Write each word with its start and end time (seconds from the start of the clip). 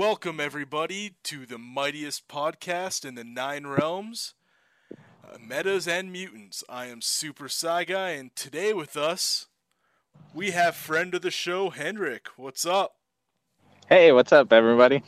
Welcome, 0.00 0.40
everybody, 0.40 1.16
to 1.24 1.44
the 1.44 1.58
mightiest 1.58 2.26
podcast 2.26 3.04
in 3.04 3.16
the 3.16 3.22
Nine 3.22 3.66
Realms, 3.66 4.32
uh, 4.90 5.36
Metas 5.38 5.86
and 5.86 6.10
Mutants. 6.10 6.64
I 6.70 6.86
am 6.86 7.02
Super 7.02 7.48
CyGuy, 7.48 8.18
and 8.18 8.34
today 8.34 8.72
with 8.72 8.96
us, 8.96 9.48
we 10.32 10.52
have 10.52 10.74
friend 10.74 11.14
of 11.14 11.20
the 11.20 11.30
show, 11.30 11.68
Hendrik. 11.68 12.28
What's 12.38 12.64
up? 12.64 12.94
Hey, 13.90 14.10
what's 14.12 14.32
up, 14.32 14.54
everybody? 14.54 15.02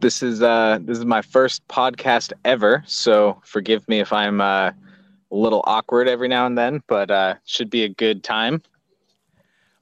This 0.00 0.20
is 0.20 0.42
uh, 0.42 0.80
this 0.82 0.98
is 0.98 1.04
my 1.04 1.22
first 1.22 1.64
podcast 1.68 2.32
ever, 2.44 2.82
so 2.84 3.40
forgive 3.44 3.86
me 3.88 4.00
if 4.00 4.12
I'm 4.12 4.40
uh, 4.40 4.70
a 4.70 4.74
little 5.30 5.62
awkward 5.68 6.08
every 6.08 6.26
now 6.26 6.46
and 6.46 6.58
then, 6.58 6.82
but 6.88 7.12
uh, 7.12 7.36
should 7.44 7.70
be 7.70 7.84
a 7.84 7.88
good 7.88 8.24
time. 8.24 8.60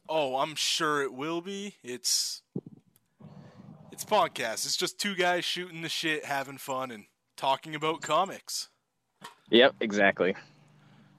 Oh, 0.07 0.37
I'm 0.37 0.55
sure 0.55 1.03
it 1.03 1.15
will 1.15 1.41
be. 1.41 1.77
It's 1.83 2.42
it's 4.03 4.11
podcast. 4.11 4.67
It's 4.67 4.77
just 4.77 4.99
two 4.99 5.15
guys 5.15 5.45
shooting 5.45 5.83
the 5.83 5.89
shit, 5.89 6.25
having 6.25 6.59
fun, 6.59 6.91
and 6.91 7.05
talking 7.37 7.75
about 7.75 8.03
comics. 8.03 8.69
Yep, 9.51 9.77
exactly. 9.81 10.35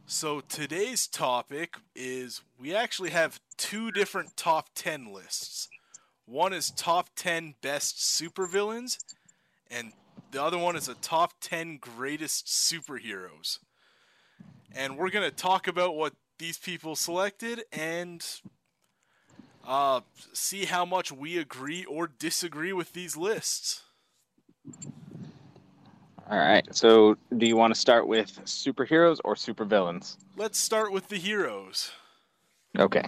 So 0.06 0.42
today's 0.42 1.08
topic 1.08 1.76
is 1.96 2.42
we 2.59 2.76
actually 2.76 3.12
have 3.12 3.40
two 3.58 3.92
different 3.92 4.36
top 4.36 4.70
10 4.76 5.14
lists. 5.14 5.70
One 6.26 6.52
is 6.52 6.72
top 6.72 7.09
10 7.16 7.56
best 7.62 7.98
supervillains 7.98 8.98
and 9.72 9.94
the 10.31 10.44
other 10.44 10.58
one 10.58 10.76
is 10.76 10.90
a 10.90 10.95
top 10.95 11.34
10 11.42 11.78
greatest 11.80 12.48
superheroes. 12.48 13.59
And 14.76 14.98
we're 14.98 15.09
going 15.09 15.30
to 15.30 15.36
talk 15.36 15.68
about 15.68 15.95
what 15.95 16.14
these 16.38 16.58
people 16.58 16.95
selected 16.95 17.64
and 17.72 18.26
uh, 19.66 20.02
see 20.34 20.66
how 20.66 20.85
much 20.85 21.12
we 21.12 21.38
agree 21.38 21.85
or 21.85 22.08
disagree 22.08 22.73
with 22.73 22.94
these 22.94 23.16
lists. 23.17 23.84
All 26.30 26.38
right. 26.38 26.66
So, 26.73 27.17
do 27.38 27.45
you 27.45 27.55
want 27.55 27.73
to 27.73 27.80
start 27.80 28.08
with 28.08 28.44
superheroes 28.45 29.20
or 29.23 29.36
supervillains? 29.36 30.17
Let's 30.38 30.58
start 30.58 30.92
with 30.92 31.09
the 31.09 31.17
heroes. 31.17 31.92
Okay. 32.78 33.05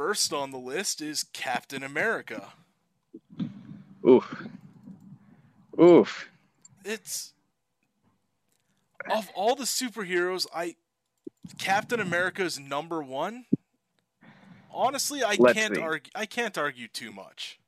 First 0.00 0.32
on 0.32 0.50
the 0.50 0.56
list 0.56 1.02
is 1.02 1.24
Captain 1.34 1.82
America. 1.82 2.54
Oof. 4.08 4.48
Oof. 5.78 6.28
It's 6.86 7.34
of 9.10 9.28
all 9.34 9.54
the 9.54 9.64
superheroes, 9.64 10.46
I 10.54 10.76
Captain 11.58 12.00
America 12.00 12.42
is 12.42 12.58
number 12.58 13.02
one. 13.02 13.44
Honestly, 14.70 15.22
I 15.24 15.36
Let's 15.36 15.52
can't 15.52 15.76
see. 15.76 15.78
argue. 15.78 16.10
I 16.14 16.26
can't 16.26 16.56
argue 16.58 16.88
too 16.88 17.12
much. 17.12 17.60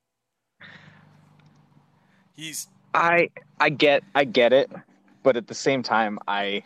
He's 2.33 2.69
I 2.95 3.31
I 3.61 3.71
get 3.71 4.05
I 4.15 4.25
get 4.25 4.53
it, 4.53 4.71
but 5.23 5.37
at 5.37 5.47
the 5.47 5.55
same 5.55 5.83
time, 5.83 6.19
I 6.29 6.65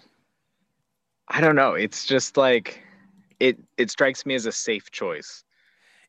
I 1.29 1.41
don't 1.41 1.57
know. 1.57 1.75
It's 1.75 2.05
just 2.07 2.37
like 2.37 2.83
it 3.41 3.59
it 3.77 3.91
strikes 3.91 4.27
me 4.27 4.35
as 4.35 4.47
a 4.47 4.53
safe 4.53 4.91
choice. 4.91 5.45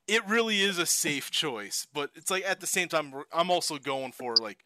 it 0.07 0.25
really 0.27 0.61
is 0.61 0.77
a 0.77 0.85
safe 0.85 1.29
choice, 1.31 1.85
but 1.93 2.11
it's 2.15 2.31
like 2.31 2.43
at 2.45 2.59
the 2.59 2.67
same 2.67 2.87
time 2.87 3.13
I'm 3.33 3.51
also 3.51 3.77
going 3.77 4.11
for 4.11 4.37
like 4.37 4.59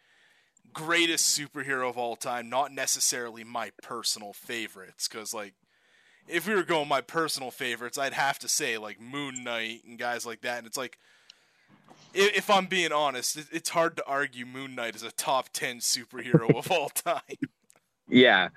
greatest 0.73 1.37
superhero 1.37 1.89
of 1.89 1.97
all 1.97 2.15
time, 2.15 2.49
not 2.49 2.71
necessarily 2.73 3.43
my 3.43 3.71
personal 3.81 4.33
favorites 4.33 5.07
cuz 5.07 5.33
like 5.33 5.55
if 6.27 6.47
we 6.47 6.55
were 6.55 6.64
going 6.64 6.88
my 6.88 7.02
personal 7.02 7.52
favorites, 7.52 7.97
I'd 7.97 8.14
have 8.14 8.39
to 8.39 8.47
say 8.47 8.77
like 8.77 9.00
Moon 9.02 9.44
Knight 9.44 9.81
and 9.88 9.97
guys 10.00 10.25
like 10.25 10.41
that 10.41 10.59
and 10.59 10.67
it's 10.67 10.78
like 10.78 10.97
i- 12.16 12.31
if 12.36 12.50
I'm 12.50 12.66
being 12.67 12.91
honest, 12.91 13.38
it- 13.38 13.47
it's 13.52 13.69
hard 13.69 13.95
to 13.97 14.05
argue 14.05 14.45
Moon 14.45 14.75
Knight 14.75 14.95
is 14.95 15.03
a 15.03 15.11
top 15.11 15.50
10 15.53 15.80
superhero 15.80 16.53
of 16.55 16.69
all 16.72 16.89
time. 16.89 17.22
Yeah. 18.07 18.50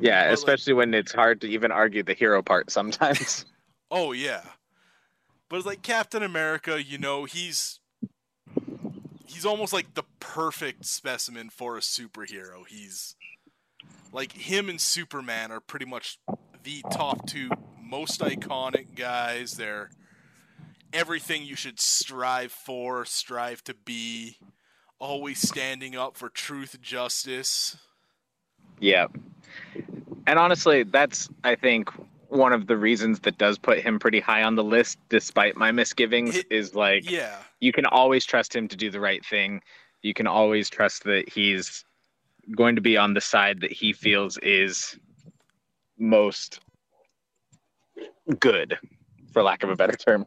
Yeah, 0.00 0.22
But, 0.24 0.28
like- 0.30 0.34
especially 0.38 0.72
when 0.74 0.92
it's 0.94 1.12
hard 1.12 1.40
to 1.42 1.48
even 1.48 1.70
argue 1.70 2.02
the 2.02 2.14
hero 2.14 2.42
part 2.42 2.70
sometimes. 2.70 3.44
Oh 3.90 4.10
yeah. 4.12 4.42
But 5.48 5.58
it's 5.58 5.66
like 5.66 5.82
Captain 5.82 6.22
America, 6.24 6.82
you 6.82 6.98
know, 6.98 7.26
he's 7.26 7.78
he's 9.26 9.44
almost 9.46 9.72
like 9.72 9.94
the 9.94 10.02
perfect 10.18 10.84
specimen 10.84 11.48
for 11.50 11.76
a 11.76 11.80
superhero. 11.80 12.66
He's 12.66 13.14
like 14.14 14.32
him 14.32 14.70
and 14.70 14.80
Superman 14.80 15.50
are 15.52 15.60
pretty 15.60 15.84
much 15.86 16.18
the 16.62 16.82
top 16.90 17.26
two 17.26 17.50
most 17.82 18.20
iconic 18.20 18.94
guys. 18.96 19.52
They're 19.54 19.90
everything 20.92 21.44
you 21.44 21.56
should 21.56 21.80
strive 21.80 22.52
for, 22.52 23.04
strive 23.04 23.62
to 23.64 23.74
be, 23.74 24.38
always 24.98 25.40
standing 25.46 25.96
up 25.96 26.16
for 26.16 26.28
truth, 26.30 26.80
justice. 26.80 27.76
yeah. 28.80 29.08
And 30.26 30.38
honestly, 30.38 30.84
that's 30.84 31.28
I 31.42 31.54
think 31.54 31.90
one 32.28 32.52
of 32.52 32.66
the 32.66 32.76
reasons 32.76 33.20
that 33.20 33.36
does 33.36 33.58
put 33.58 33.80
him 33.80 33.98
pretty 33.98 34.20
high 34.20 34.42
on 34.42 34.54
the 34.54 34.64
list 34.64 34.98
despite 35.08 35.56
my 35.56 35.70
misgivings 35.70 36.36
It- 36.36 36.46
is 36.50 36.74
like 36.74 37.08
Yeah. 37.10 37.36
you 37.60 37.72
can 37.72 37.84
always 37.86 38.24
trust 38.24 38.54
him 38.56 38.66
to 38.68 38.76
do 38.76 38.90
the 38.90 39.00
right 39.00 39.24
thing. 39.26 39.60
You 40.02 40.14
can 40.14 40.26
always 40.26 40.70
trust 40.70 41.04
that 41.04 41.28
he's 41.28 41.84
going 42.56 42.76
to 42.76 42.82
be 42.82 42.96
on 42.96 43.14
the 43.14 43.20
side 43.20 43.60
that 43.60 43.72
he 43.72 43.92
feels 43.92 44.38
is 44.38 44.98
most 45.98 46.60
good, 48.38 48.78
for 49.32 49.42
lack 49.42 49.62
of 49.62 49.70
a 49.70 49.76
better 49.76 49.96
term. 49.96 50.26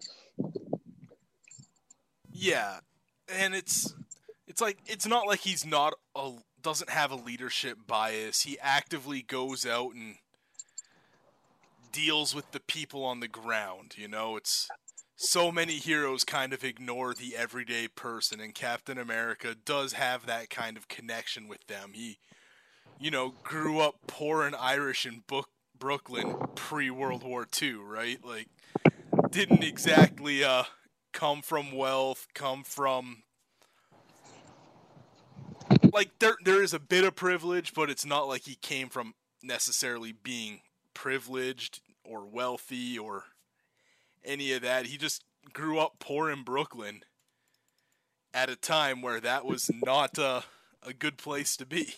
Yeah, 2.31 2.79
and 3.27 3.56
it's 3.56 3.94
it's 4.47 4.61
like 4.61 4.77
it's 4.85 5.07
not 5.07 5.27
like 5.27 5.39
he's 5.39 5.66
not 5.66 5.94
a 6.16 6.33
doesn't 6.61 6.89
have 6.89 7.11
a 7.11 7.16
leadership 7.16 7.79
bias. 7.88 8.41
He 8.41 8.57
actively 8.59 9.22
goes 9.22 9.66
out 9.66 9.94
and 9.94 10.16
deals 11.91 12.35
with 12.35 12.51
the 12.51 12.59
people 12.59 13.03
on 13.03 13.22
the 13.22 13.27
ground, 13.27 13.95
you 13.97 14.07
know? 14.07 14.38
It's 14.38 14.67
so 15.17 15.51
many 15.51 15.73
heroes 15.73 16.23
kind 16.23 16.53
of 16.53 16.63
ignore 16.63 17.13
the 17.13 17.35
everyday 17.35 17.88
person 17.88 18.39
and 18.39 18.55
Captain 18.55 18.97
America 18.97 19.55
does 19.66 19.94
have 19.94 20.25
that 20.25 20.50
kind 20.50 20.78
of 20.78 20.88
connection 20.88 21.47
with 21.47 21.66
them. 21.67 21.91
He 21.94 22.19
you 23.00 23.11
know, 23.11 23.33
grew 23.44 23.79
up 23.79 23.95
poor 24.07 24.44
and 24.44 24.56
Irish 24.56 25.06
in 25.06 25.23
Book 25.27 25.50
Brooklyn 25.77 26.35
pre 26.56 26.89
World 26.89 27.23
War 27.23 27.47
II, 27.61 27.75
right? 27.75 28.23
Like 28.23 28.50
didn't 29.29 29.63
exactly 29.63 30.44
uh 30.44 30.63
come 31.13 31.41
from 31.41 31.72
wealth, 31.72 32.27
come 32.33 32.63
from 32.63 33.23
like 35.94 36.11
there 36.19 36.35
there 36.44 36.63
is 36.63 36.73
a 36.73 36.79
bit 36.79 37.03
of 37.03 37.16
privilege, 37.16 37.73
but 37.73 37.89
it's 37.89 38.06
not 38.06 38.27
like 38.27 38.44
he 38.44 38.56
came 38.56 38.89
from 38.89 39.13
necessarily 39.44 40.11
being 40.11 40.61
privileged 40.94 41.81
or 42.03 42.25
wealthy 42.25 42.97
or 42.97 43.25
any 44.27 44.53
of 44.53 44.61
that. 44.61 44.85
He 44.85 44.97
just 44.97 45.23
grew 45.53 45.79
up 45.79 45.95
poor 45.99 46.29
in 46.29 46.43
Brooklyn 46.43 47.01
at 48.33 48.49
a 48.49 48.55
time 48.55 49.01
where 49.01 49.19
that 49.19 49.45
was 49.45 49.71
not 49.83 50.17
a, 50.17 50.43
a 50.83 50.93
good 50.93 51.17
place 51.17 51.57
to 51.57 51.65
be. 51.65 51.95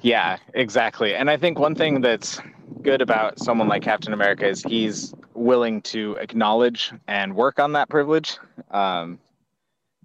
Yeah, 0.00 0.38
exactly. 0.54 1.14
And 1.14 1.30
I 1.30 1.36
think 1.36 1.58
one 1.58 1.74
thing 1.74 2.00
that's 2.00 2.40
good 2.82 3.02
about 3.02 3.38
someone 3.38 3.68
like 3.68 3.82
Captain 3.82 4.14
America 4.14 4.48
is 4.48 4.62
he's 4.62 5.14
willing 5.34 5.82
to 5.82 6.16
acknowledge 6.16 6.92
and 7.06 7.36
work 7.36 7.60
on 7.60 7.72
that 7.74 7.88
privilege. 7.90 8.38
Um, 8.70 9.18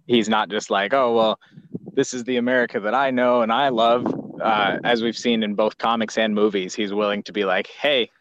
he's 0.05 0.27
not 0.27 0.49
just 0.49 0.69
like, 0.69 0.93
oh, 0.93 1.15
well, 1.15 1.39
this 1.93 2.13
is 2.13 2.25
the 2.25 2.37
America 2.37 2.79
that 2.81 2.93
I 2.93 3.09
know 3.11 3.41
and 3.41 3.51
I 3.51 3.69
love. 3.69 4.05
Uh, 4.41 4.77
as 4.83 5.01
we've 5.01 5.17
seen 5.17 5.43
in 5.43 5.55
both 5.55 5.77
comics 5.77 6.17
and 6.17 6.35
movies, 6.35 6.75
he's 6.75 6.93
willing 6.93 7.23
to 7.23 7.31
be 7.31 7.45
like, 7.45 7.67
hey, 7.67 8.11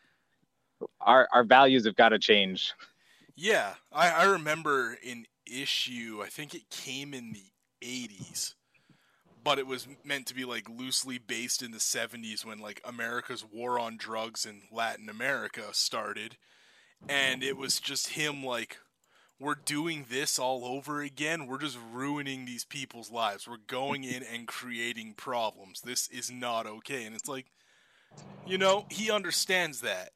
our, 1.00 1.28
our 1.32 1.44
values 1.44 1.86
have 1.86 1.96
got 1.96 2.10
to 2.10 2.18
change. 2.18 2.72
Yeah, 3.36 3.74
I, 3.92 4.10
I 4.10 4.24
remember 4.24 4.96
an 5.04 5.26
issue, 5.46 6.20
I 6.22 6.28
think 6.28 6.54
it 6.54 6.70
came 6.70 7.12
in 7.12 7.32
the 7.32 7.50
80s, 7.82 8.54
but 9.42 9.58
it 9.58 9.66
was 9.66 9.86
meant 10.04 10.26
to 10.26 10.34
be 10.34 10.44
like 10.44 10.68
loosely 10.68 11.18
based 11.18 11.62
in 11.62 11.70
the 11.70 11.78
70s 11.78 12.44
when 12.44 12.58
like 12.58 12.80
America's 12.84 13.44
war 13.44 13.78
on 13.78 13.96
drugs 13.96 14.46
in 14.46 14.62
Latin 14.72 15.08
America 15.08 15.62
started. 15.72 16.36
And 17.08 17.42
it 17.42 17.56
was 17.56 17.80
just 17.80 18.10
him 18.10 18.42
like, 18.42 18.78
we're 19.38 19.56
doing 19.56 20.06
this 20.08 20.38
all 20.38 20.64
over 20.64 21.02
again. 21.02 21.46
We're 21.46 21.58
just 21.58 21.78
ruining 21.92 22.44
these 22.44 22.64
people's 22.64 23.10
lives. 23.10 23.46
We're 23.46 23.56
going 23.66 24.04
in 24.04 24.22
and 24.22 24.46
creating 24.46 25.14
problems. 25.16 25.80
This 25.80 26.08
is 26.08 26.30
not 26.30 26.66
okay. 26.66 27.04
And 27.04 27.14
it's 27.14 27.28
like, 27.28 27.46
you 28.46 28.56
know, 28.58 28.86
he 28.90 29.10
understands 29.10 29.80
that. 29.80 30.12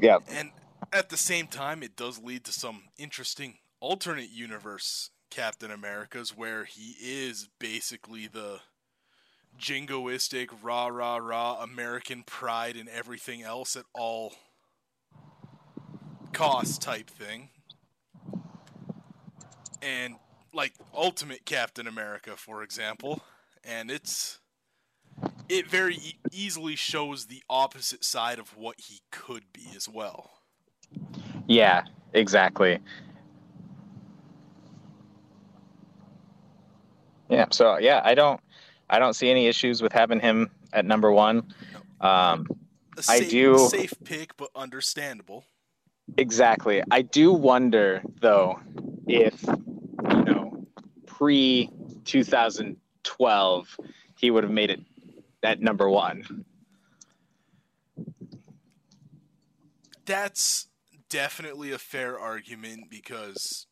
Yeah. 0.00 0.18
And 0.28 0.50
at 0.92 1.08
the 1.08 1.16
same 1.16 1.46
time, 1.46 1.82
it 1.82 1.96
does 1.96 2.22
lead 2.22 2.44
to 2.44 2.52
some 2.52 2.84
interesting 2.98 3.58
alternate 3.80 4.30
universe 4.30 5.10
Captain 5.30 5.70
Americas 5.70 6.36
where 6.36 6.64
he 6.64 6.94
is 7.00 7.48
basically 7.58 8.26
the 8.26 8.60
jingoistic, 9.58 10.48
rah 10.62 10.86
rah 10.86 11.16
rah 11.16 11.62
American 11.62 12.22
pride 12.22 12.76
and 12.76 12.88
everything 12.88 13.42
else 13.42 13.76
at 13.76 13.84
all 13.94 14.34
cost 16.32 16.82
type 16.82 17.08
thing. 17.08 17.48
And 19.82 20.16
like 20.52 20.72
Ultimate 20.94 21.44
Captain 21.44 21.86
America, 21.86 22.36
for 22.36 22.62
example, 22.62 23.22
and 23.64 23.90
it's 23.90 24.38
it 25.48 25.66
very 25.66 25.96
e- 25.96 26.18
easily 26.32 26.76
shows 26.76 27.26
the 27.26 27.42
opposite 27.48 28.04
side 28.04 28.38
of 28.38 28.56
what 28.56 28.80
he 28.80 29.00
could 29.10 29.44
be 29.52 29.68
as 29.74 29.88
well. 29.88 30.30
Yeah, 31.46 31.82
exactly. 32.12 32.78
Yeah, 37.28 37.46
so 37.50 37.78
yeah, 37.78 38.00
I 38.04 38.14
don't 38.14 38.40
I 38.88 38.98
don't 38.98 39.14
see 39.14 39.30
any 39.30 39.46
issues 39.46 39.82
with 39.82 39.92
having 39.92 40.20
him 40.20 40.50
at 40.72 40.84
number 40.84 41.10
one. 41.12 41.38
Um, 42.00 42.46
A 42.96 43.02
I 43.08 43.18
safe, 43.20 43.30
do- 43.30 43.68
safe 43.70 43.94
pick, 44.04 44.36
but 44.36 44.50
understandable. 44.54 45.44
exactly. 46.16 46.82
I 46.90 47.02
do 47.02 47.32
wonder 47.32 48.02
though 48.20 48.60
if 49.08 49.42
you 49.42 50.24
know 50.24 50.66
pre 51.06 51.68
2012 52.04 53.80
he 54.16 54.30
would 54.30 54.44
have 54.44 54.52
made 54.52 54.70
it 54.70 54.80
at 55.46 55.60
number 55.60 55.88
one. 55.88 56.44
That's 60.04 60.68
definitely 61.08 61.72
a 61.72 61.78
fair 61.78 62.18
argument 62.18 62.90
because, 62.90 63.66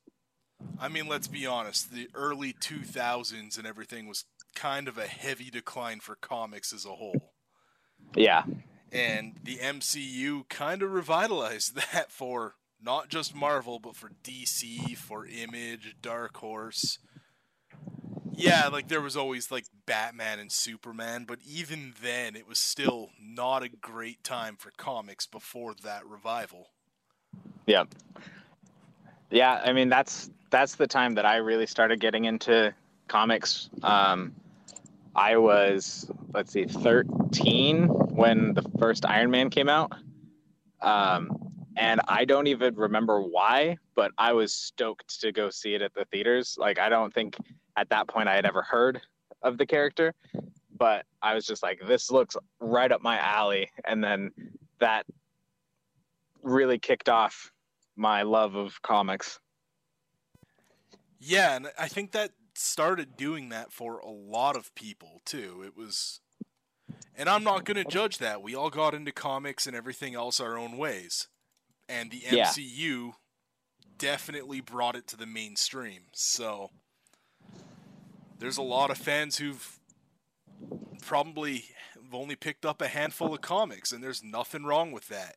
I 0.80 0.88
mean, 0.88 1.08
let's 1.08 1.28
be 1.28 1.46
honest, 1.46 1.92
the 1.92 2.08
early 2.14 2.52
2000s 2.52 3.58
and 3.58 3.66
everything 3.66 4.06
was 4.06 4.24
kind 4.54 4.88
of 4.88 4.98
a 4.98 5.06
heavy 5.06 5.50
decline 5.50 6.00
for 6.00 6.16
comics 6.16 6.72
as 6.72 6.84
a 6.84 6.90
whole. 6.90 7.32
Yeah, 8.16 8.44
And 8.92 9.34
the 9.42 9.56
MCU 9.56 10.48
kind 10.48 10.82
of 10.82 10.92
revitalized 10.92 11.74
that 11.92 12.10
for 12.10 12.54
not 12.80 13.08
just 13.08 13.34
Marvel, 13.34 13.80
but 13.80 13.96
for 13.96 14.10
DC, 14.22 14.96
for 14.96 15.26
Image, 15.26 15.96
Dark 16.00 16.36
Horse. 16.36 16.98
Yeah, 18.36 18.68
like 18.68 18.88
there 18.88 19.00
was 19.00 19.16
always 19.16 19.50
like 19.50 19.66
Batman 19.86 20.38
and 20.38 20.50
Superman, 20.50 21.24
but 21.24 21.38
even 21.46 21.94
then 22.02 22.36
it 22.36 22.48
was 22.48 22.58
still 22.58 23.10
not 23.20 23.62
a 23.62 23.68
great 23.68 24.22
time 24.24 24.56
for 24.56 24.70
comics 24.76 25.26
before 25.26 25.74
that 25.82 26.06
revival. 26.06 26.68
yeah, 27.66 27.84
yeah. 29.30 29.60
I 29.64 29.72
mean 29.72 29.88
that's 29.88 30.30
that's 30.50 30.74
the 30.74 30.86
time 30.86 31.14
that 31.14 31.26
I 31.26 31.36
really 31.36 31.66
started 31.66 32.00
getting 32.00 32.24
into 32.24 32.74
comics. 33.08 33.70
Um, 33.82 34.34
I 35.14 35.36
was 35.36 36.10
let's 36.32 36.52
see, 36.52 36.64
13 36.64 37.86
when 37.86 38.54
the 38.54 38.64
first 38.78 39.06
Iron 39.06 39.30
Man 39.30 39.50
came 39.50 39.68
out. 39.68 39.92
Um, 40.82 41.30
and 41.76 42.00
I 42.08 42.24
don't 42.24 42.46
even 42.46 42.74
remember 42.74 43.20
why, 43.20 43.78
but 43.94 44.12
I 44.18 44.32
was 44.32 44.52
stoked 44.52 45.20
to 45.20 45.32
go 45.32 45.50
see 45.50 45.74
it 45.74 45.82
at 45.82 45.94
the 45.94 46.04
theaters. 46.06 46.56
Like 46.58 46.78
I 46.78 46.88
don't 46.88 47.12
think 47.12 47.36
at 47.76 47.88
that 47.90 48.08
point 48.08 48.28
I 48.28 48.34
had 48.34 48.46
ever 48.46 48.62
heard 48.62 49.00
of 49.42 49.58
the 49.58 49.66
character, 49.66 50.14
but 50.76 51.04
I 51.22 51.34
was 51.34 51.46
just 51.46 51.62
like, 51.62 51.80
this 51.86 52.10
looks 52.10 52.36
right 52.60 52.90
up 52.90 53.02
my 53.02 53.18
alley. 53.18 53.70
And 53.86 54.02
then 54.02 54.30
that 54.80 55.06
really 56.42 56.78
kicked 56.78 57.08
off 57.08 57.50
my 57.96 58.22
love 58.22 58.54
of 58.54 58.80
comics. 58.82 59.38
Yeah, 61.18 61.56
and 61.56 61.68
I 61.78 61.88
think 61.88 62.12
that 62.12 62.32
started 62.54 63.16
doing 63.16 63.48
that 63.48 63.72
for 63.72 63.98
a 63.98 64.10
lot 64.10 64.56
of 64.56 64.74
people 64.74 65.22
too. 65.24 65.62
It 65.66 65.76
was 65.76 66.20
and 67.16 67.28
I'm 67.28 67.44
not 67.44 67.64
going 67.64 67.76
to 67.76 67.84
judge 67.84 68.18
that. 68.18 68.42
We 68.42 68.54
all 68.54 68.70
got 68.70 68.94
into 68.94 69.12
comics 69.12 69.66
and 69.66 69.76
everything 69.76 70.14
else 70.14 70.40
our 70.40 70.58
own 70.58 70.76
ways. 70.76 71.28
And 71.88 72.10
the 72.10 72.18
Yeah. 72.18 72.46
MCU 72.46 73.14
definitely 73.96 74.60
brought 74.60 74.96
it 74.96 75.06
to 75.08 75.16
the 75.16 75.26
mainstream. 75.26 76.02
So 76.12 76.70
there's 78.38 78.56
a 78.58 78.62
lot 78.62 78.90
of 78.90 78.98
fans 78.98 79.38
who've 79.38 79.78
probably 81.02 81.64
only 82.12 82.36
picked 82.36 82.64
up 82.64 82.80
a 82.80 82.86
handful 82.88 83.34
of 83.34 83.40
comics 83.40 83.90
and 83.90 84.02
there's 84.02 84.22
nothing 84.22 84.64
wrong 84.64 84.92
with 84.92 85.08
that. 85.08 85.36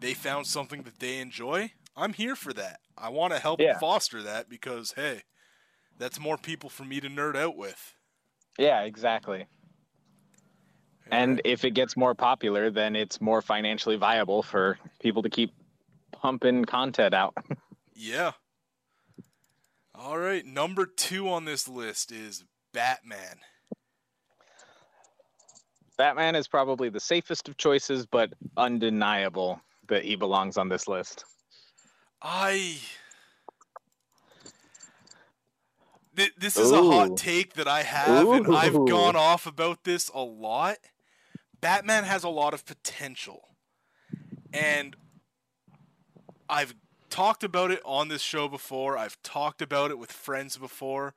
They 0.00 0.14
found 0.14 0.46
something 0.46 0.82
that 0.82 0.98
they 0.98 1.18
enjoy. 1.18 1.72
I'm 1.96 2.14
here 2.14 2.34
for 2.36 2.52
that. 2.54 2.80
I 2.96 3.10
want 3.10 3.32
to 3.34 3.38
help 3.38 3.60
Yeah. 3.60 3.78
foster 3.78 4.22
that 4.22 4.48
because 4.48 4.92
hey, 4.92 5.22
that's 5.98 6.18
more 6.18 6.38
people 6.38 6.70
for 6.70 6.84
me 6.84 7.00
to 7.00 7.08
nerd 7.08 7.36
out 7.36 7.56
with. 7.56 7.94
Yeah, 8.58 8.80
exactly. 8.82 9.46
And 11.10 11.40
if 11.44 11.64
it 11.64 11.72
gets 11.72 11.96
more 11.96 12.14
popular, 12.14 12.70
then 12.70 12.94
it's 12.96 13.20
more 13.20 13.42
financially 13.42 13.96
viable 13.96 14.42
for 14.42 14.78
people 15.00 15.22
to 15.22 15.28
keep 15.30 15.52
pumping 16.12 16.64
content 16.64 17.14
out. 17.14 17.34
Yeah. 18.02 18.32
All 19.94 20.18
right, 20.18 20.44
number 20.44 20.86
two 20.86 21.28
on 21.28 21.44
this 21.44 21.68
list 21.68 22.12
is 22.12 22.44
Batman. 22.72 23.38
Batman 25.98 26.34
is 26.34 26.48
probably 26.48 26.88
the 26.88 27.00
safest 27.00 27.48
of 27.48 27.56
choices, 27.56 28.06
but 28.06 28.32
undeniable 28.56 29.60
that 29.88 30.04
he 30.04 30.16
belongs 30.16 30.56
on 30.56 30.68
this 30.68 30.88
list. 30.88 31.24
I. 32.22 32.78
Th- 36.16 36.32
This 36.38 36.56
is 36.56 36.70
a 36.72 36.82
hot 36.82 37.16
take 37.16 37.54
that 37.54 37.68
I 37.68 37.82
have, 37.82 38.26
and 38.28 38.56
I've 38.56 38.72
gone 38.86 39.16
off 39.16 39.46
about 39.46 39.84
this 39.84 40.08
a 40.14 40.20
lot. 40.20 40.78
Batman 41.60 42.04
has 42.04 42.24
a 42.24 42.28
lot 42.28 42.54
of 42.54 42.64
potential. 42.64 43.48
And 44.52 44.96
I've 46.48 46.74
talked 47.10 47.44
about 47.44 47.70
it 47.70 47.80
on 47.84 48.08
this 48.08 48.22
show 48.22 48.48
before. 48.48 48.96
I've 48.96 49.22
talked 49.22 49.60
about 49.60 49.90
it 49.90 49.98
with 49.98 50.12
friends 50.12 50.56
before. 50.56 51.14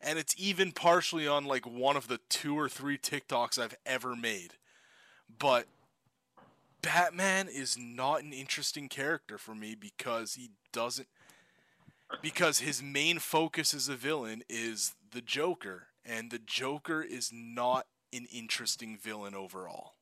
And 0.00 0.18
it's 0.18 0.34
even 0.38 0.72
partially 0.72 1.26
on 1.26 1.44
like 1.44 1.66
one 1.66 1.96
of 1.96 2.08
the 2.08 2.20
two 2.28 2.58
or 2.58 2.68
three 2.68 2.98
TikToks 2.98 3.58
I've 3.58 3.76
ever 3.84 4.16
made. 4.16 4.54
But 5.38 5.66
Batman 6.82 7.48
is 7.48 7.76
not 7.76 8.22
an 8.22 8.32
interesting 8.32 8.88
character 8.88 9.38
for 9.38 9.54
me 9.54 9.74
because 9.74 10.34
he 10.34 10.50
doesn't 10.72 11.08
because 12.22 12.60
his 12.60 12.82
main 12.82 13.18
focus 13.18 13.74
as 13.74 13.88
a 13.88 13.94
villain 13.94 14.42
is 14.48 14.94
the 15.10 15.20
Joker 15.20 15.88
and 16.04 16.30
the 16.30 16.38
Joker 16.38 17.02
is 17.02 17.30
not 17.32 17.86
an 18.12 18.26
interesting 18.32 18.96
villain 18.96 19.34
overall. 19.34 19.94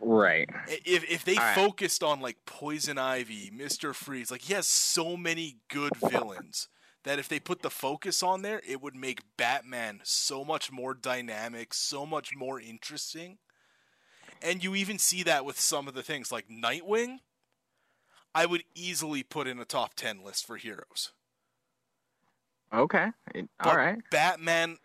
Right. 0.00 0.48
If 0.66 1.10
if 1.10 1.24
they 1.24 1.36
All 1.36 1.42
right. 1.42 1.54
focused 1.54 2.02
on 2.02 2.20
like 2.20 2.36
Poison 2.44 2.98
Ivy, 2.98 3.50
Mister 3.54 3.94
Freeze, 3.94 4.30
like 4.30 4.42
he 4.42 4.54
has 4.54 4.66
so 4.66 5.16
many 5.16 5.56
good 5.68 5.96
villains 5.96 6.68
that 7.04 7.18
if 7.18 7.28
they 7.28 7.40
put 7.40 7.62
the 7.62 7.70
focus 7.70 8.22
on 8.22 8.42
there, 8.42 8.60
it 8.66 8.82
would 8.82 8.94
make 8.94 9.36
Batman 9.36 10.00
so 10.02 10.44
much 10.44 10.70
more 10.70 10.94
dynamic, 10.94 11.72
so 11.72 12.04
much 12.04 12.34
more 12.36 12.60
interesting. 12.60 13.38
And 14.42 14.62
you 14.62 14.74
even 14.74 14.98
see 14.98 15.22
that 15.22 15.44
with 15.44 15.58
some 15.58 15.88
of 15.88 15.94
the 15.94 16.02
things 16.02 16.30
like 16.30 16.48
Nightwing. 16.48 17.18
I 18.34 18.44
would 18.44 18.64
easily 18.74 19.22
put 19.22 19.46
in 19.46 19.58
a 19.58 19.64
top 19.64 19.94
ten 19.94 20.22
list 20.22 20.46
for 20.46 20.56
heroes. 20.58 21.12
Okay. 22.72 23.08
But 23.32 23.48
All 23.60 23.76
right. 23.76 23.98
Batman 24.10 24.76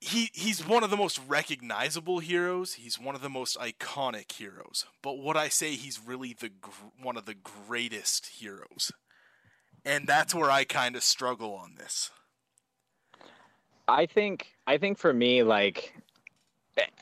he 0.00 0.30
he's 0.34 0.66
one 0.66 0.84
of 0.84 0.90
the 0.90 0.96
most 0.96 1.20
recognizable 1.26 2.18
heroes. 2.18 2.74
He's 2.74 3.00
one 3.00 3.14
of 3.14 3.22
the 3.22 3.30
most 3.30 3.58
iconic 3.58 4.32
heroes. 4.32 4.86
But 5.02 5.18
what 5.18 5.36
I 5.36 5.48
say 5.48 5.74
he's 5.74 6.00
really 6.04 6.34
the 6.38 6.50
gr- 6.50 6.70
one 7.00 7.16
of 7.16 7.24
the 7.24 7.34
greatest 7.34 8.26
heroes? 8.26 8.92
And 9.84 10.06
that's 10.06 10.34
where 10.34 10.50
I 10.50 10.64
kind 10.64 10.96
of 10.96 11.02
struggle 11.02 11.54
on 11.54 11.76
this. 11.76 12.10
I 13.88 14.06
think 14.06 14.48
I 14.66 14.78
think 14.78 14.98
for 14.98 15.12
me, 15.12 15.42
like 15.42 15.94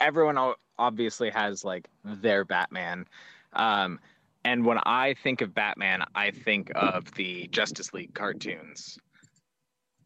everyone 0.01 0.55
obviously 0.79 1.31
has 1.31 1.65
like 1.65 1.89
their 2.05 2.45
Batman, 2.45 3.07
um, 3.55 3.99
and 4.45 4.65
when 4.65 4.79
I 4.85 5.15
think 5.23 5.41
of 5.41 5.55
Batman, 5.55 6.05
I 6.15 6.31
think 6.31 6.71
of 6.75 7.11
the 7.15 7.49
Justice 7.49 7.95
League 7.95 8.15
cartoons, 8.15 8.99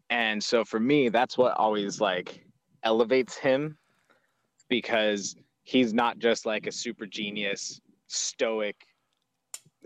and 0.08 0.42
so 0.42 0.64
for 0.64 0.78
me, 0.78 1.08
that's 1.08 1.36
what 1.36 1.56
always 1.56 2.00
like 2.00 2.44
elevates 2.84 3.36
him 3.36 3.76
because 4.68 5.36
he's 5.62 5.92
not 5.92 6.18
just 6.18 6.46
like 6.46 6.66
a 6.66 6.72
super 6.72 7.06
genius, 7.06 7.80
stoic 8.06 8.76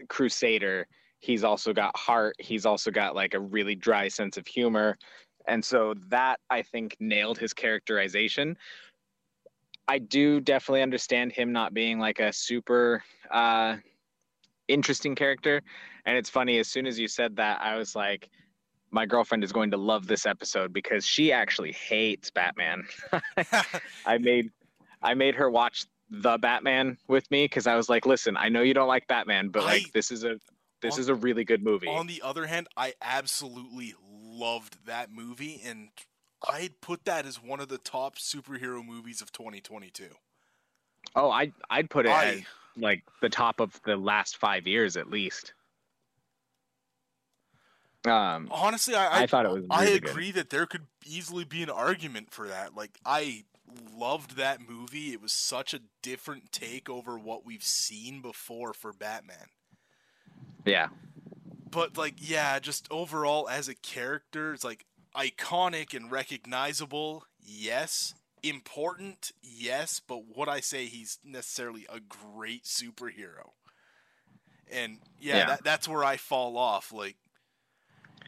crusader. 0.09 0.87
He's 1.21 1.45
also 1.45 1.73
got 1.73 1.97
heart. 1.97 2.35
He's 2.39 2.67
also 2.67 2.91
got 2.91 3.15
like 3.15 3.35
a 3.35 3.41
really 3.41 3.75
dry 3.75 4.09
sense 4.09 4.37
of 4.37 4.47
humor. 4.47 4.97
And 5.47 5.65
so 5.65 5.95
that 6.09 6.41
I 6.51 6.63
think 6.63 6.97
nailed 7.01 7.39
his 7.39 7.53
characterization. 7.53 8.57
I 9.89 9.99
do 9.99 10.41
definitely 10.41 10.83
understand 10.83 11.33
him 11.33 11.53
not 11.53 11.75
being 11.75 11.99
like 11.99 12.21
a 12.21 12.33
super 12.33 13.03
uh, 13.31 13.77
interesting 14.69 15.15
character. 15.15 15.61
And 16.07 16.17
it's 16.17 16.31
funny, 16.31 16.59
as 16.59 16.69
soon 16.69 16.87
as 16.87 16.99
you 16.99 17.09
said 17.09 17.37
that, 17.37 17.61
I 17.61 17.77
was 17.77 17.95
like, 17.95 18.31
my 18.93 19.07
girlfriend 19.07 19.43
is 19.43 19.53
going 19.53 19.71
to 19.73 19.77
love 19.77 20.07
this 20.07 20.27
episode 20.27 20.73
because 20.73 21.05
she 21.05 21.33
actually 21.33 21.73
hates 21.73 22.31
Batman. 22.31 22.85
I 24.07 24.19
made 24.21 24.51
I 25.03 25.15
made 25.15 25.35
her 25.35 25.51
watch 25.51 25.87
the 26.11 26.37
Batman 26.39 26.99
with 27.09 27.29
me 27.31 27.45
because 27.47 27.67
I 27.67 27.75
was 27.75 27.89
like, 27.89 28.05
listen, 28.07 28.37
I 28.37 28.49
know 28.51 28.61
you 28.63 28.75
don't 28.75 28.89
like 28.89 29.07
Batman, 29.09 29.49
but 29.49 29.65
like 29.65 29.93
this 29.93 30.11
is 30.11 30.25
a 30.25 30.39
this 30.83 30.95
on- 30.95 31.01
is 31.01 31.09
a 31.09 31.15
really 31.15 31.45
good 31.45 31.63
movie. 31.65 31.89
On 31.89 32.07
the 32.07 32.21
other 32.23 32.47
hand, 32.47 32.69
I 32.77 32.95
absolutely 33.01 33.95
loved 34.23 34.87
that 34.87 35.11
movie, 35.11 35.61
and 35.65 35.89
I'd 36.49 36.81
put 36.81 37.05
that 37.07 37.25
as 37.27 37.43
one 37.43 37.61
of 37.61 37.69
the 37.69 37.79
top 37.79 38.17
superhero 38.19 38.85
movies 38.85 39.23
of 39.23 39.33
2022. 39.33 40.07
oh, 41.17 41.31
I 41.31 41.53
I'd 41.71 41.89
put 41.91 42.07
it 42.07 42.11
I- 42.11 42.25
at 42.27 42.37
like 42.77 43.03
the 43.21 43.29
top 43.29 43.61
of 43.61 43.81
the 43.85 43.97
last 43.97 44.37
five 44.39 44.67
years 44.67 44.97
at 44.97 45.09
least. 45.11 45.55
Um, 48.07 48.49
Honestly, 48.51 48.95
I, 48.95 49.21
I, 49.21 49.23
I 49.23 49.27
thought 49.27 49.47
it 49.47 49.53
was 49.53 49.65
I 49.71 49.85
really 49.85 49.99
good. 49.99 50.11
agree 50.11 50.31
that 50.33 50.51
there 50.51 50.67
could 50.67 50.87
easily 51.05 51.45
be 51.45 51.63
an 51.63 51.71
argument 51.71 52.33
for 52.33 52.49
that. 52.49 52.75
Like, 52.75 52.99
I 53.05 53.45
loved 53.97 54.37
that 54.37 54.61
movie. 54.61 55.13
It 55.13 55.23
was 55.23 55.33
such 55.33 55.73
a 55.75 55.81
different 56.03 56.53
take 56.53 56.91
over 56.91 57.19
what 57.19 57.45
we've 57.47 57.63
seen 57.63 58.21
before 58.21 58.75
for 58.75 58.93
Batman. 58.93 59.47
yeah, 60.65 60.89
But 61.71 61.97
like, 61.97 62.15
yeah, 62.19 62.59
just 62.59 62.87
overall 62.91 63.49
as 63.49 63.69
a 63.69 63.75
character, 63.75 64.53
it's 64.55 64.65
like 64.65 64.87
iconic 65.17 65.95
and 65.95 66.11
recognizable. 66.11 67.25
Yes, 67.41 68.15
important. 68.43 69.33
Yes, 69.43 70.01
but 70.01 70.37
would 70.37 70.49
I 70.49 70.61
say 70.61 70.87
he's 70.87 71.19
necessarily 71.25 71.87
a 71.89 72.01
great 72.01 72.65
superhero? 72.65 73.53
And 74.71 75.01
yeah, 75.21 75.39
Yeah. 75.39 75.47
That, 75.47 75.65
that's 75.65 75.89
where 75.89 76.05
I 76.05 76.17
fall 76.17 76.57
off. 76.57 76.93
Like, 76.93 77.17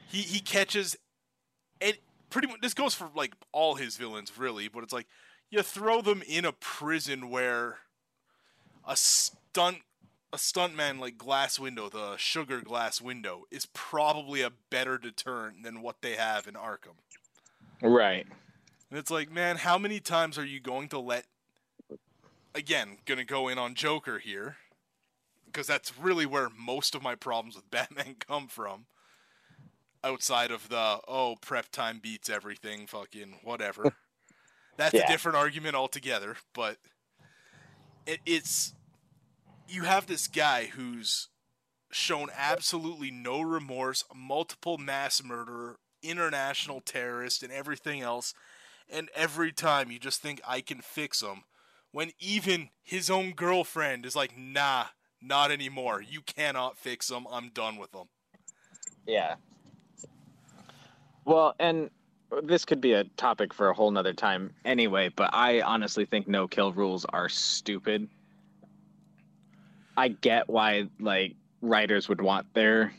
he 0.09 0.23
he 0.23 0.41
catches 0.41 0.97
it. 1.81 1.99
Pretty 2.31 2.49
much, 2.49 2.61
this 2.61 2.75
goes 2.75 2.95
for 2.95 3.11
like 3.15 3.35
all 3.53 3.77
his 3.77 3.97
villains, 3.97 4.37
really. 4.37 4.69
But 4.69 4.83
it's 4.83 4.93
like 4.93 5.07
you 5.51 5.63
throw 5.63 6.03
them 6.03 6.23
in 6.27 6.45
a 6.45 6.53
prison 6.53 7.31
where 7.31 7.79
a 8.87 8.97
stunt 8.97 9.79
a 10.35 10.37
stuntman 10.37 10.99
like 10.99 11.17
Glass 11.17 11.61
Window, 11.61 11.89
the 11.89 12.17
Sugar 12.17 12.61
Glass 12.61 13.01
Window, 13.01 13.45
is 13.53 13.67
probably 13.67 14.43
a 14.43 14.51
better 14.69 14.99
deterrent 14.99 15.63
than 15.63 15.81
what 15.81 16.03
they 16.03 16.17
have 16.17 16.49
in 16.49 16.55
Arkham. 16.55 16.97
right. 17.81 18.27
And 18.91 18.99
it's 18.99 19.13
like, 19.13 19.31
man, 19.31 19.57
how 19.57 19.79
many 19.79 20.01
times 20.01 20.37
are 20.37 20.45
you 20.45 20.59
going 20.59 20.89
to 20.89 20.99
let? 20.99 21.27
Again, 22.53 22.99
gonna 23.05 23.25
go 23.25 23.47
in 23.47 23.59
on 23.59 23.75
Joker 23.75 24.19
here, 24.19 24.57
because 25.47 25.69
that's 25.69 25.97
really 25.97 26.27
where 26.27 26.49
most 26.51 26.97
of 26.97 27.03
my 27.03 27.15
problems 27.15 27.55
with 27.55 27.71
Batman 27.71 28.17
come 28.19 28.49
from. 28.49 28.87
Outside 30.05 30.51
of 30.51 30.69
the 30.69 31.01
oh, 31.09 31.37
prep 31.41 31.71
time 31.71 31.99
beats 32.03 32.29
everything, 32.29 32.87
fucking 32.87 33.41
whatever. 33.43 33.95
That's 34.77 34.95
a 34.95 35.07
different 35.07 35.37
argument 35.37 35.77
altogether. 35.77 36.37
But 36.53 36.77
it, 38.07 38.21
it's 38.27 38.75
you 39.69 39.85
have 39.85 40.07
this 40.07 40.27
guy 40.27 40.67
who's 40.67 41.29
shown 41.91 42.29
absolutely 42.37 43.11
no 43.11 43.41
remorse, 43.41 44.05
multiple 44.15 44.79
mass 44.79 45.23
murderer, 45.23 45.79
international 46.03 46.81
terrorist, 46.81 47.43
and 47.43 47.53
everything 47.53 48.01
else. 48.01 48.35
And 48.91 49.09
every 49.15 49.53
time 49.53 49.91
you 49.91 49.99
just 49.99 50.21
think 50.21 50.41
I 50.47 50.61
can 50.61 50.81
fix 50.81 51.23
him, 51.23 51.45
when 51.93 52.11
even 52.19 52.71
his 52.83 53.09
own 53.09 53.31
girlfriend 53.31 54.05
is 54.05 54.17
like, 54.17 54.37
nah, 54.37 54.87
not 55.23 55.51
anymore. 55.51 56.03
You 56.03 56.21
cannot 56.21 56.77
fix 56.77 57.11
him. 57.11 57.27
I'm 57.31 57.51
done 57.51 57.77
with 57.77 57.95
him. 57.95 58.09
Yeah. 59.07 59.37
Well, 61.25 61.55
and 61.59 61.91
this 62.43 62.65
could 62.65 62.81
be 62.81 62.93
a 62.93 63.05
topic 63.05 63.55
for 63.55 63.69
a 63.69 63.75
whole 63.75 63.91
nother 63.91 64.13
time 64.13 64.55
anyway, 64.65 65.09
but 65.09 65.31
I 65.33 65.61
honestly 65.63 66.05
think 66.05 66.29
no 66.29 66.49
kill 66.49 66.73
rules 66.73 67.05
are 67.07 67.29
stupid. 67.29 68.09
I 69.97 70.09
get 70.09 70.49
why 70.49 70.89
like 70.99 71.35
writers 71.63 72.09
would 72.09 72.21
want 72.21 72.53
their 72.55 72.93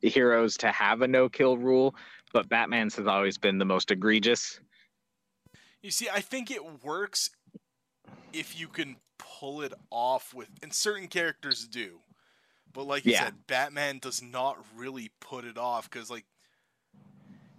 heroes 0.00 0.56
to 0.58 0.72
have 0.72 1.02
a 1.02 1.08
no 1.08 1.28
kill 1.28 1.58
rule, 1.58 1.94
but 2.32 2.48
Batman's 2.48 2.96
has 2.96 3.06
always 3.06 3.36
been 3.36 3.58
the 3.58 3.64
most 3.64 3.90
egregious. 3.90 4.60
You 5.82 5.90
see, 5.90 6.08
I 6.08 6.20
think 6.20 6.50
it 6.50 6.84
works 6.84 7.30
if 8.32 8.58
you 8.58 8.68
can 8.68 8.96
pull 9.18 9.62
it 9.62 9.74
off 9.90 10.32
with, 10.32 10.48
and 10.62 10.72
certain 10.72 11.08
characters 11.08 11.66
do. 11.66 12.00
But 12.72 12.84
like 12.84 13.04
you 13.04 13.12
Yeah. 13.12 13.24
said, 13.24 13.46
Batman 13.46 13.98
does 13.98 14.22
not 14.22 14.64
really 14.76 15.10
put 15.20 15.44
it 15.44 15.58
off 15.58 15.90
because, 15.90 16.10
like, 16.10 16.24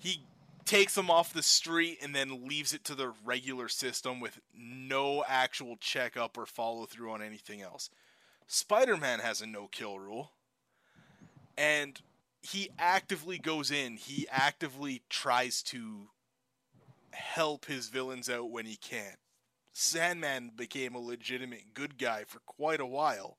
he 0.01 0.25
takes 0.65 0.96
them 0.96 1.10
off 1.10 1.34
the 1.34 1.43
street 1.43 2.00
and 2.01 2.15
then 2.15 2.48
leaves 2.48 2.74
it 2.74 2.84
to 2.86 2.96
the 2.96 3.13
regular 3.24 3.67
system 3.67 4.20
with 4.20 4.39
no 4.53 5.24
actual 5.27 5.77
checkup 5.77 6.38
or 6.38 6.46
follow 6.46 6.86
through 6.86 7.12
on 7.12 7.22
anything 7.22 7.62
else. 7.62 7.89
Spider 8.48 8.98
Man 8.98 9.20
has 9.20 9.41
a 9.41 9.46
no 9.46 9.67
kill 9.67 10.00
rule. 10.00 10.31
And 11.58 12.01
he 12.41 12.70
actively 12.79 13.38
goes 13.38 13.70
in, 13.70 13.98
he 13.98 14.27
actively 14.31 15.03
tries 15.10 15.62
to 15.63 16.10
help 17.12 17.65
his 17.65 17.88
villains 17.89 18.29
out 18.29 18.50
when 18.50 18.65
he 18.65 18.77
can. 18.77 19.17
Sandman 19.74 20.51
became 20.55 20.96
a 20.96 21.00
legitimate 21.00 21.74
good 21.74 21.98
guy 21.98 22.24
for 22.25 22.39
quite 22.39 22.79
a 22.79 22.86
while. 22.86 23.38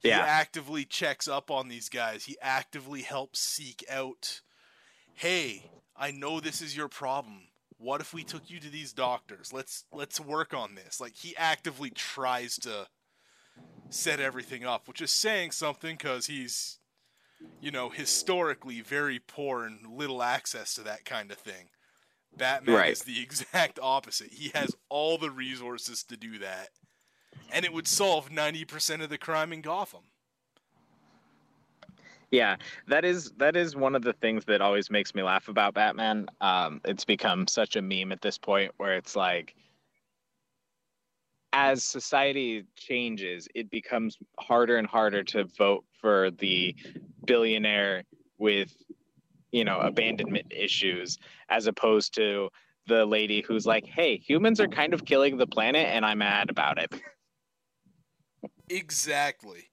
He 0.00 0.08
Yeah. 0.08 0.20
actively 0.20 0.84
checks 0.84 1.28
up 1.28 1.50
on 1.50 1.68
these 1.68 1.88
guys. 1.88 2.24
He 2.24 2.38
actively 2.40 3.02
helps 3.02 3.40
seek 3.40 3.84
out, 3.88 4.42
hey, 5.20 5.70
I 5.94 6.12
know 6.12 6.40
this 6.40 6.62
is 6.62 6.74
your 6.74 6.88
problem. 6.88 7.42
What 7.76 8.00
if 8.00 8.14
we 8.14 8.24
took 8.24 8.48
you 8.48 8.58
to 8.60 8.70
these 8.70 8.94
doctors? 8.94 9.52
Let's 9.52 9.84
let's 9.92 10.18
work 10.18 10.54
on 10.54 10.74
this. 10.74 10.98
Like 10.98 11.14
he 11.14 11.36
actively 11.36 11.90
tries 11.90 12.56
to 12.60 12.86
set 13.90 14.18
everything 14.18 14.64
up, 14.64 14.88
which 14.88 15.02
is 15.02 15.10
saying 15.10 15.50
something 15.50 15.96
because 15.96 16.26
he's, 16.26 16.78
you 17.60 17.70
know, 17.70 17.90
historically 17.90 18.80
very 18.80 19.18
poor 19.18 19.64
and 19.64 19.86
little 19.86 20.22
access 20.22 20.74
to 20.74 20.82
that 20.82 21.04
kind 21.04 21.30
of 21.30 21.36
thing. 21.36 21.68
Batman 22.36 22.76
Right. 22.76 22.92
is 22.92 23.02
the 23.02 23.22
exact 23.22 23.78
opposite. 23.82 24.32
He 24.32 24.50
has 24.54 24.74
all 24.88 25.18
the 25.18 25.30
resources 25.30 26.02
to 26.04 26.16
do 26.16 26.38
that, 26.38 26.70
and 27.52 27.66
it 27.66 27.74
would 27.74 27.88
solve 27.88 28.30
ninety 28.30 28.64
percent 28.64 29.02
of 29.02 29.10
the 29.10 29.18
crime 29.18 29.52
in 29.52 29.60
Gotham. 29.60 30.04
Yeah, 32.30 32.56
that 32.86 33.04
is 33.04 33.32
that 33.38 33.56
is 33.56 33.74
one 33.74 33.96
of 33.96 34.02
the 34.02 34.12
things 34.12 34.44
that 34.44 34.60
always 34.60 34.88
makes 34.90 35.14
me 35.14 35.22
laugh 35.22 35.48
about 35.48 35.74
Batman. 35.74 36.26
Um, 36.40 36.80
it's 36.84 37.04
become 37.04 37.46
such 37.48 37.74
a 37.76 37.82
meme 37.82 38.12
at 38.12 38.20
this 38.22 38.38
point 38.38 38.72
where 38.76 38.94
it's 38.96 39.16
like, 39.16 39.56
as 41.52 41.82
society 41.84 42.64
changes, 42.76 43.48
it 43.54 43.68
becomes 43.70 44.16
harder 44.38 44.76
and 44.76 44.86
harder 44.86 45.24
to 45.24 45.44
vote 45.58 45.84
for 46.00 46.30
the 46.30 46.74
billionaire 47.26 48.04
with, 48.38 48.72
you 49.50 49.64
know, 49.64 49.80
abandonment 49.80 50.46
issues, 50.52 51.18
as 51.48 51.66
opposed 51.66 52.14
to 52.14 52.48
the 52.86 53.04
lady 53.04 53.40
who's 53.42 53.66
like, 53.66 53.84
"Hey, 53.86 54.16
humans 54.18 54.60
are 54.60 54.68
kind 54.68 54.94
of 54.94 55.04
killing 55.04 55.36
the 55.36 55.46
planet, 55.48 55.86
and 55.88 56.06
I'm 56.06 56.18
mad 56.18 56.48
about 56.48 56.78
it." 56.78 56.94
Exactly. 58.68 59.69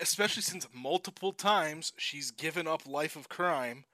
Especially 0.00 0.42
since 0.42 0.66
multiple 0.72 1.32
times 1.32 1.92
she's 1.96 2.30
given 2.30 2.66
up 2.66 2.86
life 2.86 3.16
of 3.16 3.28
crime 3.28 3.84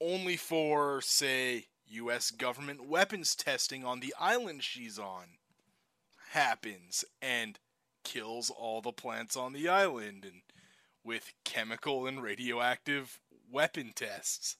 only 0.00 0.36
for, 0.36 1.00
say, 1.00 1.66
US 1.88 2.30
government 2.30 2.86
weapons 2.86 3.34
testing 3.34 3.84
on 3.84 4.00
the 4.00 4.14
island 4.18 4.62
she's 4.62 4.98
on 4.98 5.38
happens 6.30 7.04
and 7.22 7.58
kills 8.04 8.50
all 8.50 8.80
the 8.80 8.92
plants 8.92 9.36
on 9.36 9.52
the 9.52 9.68
island 9.68 10.24
and 10.24 10.42
with 11.04 11.32
chemical 11.44 12.06
and 12.06 12.22
radioactive 12.22 13.20
weapon 13.50 13.92
tests. 13.94 14.56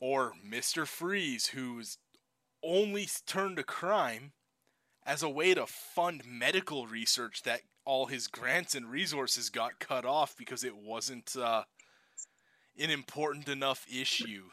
Or 0.00 0.32
Mr. 0.44 0.86
Freeze, 0.86 1.48
who's 1.48 1.98
only 2.62 3.08
turned 3.26 3.58
to 3.58 3.62
crime 3.62 4.32
as 5.04 5.22
a 5.22 5.28
way 5.28 5.54
to 5.54 5.66
fund 5.66 6.22
medical 6.26 6.86
research 6.86 7.42
that 7.42 7.60
all 7.84 8.06
his 8.06 8.26
grants 8.28 8.74
and 8.74 8.90
resources 8.90 9.50
got 9.50 9.78
cut 9.78 10.04
off 10.04 10.36
because 10.36 10.64
it 10.64 10.76
wasn't 10.76 11.34
uh, 11.36 11.64
an 12.78 12.90
important 12.90 13.48
enough 13.48 13.86
issue. 13.92 14.44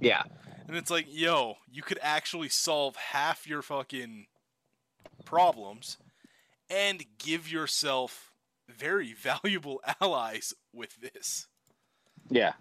yeah, 0.00 0.22
And 0.66 0.76
it's 0.76 0.90
like, 0.90 1.06
yo, 1.08 1.56
you 1.70 1.82
could 1.82 1.98
actually 2.02 2.48
solve 2.48 2.96
half 2.96 3.46
your 3.46 3.62
fucking 3.62 4.26
problems 5.24 5.98
and 6.70 7.04
give 7.18 7.50
yourself 7.50 8.32
very 8.68 9.12
valuable 9.18 9.80
allies 10.00 10.52
with 10.72 11.00
this. 11.00 11.46
yeah, 12.30 12.52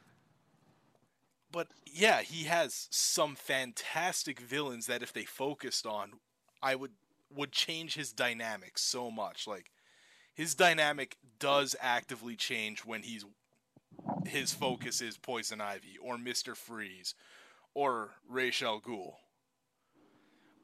But 1.52 1.68
yeah, 1.86 2.22
he 2.22 2.46
has 2.46 2.88
some 2.92 3.36
fantastic 3.36 4.40
villains 4.40 4.86
that 4.88 5.04
if 5.04 5.14
they 5.14 5.26
focused 5.26 5.86
on, 5.86 6.14
I 6.62 6.76
would 6.76 6.92
would 7.36 7.52
change 7.52 7.96
his 7.96 8.14
dynamic 8.14 8.78
so 8.78 9.12
much. 9.12 9.48
Like 9.48 9.72
his 10.34 10.56
dynamic 10.56 11.18
does 11.40 11.76
actively 11.82 12.36
change 12.36 12.86
when 12.86 13.04
he's 13.04 13.26
his 14.26 14.54
focus 14.54 15.02
is 15.02 15.18
Poison 15.18 15.62
Ivy 15.62 15.98
or 16.02 16.18
Mister 16.18 16.56
Freeze 16.56 17.16
or 17.74 18.12
Ra's 18.30 18.62
al 18.62 18.82
Ghul. 18.82 19.14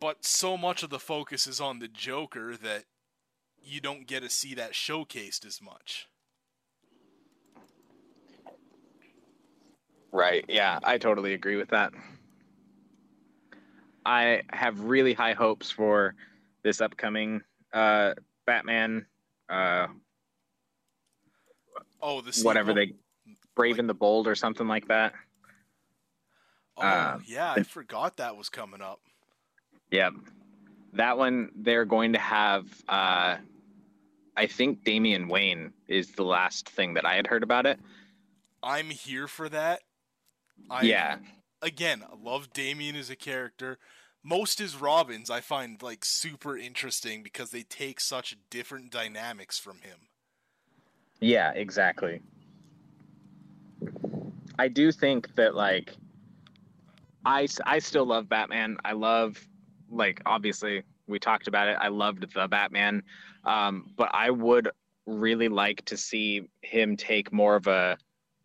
but 0.03 0.25
so 0.25 0.57
much 0.57 0.83
of 0.83 0.89
the 0.89 0.99
focus 0.99 1.47
is 1.47 1.61
on 1.61 1.79
the 1.79 1.87
Joker 1.87 2.57
that 2.57 2.83
you 3.63 3.79
don't 3.79 4.05
get 4.05 4.21
to 4.21 4.29
see 4.29 4.53
that 4.53 4.73
showcased 4.73 5.45
as 5.45 5.61
much. 5.61 6.09
Right. 10.11 10.43
Yeah, 10.49 10.79
I 10.83 10.97
totally 10.97 11.33
agree 11.33 11.55
with 11.55 11.69
that. 11.69 11.93
I 14.05 14.41
have 14.51 14.81
really 14.81 15.13
high 15.13 15.31
hopes 15.31 15.71
for 15.71 16.15
this 16.63 16.81
upcoming 16.81 17.41
uh, 17.73 18.13
Batman. 18.45 19.05
Uh, 19.49 19.87
oh, 22.01 22.21
the 22.21 22.39
whatever 22.43 22.73
they 22.73 22.93
Brave 23.55 23.77
like, 23.77 23.87
the 23.87 23.93
Bold 23.93 24.27
or 24.27 24.35
something 24.35 24.67
like 24.67 24.87
that. 24.87 25.13
Oh 26.77 26.81
uh, 26.81 27.19
yeah, 27.25 27.53
I 27.53 27.63
forgot 27.63 28.17
that 28.17 28.35
was 28.35 28.49
coming 28.49 28.81
up. 28.81 28.99
Yep, 29.91 30.13
that 30.93 31.17
one 31.17 31.51
they're 31.55 31.85
going 31.85 32.13
to 32.13 32.19
have. 32.19 32.65
Uh, 32.87 33.37
I 34.35 34.47
think 34.47 34.83
Damian 34.83 35.27
Wayne 35.27 35.73
is 35.87 36.11
the 36.13 36.23
last 36.23 36.67
thing 36.69 36.95
that 36.95 37.05
I 37.05 37.15
had 37.15 37.27
heard 37.27 37.43
about 37.43 37.65
it. 37.65 37.79
I'm 38.63 38.89
here 38.89 39.27
for 39.27 39.49
that. 39.49 39.81
I, 40.69 40.83
yeah. 40.83 41.17
Again, 41.61 42.03
I 42.03 42.15
love 42.21 42.51
Damian 42.53 42.95
as 42.95 43.09
a 43.09 43.15
character. 43.15 43.77
Most 44.23 44.59
his 44.59 44.75
Robins 44.75 45.29
I 45.29 45.41
find 45.41 45.81
like 45.81 46.05
super 46.05 46.57
interesting 46.57 47.23
because 47.23 47.51
they 47.51 47.63
take 47.63 47.99
such 47.99 48.37
different 48.49 48.91
dynamics 48.91 49.59
from 49.59 49.81
him. 49.81 50.07
Yeah, 51.19 51.51
exactly. 51.51 52.21
I 54.57 54.67
do 54.67 54.91
think 54.91 55.35
that 55.35 55.55
like 55.55 55.95
I 57.25 57.47
I 57.65 57.79
still 57.79 58.05
love 58.05 58.29
Batman. 58.29 58.77
I 58.85 58.93
love 58.93 59.37
like 59.89 60.21
obviously 60.25 60.83
we 61.07 61.19
talked 61.19 61.47
about 61.47 61.67
it. 61.67 61.77
I 61.81 61.89
loved 61.89 62.33
the 62.33 62.47
Batman, 62.47 63.03
um, 63.43 63.91
but 63.97 64.09
I 64.13 64.29
would 64.29 64.69
really 65.05 65.49
like 65.49 65.83
to 65.85 65.97
see 65.97 66.47
him 66.61 66.95
take 66.95 67.33
more 67.33 67.55
of 67.55 67.67
a 67.67 67.97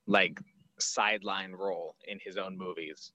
like 0.06 0.40
sideline 0.78 1.52
role 1.52 1.94
in 2.06 2.18
his 2.20 2.37
own 2.37 2.58
movies. 2.58 3.12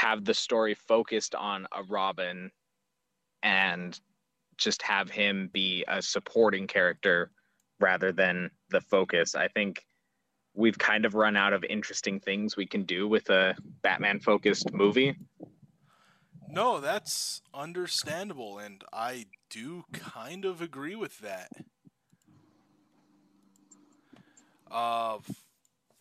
Have 0.00 0.24
the 0.24 0.32
story 0.32 0.72
focused 0.72 1.34
on 1.34 1.66
a 1.76 1.82
Robin 1.82 2.50
and 3.42 4.00
just 4.56 4.80
have 4.80 5.10
him 5.10 5.50
be 5.52 5.84
a 5.88 6.00
supporting 6.00 6.66
character 6.66 7.30
rather 7.80 8.10
than 8.10 8.50
the 8.70 8.80
focus. 8.80 9.34
I 9.34 9.48
think 9.48 9.84
we've 10.54 10.78
kind 10.78 11.04
of 11.04 11.14
run 11.14 11.36
out 11.36 11.52
of 11.52 11.64
interesting 11.64 12.18
things 12.18 12.56
we 12.56 12.64
can 12.64 12.84
do 12.84 13.08
with 13.08 13.28
a 13.28 13.54
Batman 13.82 14.20
focused 14.20 14.72
movie. 14.72 15.18
No, 16.48 16.80
that's 16.80 17.42
understandable, 17.52 18.58
and 18.58 18.82
I 18.94 19.26
do 19.50 19.84
kind 19.92 20.46
of 20.46 20.62
agree 20.62 20.96
with 20.96 21.18
that. 21.18 21.50
Uh, 24.70 25.18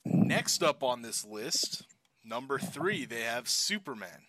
next 0.06 0.64
up 0.64 0.84
on 0.84 1.02
this 1.02 1.26
list, 1.26 1.84
number 2.30 2.60
three, 2.60 3.06
they 3.06 3.22
have 3.24 3.50
Superman. 3.50 4.22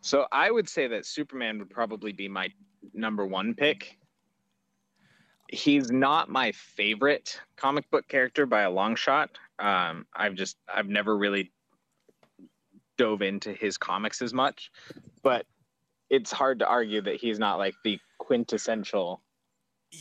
So 0.00 0.26
I 0.32 0.50
would 0.50 0.68
say 0.68 0.88
that 0.88 1.06
Superman 1.06 1.58
would 1.58 1.70
probably 1.70 2.12
be 2.12 2.28
my 2.28 2.50
number 2.94 3.24
one 3.26 3.54
pick. 3.54 3.98
He's 5.50 5.90
not 5.90 6.28
my 6.28 6.52
favorite 6.52 7.40
comic 7.56 7.90
book 7.90 8.08
character 8.08 8.44
by 8.44 8.62
a 8.62 8.70
long 8.70 8.96
shot. 8.96 9.30
Um, 9.58 10.06
I've 10.14 10.34
just 10.34 10.56
I've 10.72 10.88
never 10.88 11.16
really 11.16 11.52
dove 12.96 13.22
into 13.22 13.52
his 13.52 13.78
comics 13.78 14.20
as 14.20 14.34
much, 14.34 14.70
but 15.22 15.46
it's 16.10 16.32
hard 16.32 16.58
to 16.58 16.66
argue 16.66 17.00
that 17.02 17.16
he's 17.16 17.38
not 17.38 17.58
like 17.58 17.74
the 17.84 17.98
quintessential 18.18 19.22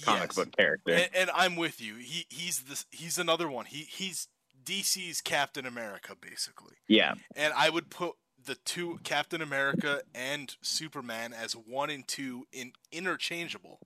comic 0.04 0.30
yes. 0.30 0.36
book 0.36 0.56
character. 0.56 0.94
And, 0.94 1.10
and, 1.16 1.30
I'm 1.34 1.56
with 1.56 1.82
you. 1.82 1.96
He 1.96 2.26
he's 2.30 2.62
this 2.62 2.86
he's 2.92 3.18
another 3.18 3.50
one. 3.50 3.66
He 3.66 3.88
he's 3.90 4.28
DC's 4.68 5.22
Captain 5.22 5.66
America 5.66 6.16
basically. 6.20 6.76
Yeah. 6.88 7.14
And 7.36 7.54
I 7.56 7.70
would 7.70 7.90
put 7.90 8.16
the 8.46 8.56
two 8.56 9.00
Captain 9.04 9.42
America 9.42 10.02
and 10.14 10.56
Superman 10.62 11.34
as 11.34 11.54
one 11.54 11.90
and 11.90 12.08
two 12.08 12.48
in 12.52 12.74
interchangeable. 12.92 13.80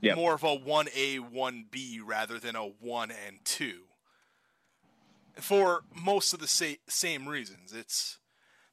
Yep. 0.00 0.16
More 0.16 0.34
of 0.34 0.42
a 0.42 0.56
1A, 0.56 1.32
1B 1.32 2.00
rather 2.04 2.38
than 2.38 2.56
a 2.56 2.64
1 2.64 3.10
and 3.26 3.38
2. 3.44 3.80
For 5.36 5.82
most 5.94 6.34
of 6.34 6.40
the 6.40 6.46
sa- 6.46 6.80
same 6.88 7.26
reasons. 7.26 7.72
It's 7.72 8.18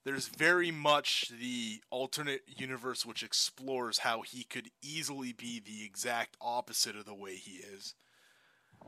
there's 0.03 0.27
very 0.27 0.71
much 0.71 1.31
the 1.39 1.81
alternate 1.89 2.41
universe 2.47 3.05
which 3.05 3.23
explores 3.23 3.99
how 3.99 4.21
he 4.21 4.43
could 4.43 4.71
easily 4.81 5.31
be 5.31 5.59
the 5.59 5.85
exact 5.85 6.35
opposite 6.41 6.95
of 6.95 7.05
the 7.05 7.13
way 7.13 7.35
he 7.35 7.57
is. 7.57 7.93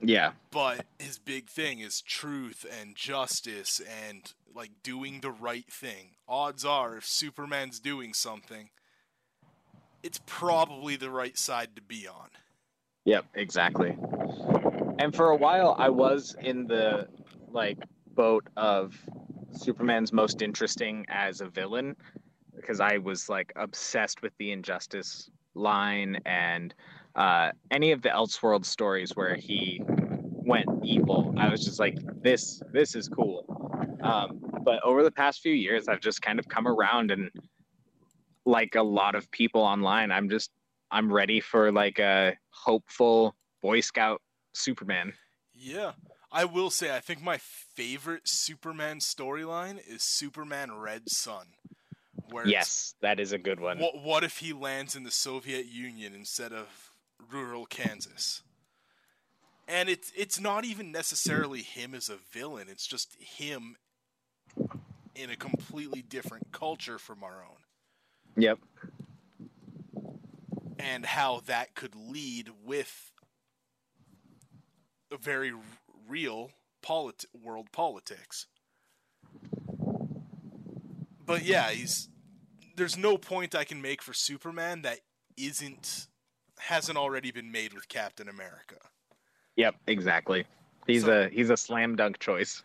Yeah. 0.02 0.32
But 0.52 0.86
his 1.00 1.18
big 1.18 1.50
thing 1.50 1.80
is 1.80 2.02
truth 2.02 2.66
and 2.82 2.96
justice 2.96 3.82
and 4.06 4.34
like 4.56 4.72
doing 4.84 5.22
the 5.22 5.32
right 5.32 5.72
thing. 5.72 6.16
Odds 6.28 6.66
are 6.66 6.98
if 6.98 7.06
Superman's 7.06 7.80
doing 7.80 8.14
something, 8.14 8.70
it's 10.02 10.20
probably 10.26 10.96
the 10.96 11.10
right 11.10 11.38
side 11.38 11.76
to 11.76 11.82
be 11.82 12.08
on. 12.08 12.30
Yep, 13.06 13.26
exactly. 13.36 13.98
And 15.00 15.16
for 15.16 15.30
a 15.30 15.36
while 15.36 15.76
I 15.78 15.90
was 15.90 16.36
in 16.40 16.68
the 16.68 17.08
like 17.52 17.78
boat 18.16 18.48
of 18.58 18.96
Superman's 19.52 20.12
most 20.14 20.42
interesting 20.42 21.06
as 21.10 21.42
a 21.42 21.48
villain 21.48 21.96
because 22.56 22.80
I 22.80 22.98
was 22.98 23.30
like 23.30 23.52
obsessed 23.56 24.22
with 24.22 24.34
the 24.38 24.52
injustice 24.52 25.30
line 25.56 26.20
and 26.26 26.74
uh, 27.16 27.52
any 27.72 27.92
of 27.92 28.02
the 28.02 28.10
Elseworld 28.10 28.66
stories 28.66 29.12
where 29.16 29.36
he 29.36 29.82
went 29.88 30.68
evil. 30.84 31.34
I 31.38 31.50
was 31.50 31.64
just 31.64 31.80
like, 31.80 31.98
this 32.22 32.62
this 32.72 32.96
is 32.96 33.08
cool. 33.08 33.46
Um, 34.02 34.42
but 34.64 34.84
over 34.84 35.04
the 35.04 35.12
past 35.12 35.42
few 35.42 35.54
years, 35.54 35.88
I've 35.88 36.02
just 36.02 36.22
kind 36.22 36.40
of 36.40 36.48
come 36.48 36.68
around 36.68 37.12
and 37.12 37.30
like 38.46 38.76
a 38.76 38.84
lot 38.84 39.16
of 39.16 39.30
people 39.32 39.62
online, 39.62 40.12
I'm 40.12 40.30
just 40.30 40.52
I'm 40.92 41.12
ready 41.12 41.40
for 41.40 41.72
like 41.72 42.00
a 42.00 42.38
hopeful 42.50 43.36
Boy 43.62 43.80
Scout 43.80 44.22
Superman. 44.54 45.14
Yeah. 45.54 45.94
I 46.32 46.46
will 46.46 46.72
say, 46.72 46.96
I 46.96 47.00
think 47.00 47.22
my 47.22 47.38
favorite 47.38 48.24
Superman 48.26 48.98
storyline 48.98 49.80
is 49.88 50.04
Superman 50.04 50.72
Red 50.72 51.04
Sun. 51.10 51.46
Where 52.30 52.48
yes, 52.48 52.96
that 53.02 53.20
is 53.20 53.34
a 53.34 53.38
good 53.38 53.60
one. 53.60 53.78
What, 53.80 54.02
what 54.02 54.24
if 54.24 54.40
he 54.40 54.54
lands 54.54 54.96
in 54.96 55.04
the 55.04 55.12
Soviet 55.12 55.68
Union 55.68 56.16
instead 56.16 56.52
of 56.52 56.93
rural 57.32 57.66
Kansas? 57.66 58.44
And 59.68 59.90
it's 59.90 60.12
it's 60.16 60.40
not 60.40 60.66
even 60.66 60.92
necessarily 60.92 61.62
him 61.62 61.96
as 61.96 62.10
a 62.10 62.18
villain. 62.32 62.68
It's 62.70 62.86
just 62.86 63.16
him 63.20 63.78
in 65.16 65.30
a 65.30 65.36
completely 65.36 66.02
different 66.02 66.52
culture 66.52 66.98
from 66.98 67.24
our 67.24 67.44
own. 67.44 67.58
Yep. 68.36 68.60
And 70.80 71.06
how 71.06 71.42
that 71.46 71.76
could 71.76 71.96
lead 71.96 72.50
with 72.66 73.12
a 75.12 75.18
very 75.18 75.54
real 76.08 76.52
polit- 76.82 77.26
world 77.34 77.72
politics. 77.72 78.48
But 81.26 81.44
yeah, 81.44 81.70
he's 81.70 82.10
there's 82.76 82.98
no 82.98 83.18
point 83.18 83.56
I 83.56 83.64
can 83.64 83.82
make 83.82 84.02
for 84.02 84.14
Superman 84.14 84.82
that 84.82 85.00
isn't 85.38 86.08
hasn't 86.60 86.98
already 86.98 87.32
been 87.32 87.52
made 87.52 87.74
with 87.74 87.88
Captain 87.88 88.30
America. 88.30 88.76
Yep, 89.56 89.76
exactly. 89.88 90.46
He's 90.88 91.06
so, 91.06 91.24
a 91.24 91.30
he's 91.30 91.50
a 91.50 91.58
slam 91.58 91.96
dunk 91.96 92.20
choice. 92.20 92.64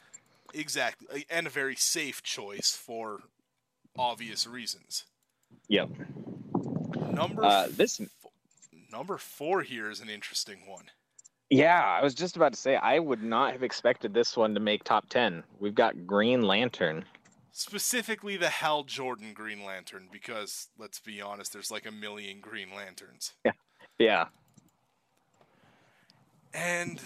Exactly, 0.55 1.27
and 1.31 1.47
a 1.47 1.51
very 1.51 1.77
safe 1.77 2.23
choice 2.23 2.71
for 2.71 3.21
obvious 3.97 4.47
reasons. 4.47 5.05
Yep. 5.69 5.91
Number 7.13 7.45
uh, 7.45 7.69
this 7.71 8.01
f- 8.01 8.09
number 8.91 9.19
four 9.19 9.63
here 9.63 9.91
is 9.91 10.01
an 10.01 10.09
interesting 10.09 10.61
one. 10.67 10.85
Yeah, 11.51 11.83
I 11.83 12.03
was 12.03 12.15
just 12.15 12.37
about 12.37 12.53
to 12.53 12.59
say 12.59 12.77
I 12.77 12.99
would 12.99 13.23
not 13.23 13.53
have 13.53 13.63
expected 13.63 14.13
this 14.13 14.37
one 14.37 14.55
to 14.55 14.61
make 14.61 14.85
top 14.85 15.09
10. 15.09 15.43
We've 15.59 15.75
got 15.75 16.07
Green 16.07 16.43
Lantern. 16.43 17.07
Specifically 17.53 18.37
the 18.37 18.51
Hal 18.51 18.85
Jordan 18.85 19.33
Green 19.33 19.65
Lantern 19.65 20.09
because 20.13 20.69
let's 20.79 21.01
be 21.01 21.21
honest, 21.21 21.53
there's 21.53 21.71
like 21.71 21.87
a 21.87 21.91
million 21.91 22.41
Green 22.41 22.69
Lanterns. 22.75 23.33
Yeah. 23.45 23.53
Yeah. 23.99 24.27
And 26.55 27.01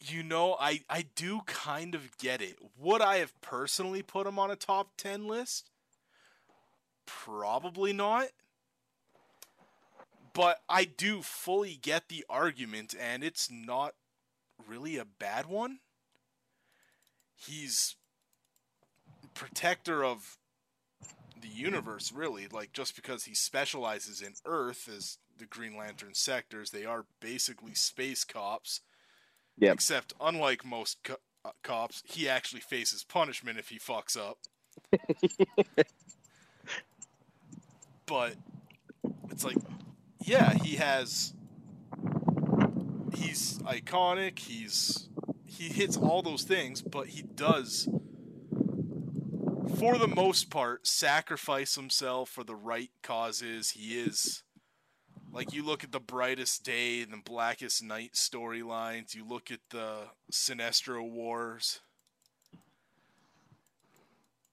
you 0.00 0.22
know, 0.22 0.56
I 0.58 0.80
I 0.88 1.06
do 1.14 1.40
kind 1.46 1.94
of 1.94 2.16
get 2.18 2.40
it. 2.40 2.56
Would 2.78 3.02
I 3.02 3.16
have 3.16 3.38
personally 3.40 4.02
put 4.02 4.26
him 4.26 4.38
on 4.38 4.50
a 4.50 4.56
top 4.56 4.90
10 4.96 5.26
list? 5.26 5.70
Probably 7.06 7.92
not 7.92 8.28
but 10.36 10.60
I 10.68 10.84
do 10.84 11.22
fully 11.22 11.78
get 11.80 12.10
the 12.10 12.22
argument, 12.28 12.94
and 13.00 13.24
it's 13.24 13.50
not 13.50 13.94
really 14.68 14.98
a 14.98 15.06
bad 15.06 15.46
one. 15.46 15.78
he's 17.34 17.96
protector 19.34 20.04
of 20.04 20.38
the 21.46 21.54
universe, 21.54 22.12
really. 22.12 22.46
Like 22.50 22.72
just 22.72 22.96
because 22.96 23.24
he 23.24 23.34
specializes 23.34 24.20
in 24.20 24.34
Earth 24.44 24.88
as 24.94 25.18
the 25.38 25.46
Green 25.46 25.76
Lantern 25.76 26.14
sectors, 26.14 26.70
they 26.70 26.84
are 26.84 27.06
basically 27.20 27.74
space 27.74 28.24
cops. 28.24 28.80
Yep. 29.58 29.74
Except, 29.74 30.12
unlike 30.20 30.64
most 30.64 30.98
co- 31.02 31.16
uh, 31.44 31.50
cops, 31.62 32.02
he 32.04 32.28
actually 32.28 32.60
faces 32.60 33.04
punishment 33.04 33.58
if 33.58 33.68
he 33.70 33.78
fucks 33.78 34.16
up. 34.16 34.38
but 38.06 38.34
it's 39.30 39.44
like, 39.44 39.56
yeah, 40.20 40.52
he 40.54 40.76
has. 40.76 41.32
He's 43.14 43.58
iconic. 43.60 44.38
He's 44.38 45.08
he 45.46 45.68
hits 45.68 45.96
all 45.96 46.20
those 46.20 46.42
things, 46.42 46.82
but 46.82 47.08
he 47.08 47.22
does, 47.22 47.88
for 49.78 49.98
the 49.98 50.08
most 50.08 50.50
part, 50.50 50.86
sacrifice 50.86 51.74
himself 51.74 52.30
for 52.30 52.44
the 52.44 52.54
right 52.54 52.90
causes. 53.02 53.70
He 53.70 53.98
is 53.98 54.42
like 55.32 55.52
you 55.52 55.64
look 55.64 55.84
at 55.84 55.92
the 55.92 56.00
brightest 56.00 56.64
day 56.64 57.02
and 57.02 57.12
the 57.12 57.22
blackest 57.24 57.82
night 57.82 58.12
storylines. 58.14 59.14
You 59.14 59.26
look 59.26 59.50
at 59.50 59.60
the 59.70 60.04
Sinestro 60.32 61.08
Wars. 61.08 61.80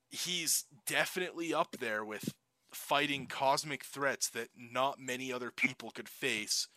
He's 0.09 0.65
definitely 0.85 1.53
up 1.53 1.77
there 1.79 2.03
with 2.03 2.33
fighting 2.71 3.27
cosmic 3.27 3.85
threats 3.85 4.29
that 4.29 4.49
not 4.57 4.99
many 4.99 5.31
other 5.31 5.51
people 5.51 5.91
could 5.91 6.09
face 6.09 6.67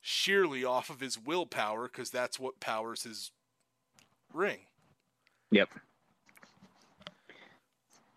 sheerly 0.00 0.64
off 0.64 0.90
of 0.90 1.00
his 1.00 1.18
willpower 1.18 1.84
because 1.84 2.10
that's 2.10 2.38
what 2.38 2.60
powers 2.60 3.04
his 3.04 3.30
ring. 4.32 4.60
Yep. 5.50 5.68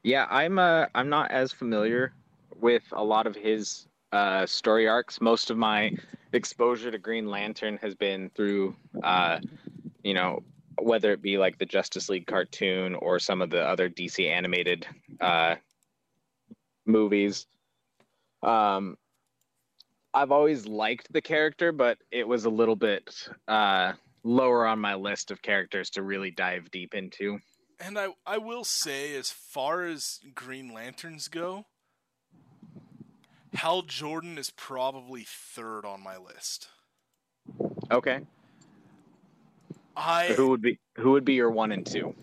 Yeah, 0.06 0.28
I'm 0.30 0.60
uh 0.60 0.86
I'm 0.94 1.10
not 1.10 1.32
as 1.32 1.52
familiar 1.52 2.14
with 2.62 2.84
a 2.92 3.04
lot 3.04 3.26
of 3.26 3.36
his 3.36 3.88
uh 4.12 4.46
story 4.46 4.88
arcs. 4.88 5.20
Most 5.20 5.50
of 5.50 5.58
my 5.58 5.98
exposure 6.32 6.92
to 6.92 7.00
Green 7.00 7.26
Lantern 7.26 7.80
has 7.82 7.96
been 7.96 8.30
through 8.36 8.76
uh 9.02 9.40
you 10.04 10.14
know 10.14 10.44
whether 10.80 11.12
it 11.12 11.24
be 11.24 11.40
like 11.40 11.58
the 11.58 11.66
Justice 11.66 12.08
League 12.08 12.28
cartoon 12.28 12.94
or 12.94 13.18
some 13.18 13.42
of 13.42 13.50
the 13.50 13.68
other 13.68 13.90
DC 13.90 14.30
animated 14.30 14.86
uh 15.22 15.56
movies. 16.86 17.48
Um 18.44 18.98
I've 20.14 20.32
always 20.32 20.68
liked 20.68 21.12
the 21.14 21.22
character, 21.22 21.72
but 21.72 21.98
it 22.12 22.28
was 22.28 22.46
a 22.46 22.50
little 22.52 22.76
bit 22.76 23.28
uh 23.48 23.94
lower 24.24 24.68
on 24.68 24.78
my 24.78 24.94
list 24.94 25.32
of 25.32 25.42
characters 25.42 25.90
to 25.92 26.04
really 26.04 26.30
dive 26.30 26.70
deep 26.70 26.94
into. 26.94 27.40
And 27.80 27.98
I 27.98 28.10
I 28.26 28.38
will 28.38 28.64
say 28.64 29.16
as 29.16 29.32
far 29.32 29.84
as 29.84 30.20
Green 30.34 30.74
Lanterns 30.74 31.28
go, 31.28 31.66
Hal 33.54 33.84
Jordan 33.84 34.38
is 34.38 34.50
probably 34.50 35.26
third 35.28 35.86
on 35.86 36.02
my 36.02 36.18
list. 36.18 36.70
Okay. 37.92 38.22
I 39.96 40.28
Who 40.36 40.50
would 40.50 40.62
be 40.62 40.80
who 40.98 41.12
would 41.12 41.26
be 41.26 41.34
your 41.34 41.52
one 41.52 41.72
and 41.72 41.86
two? 41.86 42.16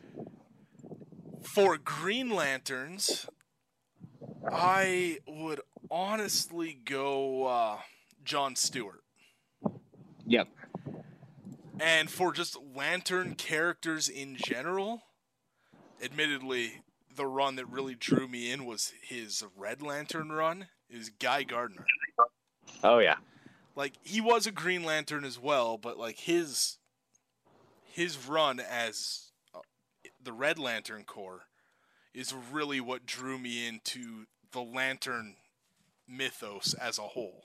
for 1.43 1.77
Green 1.77 2.31
Lanterns, 2.31 3.27
I 4.51 5.19
would 5.27 5.61
honestly 5.91 6.79
go 6.85 7.47
uh, 7.47 7.79
John 8.25 8.57
Stewart. 8.57 9.03
Yep. 10.27 10.49
And 11.81 12.11
for 12.11 12.33
just 12.33 12.57
Lantern 12.75 13.35
characters 13.35 14.09
in 14.09 14.37
general, 14.37 15.03
admittedly, 16.03 16.83
the 17.15 17.27
run 17.27 17.57
that 17.57 17.67
really 17.67 17.95
drew 17.95 18.29
me 18.29 18.51
in 18.51 18.65
was 18.65 18.93
his 19.03 19.45
Red 19.57 19.83
Lantern 19.83 20.31
run. 20.31 20.69
Is 20.91 21.09
Guy 21.09 21.43
Gardner. 21.45 21.87
Oh 22.85 22.99
yeah. 22.99 23.17
Like 23.75 23.95
he 24.03 24.21
was 24.21 24.47
a 24.47 24.53
Green 24.53 24.85
Lantern 24.85 25.25
as 25.25 25.39
well, 25.39 25.79
but 25.79 25.97
like 25.97 26.19
his 26.19 26.79
his 27.83 28.27
run 28.27 28.61
as 28.61 29.31
uh, 29.55 29.61
the 30.23 30.33
Red 30.33 30.59
Lantern 30.59 31.05
Corps 31.05 31.45
is 32.15 32.35
really 32.53 32.81
what 32.81 33.07
drew 33.07 33.39
me 33.39 33.67
into 33.67 34.27
the 34.53 34.61
Lantern 34.61 35.37
mythos 36.07 36.75
as 36.75 36.99
a 36.99 37.03
whole. 37.03 37.45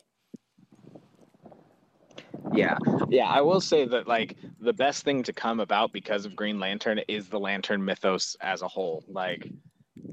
Yeah. 2.58 2.78
Yeah, 3.10 3.28
I 3.28 3.41
will 3.41 3.62
say 3.62 3.86
that 3.86 4.08
like 4.08 4.36
the 4.60 4.74
best 4.74 5.04
thing 5.04 5.24
to 5.24 5.34
come 5.34 5.60
about 5.60 5.93
because 5.93 6.26
of 6.26 6.36
Green 6.36 6.60
Lantern 6.60 7.00
is 7.08 7.30
the 7.30 7.39
Lantern 7.39 7.84
mythos 7.84 8.36
as 8.41 8.62
a 8.62 8.67
whole. 8.67 9.04
Like 9.08 9.50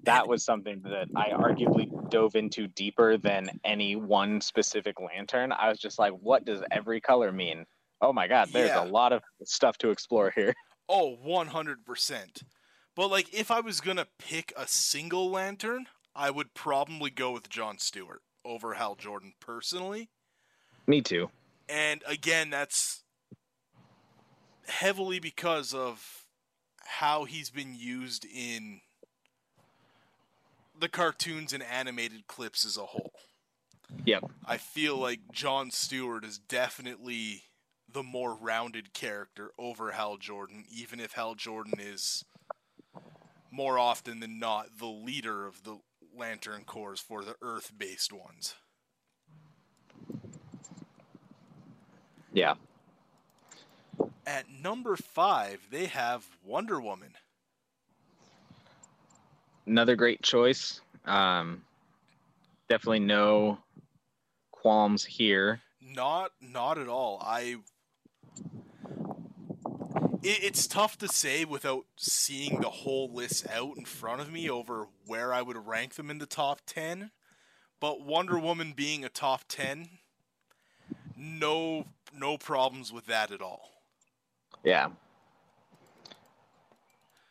that 0.05 0.29
was 0.29 0.45
something 0.45 0.81
that 0.85 1.09
I 1.17 1.31
arguably 1.31 1.89
dove 2.11 2.37
into 2.37 2.67
deeper 2.69 3.17
than 3.17 3.49
any 3.65 3.97
one 3.97 4.41
specific 4.41 5.01
lantern. 5.01 5.51
I 5.53 5.69
was 5.71 5.79
just 5.79 5.99
like, 5.99 6.13
what 6.13 6.45
does 6.45 6.63
every 6.71 7.01
color 7.01 7.33
mean? 7.33 7.65
Oh 8.01 8.13
my 8.13 8.29
god, 8.29 8.51
there's 8.53 8.69
Yeah. 8.69 8.85
a 8.85 8.87
lot 8.87 9.13
of 9.13 9.23
stuff 9.45 9.79
to 9.79 9.91
explore 9.91 10.31
here. 10.35 10.55
Oh, 10.87 11.17
100%. 11.27 12.43
But 12.95 13.09
like 13.09 13.33
if 13.33 13.51
I 13.51 13.61
was 13.61 13.81
going 13.81 13.97
to 13.97 14.07
pick 14.19 14.53
a 14.55 14.69
single 14.69 15.31
lantern, 15.31 15.87
I 16.15 16.31
would 16.31 16.53
probably 16.53 17.09
go 17.09 17.33
with 17.33 17.49
John 17.49 17.79
Stewart 17.79 18.21
over 18.45 18.75
Hal 18.75 18.95
Jordan 18.95 19.33
personally. 19.41 20.11
Me 20.87 21.01
too. 21.01 21.31
And 21.69 22.03
again, 22.07 22.51
that's 22.51 23.03
heavily 24.67 25.19
because 25.19 25.75
of 25.75 26.27
how 26.85 27.25
he's 27.25 27.51
been 27.51 27.75
used 27.75 28.27
in 28.27 28.81
the 30.79 30.89
cartoons 30.89 31.53
and 31.53 31.63
animated 31.63 32.27
clips 32.27 32.65
as 32.65 32.77
a 32.77 32.85
whole. 32.85 33.13
Yep. 34.05 34.25
I 34.47 34.57
feel 34.57 34.97
like 34.97 35.21
John 35.33 35.71
Stewart 35.71 36.25
is 36.25 36.39
definitely 36.39 37.45
the 37.93 38.03
more 38.03 38.35
rounded 38.35 38.93
character 38.93 39.53
over 39.59 39.93
Hal 39.93 40.17
Jordan, 40.17 40.65
even 40.71 41.01
if 41.01 41.13
Hal 41.13 41.35
Jordan 41.35 41.75
is 41.79 42.25
more 43.51 43.79
often 43.79 44.21
than 44.21 44.39
not 44.39 44.79
the 44.79 44.87
leader 44.87 45.47
of 45.47 45.63
the 45.63 45.79
Lantern 46.17 46.65
Corps 46.65 46.97
for 46.97 47.25
the 47.25 47.37
Earth 47.41 47.73
based 47.77 48.13
ones. 48.13 48.55
Yeah. 52.35 52.55
At 54.27 54.45
number 54.63 54.97
five, 54.97 55.67
they 55.71 55.87
have 55.87 56.23
Wonder 56.45 56.79
Woman. 56.79 57.15
Another 59.67 59.97
great 59.97 60.21
choice. 60.21 60.83
Um 61.07 61.63
definitely 62.69 63.01
no 63.01 63.59
qualms 64.51 65.05
here. 65.05 65.61
Not, 65.81 66.33
not 66.41 66.79
at 66.79 66.89
all. 66.89 67.23
I. 67.23 67.57
It, 70.23 70.43
it's 70.43 70.67
tough 70.67 70.97
to 70.99 71.09
say 71.09 71.45
without 71.45 71.85
seeing 71.97 72.61
the 72.61 72.71
whole 72.71 73.13
list 73.13 73.47
out 73.51 73.77
in 73.77 73.85
front 73.85 74.23
of 74.23 74.33
me 74.33 74.49
over 74.49 74.89
where 75.07 75.35
I 75.35 75.43
would 75.43 75.67
rank 75.67 75.95
them 75.95 76.11
in 76.11 76.19
the 76.19 76.27
top 76.27 76.63
ten. 76.67 77.11
But 77.81 78.01
Wonder 78.01 78.39
Woman 78.39 78.73
being 78.75 79.05
a 79.05 79.11
top 79.11 79.43
ten, 79.47 79.89
no, 81.17 81.85
no 82.15 82.39
problems 82.39 82.93
with 82.93 83.07
that 83.07 83.31
at 83.31 83.41
all. 83.43 83.71
Yeah. 84.65 84.89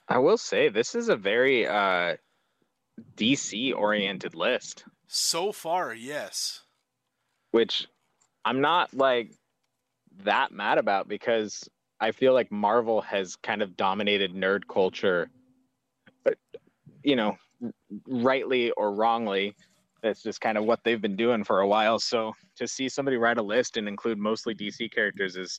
I 0.07 0.17
will 0.19 0.37
say 0.37 0.69
this 0.69 0.95
is 0.95 1.09
a 1.09 1.15
very 1.15 1.65
uh 1.67 2.17
DC 3.15 3.73
oriented 3.75 4.35
list, 4.35 4.85
So 5.07 5.51
far, 5.51 5.93
yes. 5.93 6.61
which 7.51 7.87
I'm 8.45 8.61
not 8.61 8.93
like 8.93 9.33
that 10.23 10.51
mad 10.51 10.77
about 10.77 11.07
because 11.07 11.67
I 11.99 12.11
feel 12.11 12.33
like 12.33 12.51
Marvel 12.51 13.01
has 13.01 13.35
kind 13.37 13.61
of 13.61 13.75
dominated 13.77 14.33
nerd 14.35 14.67
culture 14.67 15.29
but 16.23 16.35
you 17.03 17.15
know, 17.15 17.37
rightly 18.07 18.71
or 18.71 18.93
wrongly. 18.93 19.55
That's 20.03 20.21
just 20.21 20.41
kind 20.41 20.57
of 20.57 20.65
what 20.65 20.83
they've 20.83 21.01
been 21.01 21.15
doing 21.15 21.43
for 21.43 21.61
a 21.61 21.67
while. 21.67 21.97
So 21.97 22.33
to 22.57 22.67
see 22.67 22.89
somebody 22.89 23.17
write 23.17 23.37
a 23.37 23.41
list 23.41 23.77
and 23.77 23.87
include 23.87 24.19
mostly 24.19 24.53
DC 24.53 24.93
characters 24.93 25.37
is 25.37 25.57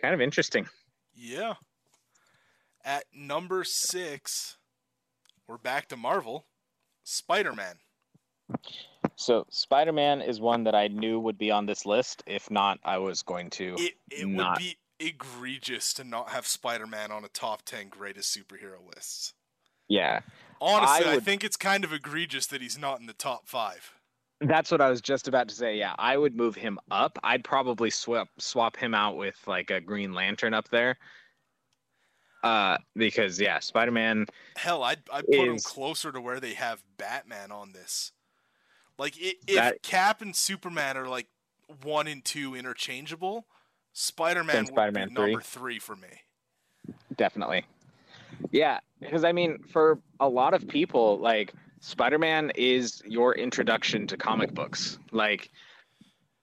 kind 0.00 0.14
of 0.14 0.20
interesting. 0.20 0.68
Yeah. 1.14 1.54
At 2.84 3.04
number 3.12 3.64
six, 3.64 4.58
we're 5.48 5.58
back 5.58 5.88
to 5.88 5.96
Marvel. 5.96 6.46
Spider 7.02 7.54
Man. 7.54 7.76
So 9.16 9.46
Spider 9.50 9.92
Man 9.92 10.20
is 10.20 10.40
one 10.40 10.64
that 10.64 10.74
I 10.74 10.88
knew 10.88 11.18
would 11.18 11.38
be 11.38 11.50
on 11.50 11.64
this 11.66 11.86
list. 11.86 12.22
If 12.26 12.50
not, 12.50 12.78
I 12.84 12.98
was 12.98 13.22
going 13.22 13.50
to. 13.50 13.74
It 13.78 13.94
it 14.10 14.28
Not- 14.28 14.58
would 14.58 14.58
be 14.58 14.76
egregious 15.00 15.94
to 15.94 16.04
not 16.04 16.30
have 16.30 16.46
Spider 16.46 16.86
Man 16.86 17.10
on 17.10 17.24
a 17.24 17.28
top 17.28 17.62
ten 17.62 17.88
greatest 17.88 18.36
superhero 18.36 18.78
lists. 18.94 19.34
Yeah, 19.88 20.20
Honestly, 20.60 21.06
I, 21.10 21.14
would- 21.14 21.24
think 21.24 21.44
it's 21.44 21.56
kind 21.56 21.84
of 21.84 21.92
egregious 21.92 22.46
that 22.48 22.60
he's 22.62 22.78
not 22.78 23.00
in 23.00 23.06
the 23.06 23.12
top 23.12 23.48
five. 23.48 23.92
that's 24.40 24.70
what 24.70 24.80
I 24.80 24.88
was 24.90 25.00
just 25.00 25.28
about 25.28 25.48
to 25.48 25.54
say. 25.54 25.76
Yeah, 25.76 25.94
I 25.98 26.16
would 26.16 26.36
move 26.36 26.54
him 26.54 26.78
up. 26.90 27.18
I'd 27.22 27.44
probably 27.44 27.90
swap 27.90 28.28
swap 28.38 28.76
him 28.76 28.94
out 28.94 29.16
with 29.16 29.36
like 29.46 29.70
a 29.70 29.80
Green 29.80 30.12
Lantern 30.12 30.54
up 30.54 30.68
there. 30.68 30.96
Uh, 32.44 32.78
because 32.94 33.40
yeah, 33.40 33.58
Spider 33.58 33.90
Man. 33.90 34.26
Hell, 34.56 34.82
I'd 34.84 35.00
I'd 35.12 35.26
put 35.26 35.48
him 35.48 35.58
closer 35.58 36.12
to 36.12 36.20
where 36.20 36.38
they 36.38 36.54
have 36.54 36.82
Batman 36.96 37.50
on 37.50 37.72
this. 37.72 38.12
Like 38.96 39.14
i 39.20 39.34
if 39.46 39.56
That- 39.56 39.82
Cap 39.82 40.22
and 40.22 40.34
Superman 40.34 40.96
are 40.96 41.08
like 41.08 41.26
one 41.82 42.06
and 42.06 42.24
two 42.24 42.54
interchangeable, 42.54 43.46
Spider 43.92 44.44
Man 44.44 44.64
would 44.64 44.68
Spider-Man 44.68 45.08
be 45.08 45.14
number 45.14 45.40
three 45.40 45.78
for 45.80 45.96
me. 45.96 46.22
Definitely. 47.16 47.64
Yeah, 48.50 48.78
because 49.00 49.24
I 49.24 49.32
mean, 49.32 49.58
for 49.72 49.98
a 50.20 50.28
lot 50.28 50.54
of 50.54 50.66
people, 50.68 51.18
like 51.18 51.52
Spider 51.80 52.18
Man 52.18 52.52
is 52.56 53.02
your 53.06 53.34
introduction 53.34 54.06
to 54.08 54.16
comic 54.16 54.54
books. 54.54 54.98
Like 55.12 55.50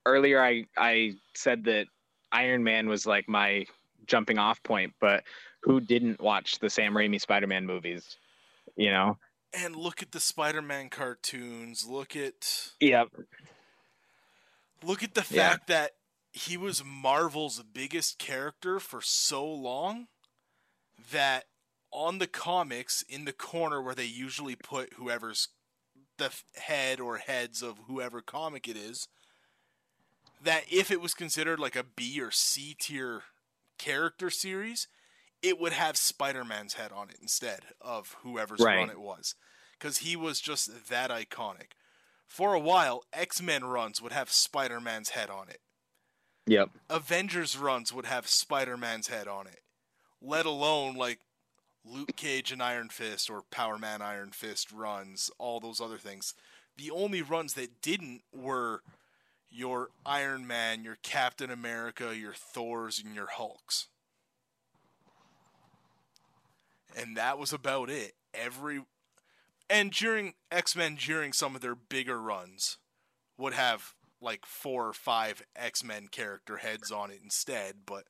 earlier, 0.05 0.41
I 0.43 0.65
I 0.77 1.15
said 1.33 1.63
that 1.65 1.87
Iron 2.31 2.63
Man 2.63 2.87
was 2.87 3.05
like 3.05 3.27
my 3.27 3.65
jumping 4.07 4.37
off 4.37 4.61
point, 4.63 4.93
but 4.99 5.23
who 5.61 5.79
didn't 5.79 6.21
watch 6.21 6.59
the 6.59 6.69
Sam 6.69 6.93
Raimi 6.93 7.19
Spider 7.19 7.47
Man 7.47 7.65
movies? 7.65 8.17
You 8.75 8.91
know. 8.91 9.17
And 9.53 9.75
look 9.75 10.01
at 10.01 10.11
the 10.11 10.19
Spider 10.19 10.61
Man 10.61 10.89
cartoons. 10.89 11.85
Look 11.87 12.15
at 12.15 12.71
Yep. 12.79 13.07
look 14.83 15.01
at 15.03 15.13
the 15.13 15.25
Yeah. 15.29 15.51
fact 15.51 15.67
that 15.67 15.91
he 16.33 16.57
was 16.57 16.83
Marvel's 16.83 17.63
biggest 17.63 18.19
character 18.19 18.79
for 18.79 19.01
so 19.01 19.45
long 19.45 20.07
that 21.11 21.45
on 21.91 22.17
the 22.19 22.27
comics 22.27 23.01
in 23.07 23.25
the 23.25 23.33
corner 23.33 23.81
where 23.81 23.95
they 23.95 24.05
usually 24.05 24.55
put 24.55 24.93
whoever's 24.93 25.49
the 26.17 26.31
head 26.55 26.99
or 26.99 27.17
heads 27.17 27.61
of 27.61 27.77
whoever 27.87 28.21
comic 28.21 28.67
it 28.67 28.77
is 28.77 29.07
that 30.41 30.63
if 30.71 30.91
it 30.91 31.01
was 31.01 31.13
considered 31.13 31.59
like 31.59 31.75
a 31.75 31.83
B 31.83 32.19
or 32.21 32.31
C 32.31 32.75
tier 32.79 33.23
character 33.77 34.29
series 34.29 34.87
it 35.41 35.59
would 35.59 35.73
have 35.73 35.97
Spider-Man's 35.97 36.73
head 36.73 36.91
on 36.91 37.09
it 37.09 37.17
instead 37.21 37.61
of 37.81 38.15
whoever's 38.23 38.61
Right. 38.61 38.77
run 38.77 38.89
it 38.89 38.99
was 38.99 39.35
cuz 39.79 39.99
he 39.99 40.15
was 40.15 40.39
just 40.39 40.87
that 40.89 41.09
iconic 41.11 41.71
for 42.27 42.53
a 42.53 42.59
while 42.59 43.03
X-Men 43.13 43.65
runs 43.65 44.01
would 44.01 44.13
have 44.13 44.31
Spider-Man's 44.31 45.09
head 45.09 45.29
on 45.29 45.49
it 45.49 45.61
Yep. 46.47 46.69
Avengers 46.89 47.57
runs 47.57 47.91
would 47.91 48.05
have 48.05 48.27
Spider 48.27 48.77
Man's 48.77 49.07
head 49.07 49.27
on 49.27 49.47
it, 49.47 49.61
let 50.21 50.45
alone 50.45 50.93
like 50.95 51.19
Luke 51.85 52.15
Cage 52.15 52.51
and 52.51 52.63
Iron 52.63 52.89
Fist 52.89 53.29
or 53.29 53.43
Power 53.51 53.77
Man 53.77 54.01
Iron 54.01 54.31
Fist 54.31 54.71
runs, 54.71 55.29
all 55.37 55.59
those 55.59 55.79
other 55.79 55.97
things. 55.97 56.33
The 56.77 56.91
only 56.91 57.21
runs 57.21 57.53
that 57.53 57.81
didn't 57.81 58.21
were 58.33 58.81
your 59.49 59.89
Iron 60.05 60.45
Man, 60.47 60.83
your 60.83 60.97
Captain 61.03 61.49
America, 61.49 62.15
your 62.15 62.33
Thors, 62.33 63.01
and 63.03 63.15
your 63.15 63.27
Hulks. 63.27 63.87
And 66.97 67.15
that 67.15 67.37
was 67.37 67.53
about 67.53 67.89
it. 67.89 68.13
Every 68.33 68.81
and 69.69 69.91
during 69.91 70.33
X 70.51 70.75
Men, 70.75 70.95
during 70.95 71.33
some 71.33 71.55
of 71.55 71.61
their 71.61 71.75
bigger 71.75 72.21
runs, 72.21 72.77
would 73.37 73.53
have 73.53 73.93
like 74.21 74.45
four 74.45 74.87
or 74.87 74.93
five 74.93 75.43
X 75.55 75.83
Men 75.83 76.07
character 76.09 76.57
heads 76.57 76.91
on 76.91 77.11
it 77.11 77.19
instead, 77.23 77.77
but 77.85 78.05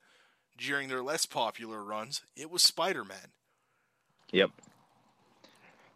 during 0.56 0.88
their 0.88 1.02
less 1.02 1.26
popular 1.26 1.84
runs, 1.84 2.22
it 2.36 2.50
was 2.50 2.62
Spider 2.62 3.04
Man. 3.04 3.32
Yep. 4.32 4.50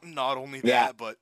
Not 0.02 0.36
only 0.38 0.60
that, 0.60 0.66
Yeah. 0.68 0.92
but 0.96 1.16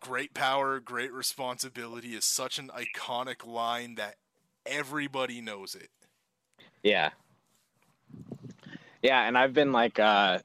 great 0.00 0.34
power, 0.34 0.80
great 0.80 1.12
responsibility 1.12 2.14
is 2.14 2.24
such 2.24 2.58
an 2.58 2.68
iconic 2.68 3.46
line 3.46 3.94
that 3.96 4.16
everybody 4.66 5.40
knows 5.40 5.74
it. 5.74 5.90
Yeah. 6.82 7.10
Yeah, 9.02 9.22
and 9.26 9.36
I've 9.38 9.52
been 9.54 9.72
like 9.72 9.98
uh 9.98 10.40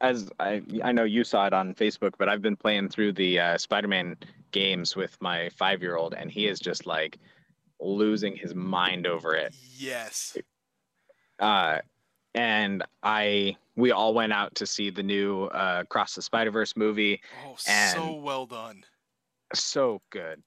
as 0.00 0.28
I 0.40 0.62
I 0.82 0.92
know 0.92 1.04
you 1.04 1.24
saw 1.24 1.46
it 1.46 1.52
on 1.52 1.74
Facebook, 1.74 2.14
but 2.18 2.28
I've 2.28 2.42
been 2.42 2.56
playing 2.56 2.88
through 2.88 3.12
the 3.12 3.38
uh, 3.38 3.58
Spider-Man 3.58 4.16
games 4.50 4.96
with 4.96 5.16
my 5.20 5.48
5-year-old 5.60 6.14
and 6.14 6.30
he 6.30 6.46
is 6.46 6.58
just 6.60 6.86
like 6.86 7.18
losing 7.80 8.36
his 8.36 8.54
mind 8.54 9.06
over 9.06 9.34
it. 9.34 9.54
Yes. 9.76 10.36
Uh 11.38 11.78
and 12.34 12.82
I 13.02 13.56
we 13.76 13.90
all 13.90 14.12
went 14.14 14.32
out 14.32 14.54
to 14.56 14.66
see 14.66 14.90
the 14.90 15.02
new 15.02 15.44
uh 15.46 15.84
Cross 15.84 16.14
the 16.14 16.22
Spider-Verse 16.22 16.76
movie. 16.76 17.20
Oh, 17.46 17.54
so 17.56 18.14
well 18.14 18.46
done. 18.46 18.84
So 19.54 20.00
good. 20.10 20.42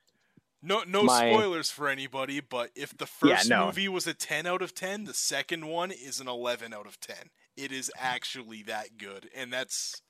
No, 0.61 0.83
no 0.88 1.03
My- 1.03 1.31
spoilers 1.31 1.69
for 1.69 1.88
anybody, 1.88 2.39
but 2.39 2.71
if 2.75 2.97
the 2.97 3.07
Yeah, 3.23 3.35
first 3.38 3.49
no. 3.49 3.65
movie 3.67 3.88
was 3.88 4.07
a 4.07 4.15
10 4.15 4.47
out 4.47 4.63
of 4.63 4.73
10, 4.73 5.03
the 5.03 5.13
second 5.13 5.67
one 5.67 5.91
is 5.91 6.19
an 6.19 6.27
11 6.27 6.73
out 6.73 6.88
of 6.88 6.99
10. 6.99 7.15
It 7.55 7.71
is 7.71 7.91
actually 7.97 8.63
that 8.63 8.97
good, 8.97 9.29
and 9.35 9.53
that's. 9.53 10.01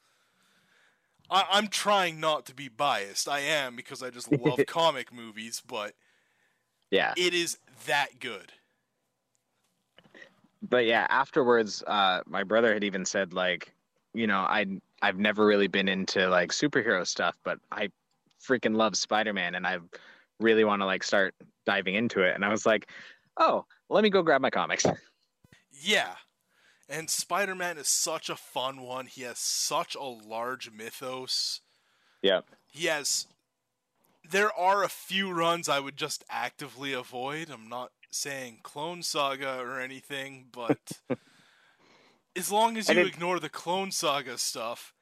I, 1.29 1.43
I'm 1.49 1.67
trying 1.67 2.19
not 2.19 2.45
to 2.45 2.53
be 2.55 2.69
biased. 2.69 3.27
I 3.27 3.39
am 3.39 3.75
because 3.75 4.01
I 4.01 4.09
just 4.11 4.31
love 4.31 4.59
comic 4.67 5.11
movies, 5.11 5.61
but 5.65 5.93
Yeah. 6.91 7.13
it 7.17 7.33
is 7.33 7.57
that 7.85 8.19
good. 8.19 8.53
But 10.69 10.85
yeah, 10.85 11.07
afterwards, 11.09 11.83
uh, 11.87 12.21
my 12.25 12.43
brother 12.43 12.73
had 12.73 12.83
even 12.83 13.05
said 13.05 13.33
like, 13.33 13.73
you 14.13 14.27
know, 14.27 14.39
I 14.39 14.65
I've 15.01 15.17
never 15.17 15.45
really 15.45 15.67
been 15.67 15.87
into 15.87 16.27
like 16.29 16.51
superhero 16.51 17.05
stuff, 17.05 17.37
but 17.43 17.59
I 17.71 17.89
freaking 18.41 18.75
love 18.75 18.95
Spider 18.95 19.33
Man, 19.33 19.55
and 19.55 19.65
I 19.67 19.79
really 20.39 20.63
want 20.63 20.81
to 20.81 20.85
like 20.85 21.03
start 21.03 21.35
diving 21.65 21.95
into 21.95 22.21
it. 22.21 22.35
And 22.35 22.45
I 22.45 22.49
was 22.49 22.65
like, 22.65 22.89
oh, 23.37 23.65
let 23.89 24.03
me 24.03 24.09
go 24.09 24.21
grab 24.21 24.41
my 24.41 24.49
comics. 24.49 24.85
Yeah. 25.81 26.15
And 26.87 27.09
Spider 27.09 27.53
Man 27.53 27.77
is 27.77 27.89
such 27.89 28.29
a 28.29 28.37
fun 28.37 28.81
one. 28.81 29.07
He 29.07 29.23
has 29.23 29.37
such 29.37 29.93
a 29.93 30.03
large 30.03 30.71
mythos. 30.71 31.59
yeah, 32.21 32.41
he 32.71 32.85
has 32.85 33.27
there 34.31 34.51
are 34.53 34.83
a 34.83 34.89
few 34.89 35.31
runs 35.31 35.69
I 35.69 35.79
would 35.79 35.97
just 35.97 36.23
actively 36.29 36.93
avoid. 36.93 37.49
I'm 37.49 37.69
not 37.69 37.91
saying 38.15 38.59
Clone 38.63 39.03
Saga 39.03 39.59
or 39.59 39.79
anything, 39.79 40.47
but 40.51 40.77
as 42.35 42.51
long 42.51 42.77
as 42.77 42.89
you 42.89 43.01
ignore 43.01 43.39
the 43.39 43.49
Clone 43.49 43.91
Saga 43.91 44.37
stuff, 44.37 44.93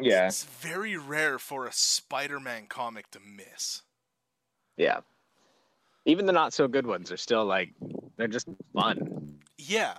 yeah, 0.00 0.26
it's 0.26 0.44
very 0.44 0.96
rare 0.96 1.38
for 1.38 1.66
a 1.66 1.72
Spider-Man 1.72 2.66
comic 2.68 3.10
to 3.10 3.20
miss. 3.20 3.82
yeah. 4.76 5.00
Even 6.08 6.26
the 6.26 6.32
not 6.32 6.52
so 6.52 6.68
good 6.68 6.86
ones 6.86 7.10
are 7.10 7.16
still 7.16 7.44
like 7.44 7.70
they're 8.16 8.28
just 8.28 8.46
fun. 8.72 9.40
Yeah. 9.58 9.94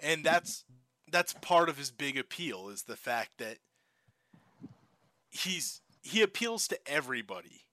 And 0.00 0.24
that's 0.24 0.64
that's 1.10 1.34
part 1.34 1.68
of 1.68 1.76
his 1.76 1.90
big 1.90 2.16
appeal 2.16 2.70
is 2.70 2.84
the 2.84 2.96
fact 2.96 3.32
that 3.38 3.58
he's 5.30 5.82
he 6.00 6.22
appeals 6.22 6.66
to 6.68 6.78
everybody. 6.86 7.66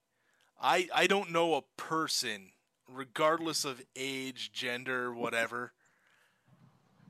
I 0.61 0.89
I 0.93 1.07
don't 1.07 1.31
know 1.31 1.55
a 1.55 1.61
person 1.77 2.49
regardless 2.93 3.65
of 3.65 3.81
age, 3.95 4.51
gender, 4.51 5.13
whatever 5.13 5.73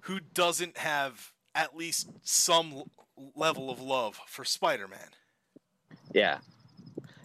who 0.02 0.20
doesn't 0.20 0.78
have 0.78 1.32
at 1.56 1.76
least 1.76 2.10
some 2.24 2.74
l- 2.74 2.88
level 3.36 3.70
of 3.70 3.82
love 3.82 4.20
for 4.28 4.44
Spider-Man. 4.44 5.10
Yeah, 6.14 6.40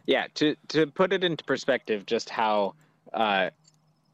yeah. 0.06 0.26
To 0.34 0.56
to 0.68 0.86
put 0.86 1.12
it 1.12 1.24
into 1.24 1.44
perspective, 1.44 2.06
just 2.06 2.30
how 2.30 2.74
uh, 3.12 3.50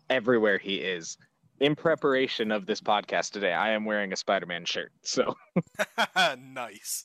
everywhere 0.09 0.59
he 0.59 0.76
is. 0.76 1.18
In 1.61 1.76
preparation 1.76 2.50
of 2.50 2.66
this 2.66 2.81
podcast 2.81 3.31
today, 3.31 3.52
I 3.52 3.70
am 3.70 3.85
wearing 3.85 4.12
a 4.12 4.16
Spider 4.16 4.46
Man 4.46 4.64
shirt. 4.64 4.92
So 5.02 5.37
nice. 6.38 7.05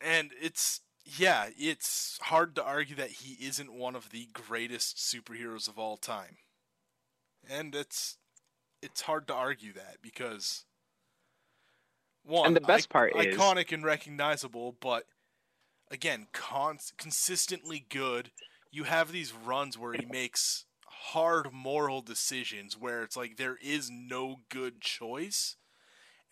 And 0.00 0.30
it's 0.40 0.80
yeah, 1.06 1.48
it's 1.56 2.18
hard 2.22 2.54
to 2.56 2.64
argue 2.64 2.96
that 2.96 3.10
he 3.10 3.44
isn't 3.46 3.72
one 3.72 3.94
of 3.94 4.10
the 4.10 4.28
greatest 4.32 4.96
superheroes 4.96 5.68
of 5.68 5.78
all 5.78 5.96
time. 5.96 6.38
And 7.48 7.74
it's 7.74 8.18
it's 8.82 9.02
hard 9.02 9.26
to 9.28 9.34
argue 9.34 9.72
that 9.72 9.98
because 10.02 10.64
one 12.24 12.46
And 12.48 12.56
the 12.56 12.60
best 12.60 12.86
ic- 12.86 12.90
part 12.90 13.16
is- 13.16 13.36
iconic 13.36 13.72
and 13.72 13.84
recognizable, 13.84 14.72
but 14.80 15.06
again, 15.90 16.26
con- 16.32 16.78
consistently 16.98 17.86
good. 17.88 18.32
You 18.72 18.84
have 18.84 19.12
these 19.12 19.32
runs 19.32 19.78
where 19.78 19.92
he 19.94 20.04
makes 20.04 20.64
hard 20.86 21.52
moral 21.52 22.02
decisions 22.02 22.76
where 22.76 23.02
it's 23.04 23.16
like 23.16 23.36
there 23.36 23.56
is 23.62 23.88
no 23.90 24.40
good 24.48 24.80
choice 24.80 25.56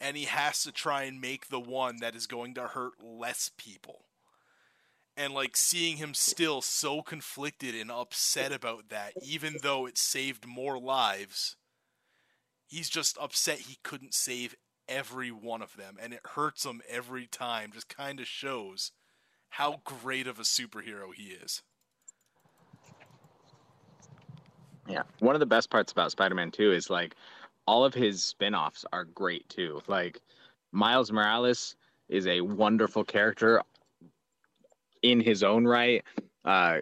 and 0.00 0.16
he 0.16 0.24
has 0.24 0.62
to 0.64 0.72
try 0.72 1.04
and 1.04 1.20
make 1.20 1.48
the 1.48 1.60
one 1.60 1.98
that 2.00 2.16
is 2.16 2.26
going 2.26 2.54
to 2.54 2.66
hurt 2.66 2.94
less 3.00 3.50
people. 3.56 4.06
And 5.16 5.32
like 5.32 5.56
seeing 5.56 5.98
him 5.98 6.12
still 6.12 6.60
so 6.60 7.00
conflicted 7.00 7.74
and 7.74 7.90
upset 7.90 8.52
about 8.52 8.88
that, 8.88 9.12
even 9.22 9.56
though 9.62 9.86
it 9.86 9.96
saved 9.96 10.46
more 10.46 10.78
lives, 10.78 11.56
he's 12.66 12.88
just 12.88 13.16
upset 13.20 13.60
he 13.60 13.78
couldn't 13.84 14.12
save 14.12 14.56
every 14.88 15.30
one 15.30 15.62
of 15.62 15.76
them. 15.76 15.96
And 16.02 16.12
it 16.12 16.20
hurts 16.34 16.64
him 16.64 16.82
every 16.88 17.26
time, 17.26 17.70
just 17.72 17.88
kind 17.88 18.18
of 18.18 18.26
shows 18.26 18.90
how 19.50 19.80
great 19.84 20.26
of 20.26 20.40
a 20.40 20.42
superhero 20.42 21.14
he 21.14 21.28
is. 21.28 21.62
Yeah. 24.88 25.02
One 25.20 25.36
of 25.36 25.40
the 25.40 25.46
best 25.46 25.70
parts 25.70 25.92
about 25.92 26.10
Spider 26.10 26.34
Man 26.34 26.50
2 26.50 26.72
is 26.72 26.90
like 26.90 27.14
all 27.66 27.84
of 27.84 27.94
his 27.94 28.22
spin-offs 28.22 28.84
are 28.92 29.04
great 29.04 29.48
too. 29.48 29.80
Like 29.86 30.20
Miles 30.72 31.12
Morales 31.12 31.76
is 32.08 32.26
a 32.26 32.40
wonderful 32.40 33.04
character 33.04 33.62
in 35.04 35.20
his 35.20 35.44
own 35.44 35.64
right. 35.64 36.02
Uh, 36.44 36.78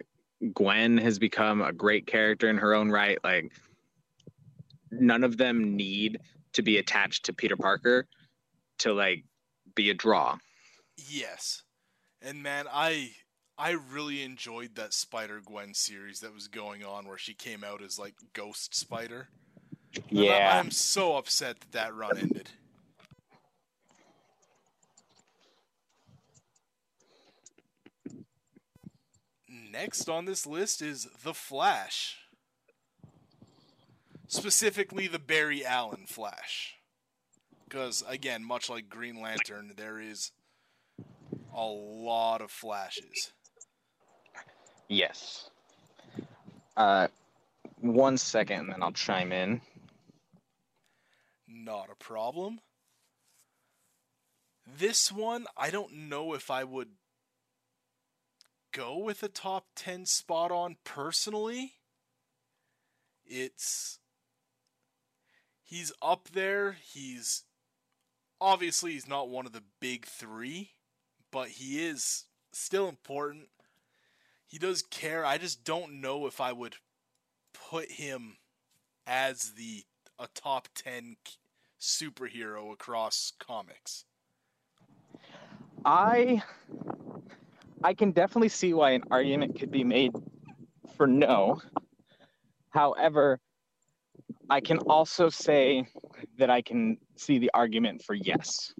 Gwen 0.53 0.97
has 0.97 1.19
become 1.19 1.61
a 1.61 1.71
great 1.71 2.07
character 2.07 2.49
in 2.49 2.57
her 2.57 2.73
own 2.73 2.89
right. 2.89 3.19
Like 3.23 3.51
none 4.89 5.23
of 5.23 5.37
them 5.37 5.75
need 5.75 6.19
to 6.53 6.61
be 6.61 6.77
attached 6.77 7.25
to 7.25 7.33
Peter 7.33 7.57
Parker 7.57 8.07
to 8.79 8.93
like 8.93 9.25
be 9.75 9.89
a 9.89 9.93
draw. 9.93 10.37
Yes. 10.97 11.63
And 12.21 12.41
man, 12.41 12.65
I 12.71 13.11
I 13.57 13.71
really 13.71 14.23
enjoyed 14.23 14.75
that 14.75 14.93
Spider 14.93 15.41
Gwen 15.45 15.73
series 15.73 16.21
that 16.21 16.33
was 16.33 16.47
going 16.47 16.83
on 16.83 17.07
where 17.07 17.17
she 17.17 17.33
came 17.33 17.63
out 17.63 17.83
as 17.83 17.99
like 17.99 18.15
Ghost 18.33 18.73
Spider. 18.73 19.27
Yeah. 20.09 20.51
I, 20.53 20.59
I'm 20.59 20.71
so 20.71 21.17
upset 21.17 21.59
that 21.59 21.71
that 21.73 21.95
run 21.95 22.17
ended. 22.17 22.49
Next 29.73 30.07
on 30.07 30.25
this 30.25 30.45
list 30.45 30.83
is 30.83 31.07
The 31.23 31.33
Flash. 31.33 32.17
Specifically, 34.27 35.07
the 35.07 35.17
Barry 35.17 35.65
Allen 35.65 36.05
Flash. 36.07 36.75
Because, 37.63 38.03
again, 38.07 38.43
much 38.43 38.69
like 38.69 38.87
Green 38.87 39.19
Lantern, 39.19 39.73
there 39.75 39.99
is 39.99 40.31
a 41.55 41.65
lot 41.65 42.41
of 42.41 42.51
flashes. 42.51 43.31
Yes. 44.87 45.49
Uh, 46.77 47.07
one 47.79 48.17
second, 48.17 48.59
and 48.59 48.69
then 48.73 48.83
I'll 48.83 48.91
chime 48.91 49.31
in. 49.31 49.59
Not 51.47 51.89
a 51.91 51.95
problem. 51.95 52.59
This 54.77 55.11
one, 55.11 55.47
I 55.57 55.71
don't 55.71 56.09
know 56.09 56.35
if 56.35 56.51
I 56.51 56.63
would 56.63 56.89
go 58.73 58.97
with 58.97 59.23
a 59.23 59.29
top 59.29 59.67
10 59.75 60.05
spot 60.05 60.51
on 60.51 60.75
personally. 60.83 61.75
It's. 63.25 63.99
He's 65.63 65.93
up 66.01 66.29
there. 66.33 66.77
He's. 66.83 67.43
Obviously, 68.41 68.91
he's 68.91 69.07
not 69.07 69.29
one 69.29 69.45
of 69.45 69.53
the 69.53 69.63
big 69.79 70.05
three, 70.05 70.71
but 71.31 71.47
he 71.47 71.85
is 71.85 72.25
still 72.51 72.89
important. 72.89 73.47
He 74.45 74.59
does 74.59 74.81
care. 74.81 75.25
I 75.25 75.37
just 75.37 75.63
don't 75.63 76.01
know 76.01 76.27
if 76.27 76.41
I 76.41 76.51
would 76.51 76.75
put 77.53 77.91
him 77.91 78.37
as 79.07 79.53
the 79.53 79.83
a 80.19 80.27
top 80.33 80.67
10 80.75 81.17
superhero 81.79 82.71
across 82.71 83.33
comics. 83.39 84.05
I 85.85 86.43
I 87.83 87.93
can 87.93 88.11
definitely 88.11 88.49
see 88.49 88.73
why 88.73 88.91
an 88.91 89.03
argument 89.11 89.59
could 89.59 89.71
be 89.71 89.83
made 89.83 90.11
for 90.95 91.07
no. 91.07 91.61
However, 92.69 93.39
I 94.49 94.61
can 94.61 94.79
also 94.79 95.29
say 95.29 95.87
that 96.37 96.49
I 96.49 96.61
can 96.61 96.97
see 97.15 97.39
the 97.39 97.51
argument 97.53 98.03
for 98.03 98.13
yes. 98.13 98.73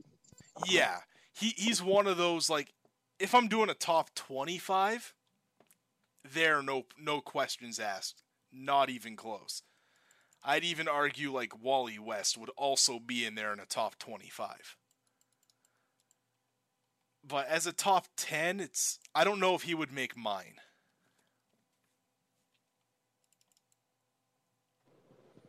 Yeah, 0.68 0.98
he 1.34 1.50
he's 1.58 1.82
one 1.82 2.08
of 2.08 2.18
those 2.18 2.50
like 2.50 2.74
if 3.20 3.36
I'm 3.36 3.48
doing 3.48 3.70
a 3.70 3.74
top 3.74 4.13
25, 4.16 5.13
there 6.34 6.60
are 6.60 6.63
no 6.63 6.84
no 6.98 7.22
questions 7.22 7.80
asked, 7.80 8.24
not 8.52 8.89
even 8.89 9.16
close. 9.16 9.63
I'd 10.44 10.63
even 10.63 10.88
argue 10.88 11.32
like 11.32 11.62
Wally 11.62 12.00
West 12.00 12.38
would 12.38 12.52
also 12.58 13.00
be 13.00 13.26
in 13.26 13.36
there 13.36 13.54
in 13.54 13.60
a 13.60 13.66
top 13.66 13.98
25. 13.98 14.78
But 17.26 17.48
as 17.48 17.66
a 17.68 17.74
top 17.74 18.08
10, 18.18 18.60
it's 18.60 19.00
I 19.16 19.24
don't 19.24 19.40
know 19.40 19.56
if 19.56 19.64
he 19.64 19.74
would 19.74 19.92
make 19.92 20.18
mine. 20.18 20.56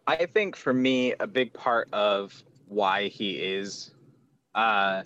I 0.06 0.26
think 0.26 0.54
for 0.54 0.72
me, 0.72 1.14
a 1.18 1.26
big 1.26 1.52
part 1.52 1.88
of 1.92 2.42
why 2.66 3.08
he 3.08 3.32
is 3.42 3.92
uh, 4.54 5.02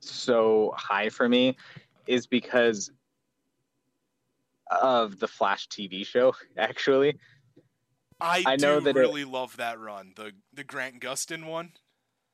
so 0.00 0.72
high 0.76 1.10
for 1.10 1.28
me 1.28 1.56
is 2.06 2.26
because 2.26 2.90
of 4.70 5.18
the 5.18 5.28
Flash 5.28 5.68
TV 5.68 6.04
show, 6.04 6.34
actually. 6.56 7.18
I, 8.20 8.42
I 8.46 8.56
know 8.56 8.78
do 8.78 8.84
that 8.86 8.96
it- 8.96 9.00
really 9.00 9.24
love 9.24 9.56
that 9.58 9.78
run, 9.78 10.12
the 10.16 10.32
the 10.52 10.64
Grant 10.64 11.00
Gustin 11.00 11.44
one. 11.44 11.72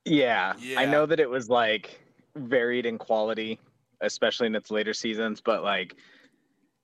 Yeah, 0.05 0.55
Yeah. 0.59 0.81
I 0.81 0.87
know 0.87 1.05
that 1.07 1.21
it 1.21 1.29
was 1.29 1.51
like 1.51 2.01
varied 2.37 2.87
in 2.87 2.99
quality, 2.99 3.59
especially 4.01 4.47
in 4.47 4.55
its 4.55 4.71
later 4.71 4.95
seasons, 4.95 5.41
but 5.41 5.63
like, 5.63 5.97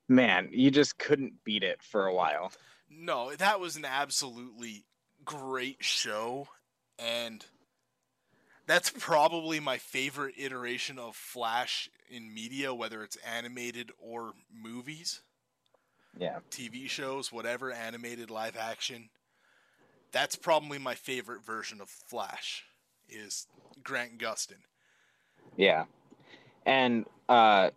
man, 0.08 0.48
you 0.52 0.70
just 0.70 0.98
couldn't 0.98 1.32
beat 1.44 1.62
it 1.62 1.82
for 1.82 2.06
a 2.06 2.14
while. 2.14 2.52
No, 2.90 3.34
that 3.34 3.60
was 3.60 3.76
an 3.76 3.84
absolutely 3.84 4.84
great 5.24 5.78
show, 5.80 6.48
and 6.98 7.44
that's 8.66 8.90
probably 8.90 9.60
my 9.60 9.78
favorite 9.78 10.34
iteration 10.38 10.98
of 10.98 11.16
Flash 11.16 11.90
in 12.10 12.32
media, 12.32 12.72
whether 12.72 13.02
it's 13.02 13.16
animated 13.16 13.90
or 13.98 14.32
movies, 14.52 15.22
Yeah. 16.18 16.38
TV 16.50 16.88
shows, 16.88 17.32
whatever, 17.32 17.72
animated, 17.72 18.30
live 18.30 18.56
action. 18.56 19.10
That's 20.12 20.36
probably 20.36 20.78
my 20.78 20.94
favorite 20.94 21.44
version 21.44 21.80
of 21.80 21.90
Flash 21.90 22.64
is 23.08 23.46
Grant 23.82 24.18
Gustin. 24.18 24.62
Yeah. 25.56 25.84
And 26.64 27.06
uh 27.28 27.70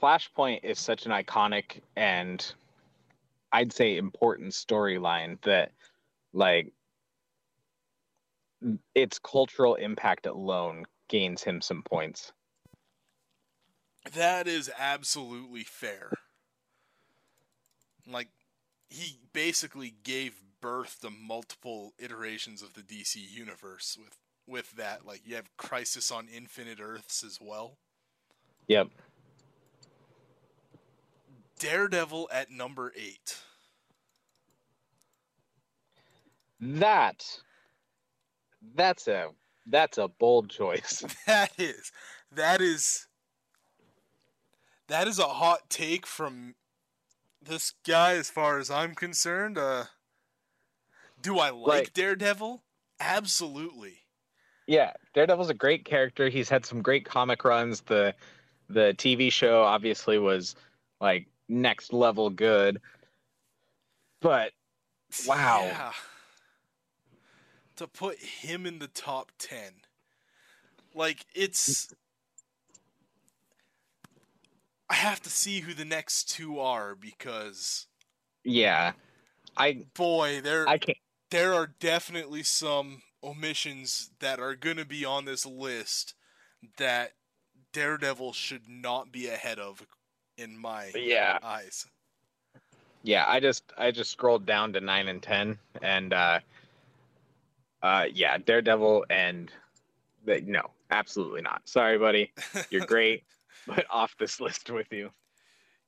Flashpoint 0.00 0.60
is 0.62 0.78
such 0.78 1.06
an 1.06 1.12
iconic 1.12 1.80
and 1.96 2.54
I'd 3.52 3.72
say 3.72 3.96
important 3.96 4.52
storyline 4.52 5.40
that 5.42 5.72
like 6.32 6.72
its 8.94 9.18
cultural 9.18 9.74
impact 9.74 10.26
alone 10.26 10.84
gains 11.08 11.42
him 11.42 11.60
some 11.60 11.82
points. 11.82 12.32
That 14.12 14.46
is 14.46 14.70
absolutely 14.78 15.64
fair. 15.64 16.12
Like, 18.06 18.28
he 18.88 19.18
basically 19.32 19.94
gave 20.02 20.42
birth 20.60 21.00
to 21.00 21.10
multiple 21.10 21.94
iterations 21.98 22.62
of 22.62 22.74
the 22.74 22.82
DC 22.82 23.16
universe 23.16 23.96
with 23.98 24.16
with 24.50 24.72
that. 24.72 25.06
Like, 25.06 25.22
you 25.24 25.36
have 25.36 25.48
Crisis 25.56 26.10
on 26.10 26.26
Infinite 26.28 26.78
Earths 26.80 27.22
as 27.24 27.38
well. 27.40 27.78
Yep. 28.68 28.88
Daredevil 31.58 32.28
at 32.32 32.50
number 32.50 32.92
eight. 32.96 33.36
That 36.60 37.24
that's 38.74 39.08
a 39.08 39.28
that's 39.66 39.98
a 39.98 40.08
bold 40.08 40.50
choice. 40.50 41.04
That 41.26 41.52
is 41.58 41.92
that 42.32 42.60
is 42.60 43.06
that 44.88 45.06
is 45.08 45.18
a 45.18 45.24
hot 45.24 45.70
take 45.70 46.06
from 46.06 46.54
this 47.42 47.72
guy 47.86 48.12
as 48.14 48.30
far 48.30 48.58
as 48.58 48.70
I'm 48.70 48.94
concerned. 48.94 49.56
Uh 49.58 49.84
do 51.22 51.38
I 51.38 51.50
like 51.50 51.66
Like- 51.66 51.92
Daredevil? 51.94 52.62
Absolutely. 52.98 53.98
Yeah, 54.70 54.92
Daredevil's 55.14 55.50
a 55.50 55.54
great 55.54 55.84
character. 55.84 56.28
He's 56.28 56.48
had 56.48 56.64
some 56.64 56.80
great 56.80 57.04
comic 57.04 57.42
runs. 57.44 57.80
The 57.80 58.14
the 58.68 58.94
TV 58.96 59.32
show 59.32 59.64
obviously 59.64 60.16
was 60.16 60.54
like 61.00 61.26
next 61.48 61.92
level 61.92 62.30
good. 62.30 62.80
But 64.20 64.52
Wow. 65.26 65.62
Yeah. 65.64 65.92
To 67.78 67.88
put 67.88 68.18
him 68.20 68.64
in 68.64 68.78
the 68.78 68.86
top 68.86 69.32
10. 69.40 69.72
Like, 70.94 71.26
it's. 71.34 71.92
I 74.88 74.94
have 74.94 75.20
to 75.22 75.30
see 75.30 75.58
who 75.58 75.74
the 75.74 75.84
next 75.84 76.30
two 76.30 76.60
are 76.60 76.94
because, 76.94 77.88
yeah, 78.44 78.92
I 79.56 79.84
boy, 79.94 80.40
there, 80.42 80.68
I 80.68 80.78
can't 80.78 80.98
there 81.30 81.54
are 81.54 81.72
definitely 81.78 82.42
some 82.42 83.02
omissions 83.22 84.10
that 84.20 84.40
are 84.40 84.54
going 84.54 84.76
to 84.76 84.84
be 84.84 85.04
on 85.04 85.24
this 85.24 85.44
list 85.44 86.14
that 86.78 87.12
Daredevil 87.72 88.32
should 88.32 88.68
not 88.68 89.12
be 89.12 89.28
ahead 89.28 89.58
of 89.58 89.86
in 90.36 90.56
my 90.58 90.90
yeah. 90.94 91.38
eyes. 91.42 91.86
Yeah, 93.02 93.24
I 93.26 93.40
just 93.40 93.64
I 93.78 93.90
just 93.90 94.10
scrolled 94.10 94.46
down 94.46 94.72
to 94.74 94.80
9 94.80 95.08
and 95.08 95.22
10 95.22 95.58
and 95.82 96.12
uh 96.12 96.40
uh 97.82 98.04
yeah, 98.12 98.36
Daredevil 98.38 99.06
and 99.08 99.50
the, 100.24 100.40
no, 100.42 100.70
absolutely 100.90 101.40
not. 101.40 101.62
Sorry, 101.64 101.98
buddy. 101.98 102.32
You're 102.68 102.86
great, 102.86 103.24
but 103.66 103.86
off 103.90 104.14
this 104.18 104.40
list 104.40 104.70
with 104.70 104.92
you. 104.92 105.10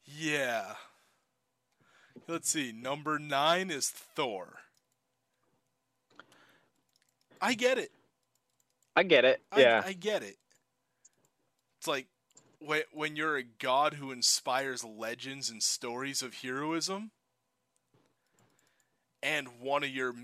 Yeah. 0.05 0.75
Let's 2.27 2.51
see. 2.51 2.73
Number 2.73 3.19
nine 3.19 3.71
is 3.71 3.91
Thor. 3.91 4.62
I 7.43 7.55
get 7.55 7.77
it. 7.77 7.91
I 8.95 9.03
get 9.03 9.25
it. 9.25 9.43
I, 9.51 9.61
Yeah. 9.61 9.83
I 9.85 9.93
get 9.93 10.23
it. 10.23 10.37
It's 11.79 11.89
like 11.89 12.07
when 12.61 12.83
when 12.93 13.17
you're 13.17 13.37
a 13.37 13.43
god 13.43 13.95
who 13.95 14.13
inspires 14.13 14.85
legends 14.85 15.51
and 15.51 15.61
stories 15.61 16.23
of 16.23 16.35
heroism, 16.35 17.11
and 19.21 19.49
one 19.61 19.83
of 19.83 19.91
your 19.91 20.15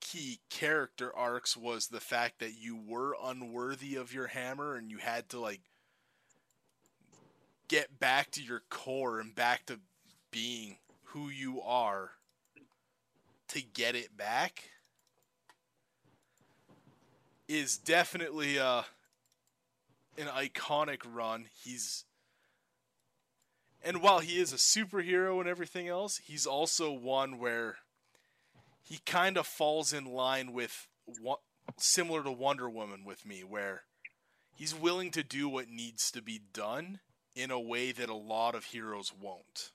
key 0.00 0.38
character 0.48 1.14
arcs 1.14 1.56
was 1.56 1.88
the 1.88 2.00
fact 2.00 2.38
that 2.38 2.52
you 2.56 2.76
were 2.76 3.16
unworthy 3.22 3.96
of 3.96 4.14
your 4.14 4.28
hammer 4.28 4.76
and 4.76 4.90
you 4.90 4.98
had 4.98 5.28
to 5.30 5.40
like 5.40 5.60
get 7.66 7.98
back 7.98 8.30
to 8.30 8.42
your 8.42 8.62
core 8.70 9.18
and 9.18 9.34
back 9.34 9.66
to 9.66 9.80
being 10.30 10.76
who 11.06 11.28
you 11.28 11.60
are 11.60 12.12
to 13.48 13.60
get 13.60 13.96
it 13.96 14.16
back 14.16 14.70
is 17.48 17.78
definitely 17.78 18.58
uh 18.58 18.82
an 20.16 20.26
iconic 20.26 21.00
run. 21.04 21.46
He's 21.64 22.04
and 23.82 24.02
while 24.02 24.18
he 24.18 24.38
is 24.38 24.52
a 24.52 24.56
superhero 24.56 25.40
and 25.40 25.48
everything 25.48 25.88
else, 25.88 26.18
he's 26.18 26.46
also 26.46 26.90
one 26.92 27.38
where 27.38 27.76
he 28.82 28.98
kind 29.06 29.36
of 29.36 29.46
falls 29.46 29.92
in 29.92 30.04
line 30.04 30.52
with 30.52 30.88
what 31.20 31.40
similar 31.76 32.22
to 32.24 32.30
Wonder 32.30 32.68
Woman 32.68 33.04
with 33.04 33.24
me 33.24 33.44
where 33.44 33.82
he's 34.54 34.74
willing 34.74 35.10
to 35.12 35.22
do 35.22 35.48
what 35.48 35.68
needs 35.68 36.10
to 36.10 36.22
be 36.22 36.40
done 36.52 37.00
in 37.36 37.50
a 37.50 37.60
way 37.60 37.92
that 37.92 38.08
a 38.08 38.14
lot 38.14 38.54
of 38.54 38.64
heroes 38.64 39.12
won't. 39.18 39.70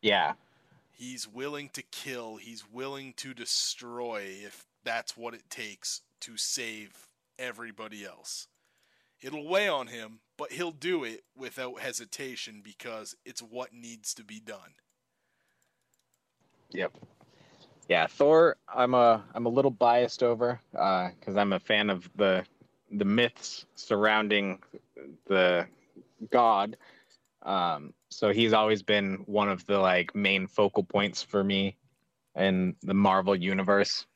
Yeah. 0.00 0.34
He's 0.92 1.26
willing 1.26 1.68
to 1.70 1.82
kill, 1.82 2.36
he's 2.36 2.64
willing 2.70 3.12
to 3.14 3.34
destroy 3.34 4.36
if 4.44 4.66
that's 4.86 5.16
what 5.16 5.34
it 5.34 5.50
takes 5.50 6.02
to 6.20 6.36
save 6.36 7.08
everybody 7.40 8.06
else. 8.06 8.46
It'll 9.20 9.48
weigh 9.48 9.68
on 9.68 9.88
him, 9.88 10.20
but 10.38 10.52
he'll 10.52 10.70
do 10.70 11.02
it 11.02 11.24
without 11.36 11.80
hesitation 11.80 12.60
because 12.62 13.16
it's 13.24 13.42
what 13.42 13.72
needs 13.72 14.14
to 14.14 14.24
be 14.24 14.38
done. 14.38 14.76
Yep. 16.70 16.92
Yeah, 17.88 18.06
Thor. 18.06 18.56
I'm 18.72 18.94
a 18.94 19.24
I'm 19.34 19.46
a 19.46 19.50
little 19.50 19.70
biased 19.70 20.22
over 20.22 20.60
because 20.70 21.36
I'm 21.36 21.52
a 21.52 21.60
fan 21.60 21.90
of 21.90 22.08
the 22.16 22.44
the 22.92 23.04
myths 23.04 23.66
surrounding 23.74 24.60
the 25.26 25.66
god. 26.30 26.76
Um, 27.42 27.92
so 28.10 28.32
he's 28.32 28.52
always 28.52 28.82
been 28.82 29.24
one 29.26 29.48
of 29.48 29.66
the 29.66 29.78
like 29.78 30.14
main 30.14 30.46
focal 30.46 30.84
points 30.84 31.22
for 31.22 31.42
me 31.42 31.76
in 32.36 32.76
the 32.82 32.94
Marvel 32.94 33.34
universe. 33.34 34.06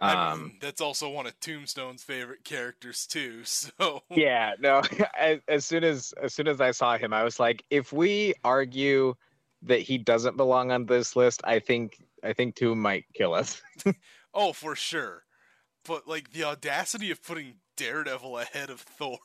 Um, 0.00 0.42
mean, 0.42 0.58
that's 0.60 0.80
also 0.80 1.08
one 1.08 1.26
of 1.26 1.38
Tombstone's 1.40 2.02
favorite 2.02 2.44
characters 2.44 3.06
too. 3.06 3.42
So 3.44 4.02
yeah, 4.10 4.54
no. 4.58 4.82
As, 5.18 5.40
as 5.48 5.64
soon 5.64 5.84
as 5.84 6.12
as 6.22 6.34
soon 6.34 6.48
as 6.48 6.60
I 6.60 6.70
saw 6.70 6.98
him, 6.98 7.12
I 7.12 7.24
was 7.24 7.40
like, 7.40 7.64
if 7.70 7.92
we 7.92 8.34
argue 8.44 9.14
that 9.62 9.80
he 9.80 9.98
doesn't 9.98 10.36
belong 10.36 10.70
on 10.70 10.86
this 10.86 11.16
list, 11.16 11.40
I 11.44 11.58
think 11.58 12.02
I 12.22 12.32
think 12.32 12.54
Tomb 12.54 12.80
might 12.80 13.06
kill 13.14 13.34
us. 13.34 13.62
oh, 14.34 14.52
for 14.52 14.76
sure. 14.76 15.24
But 15.84 16.06
like 16.06 16.32
the 16.32 16.44
audacity 16.44 17.10
of 17.10 17.22
putting 17.22 17.54
Daredevil 17.76 18.38
ahead 18.38 18.70
of 18.70 18.80
Thor. 18.80 19.18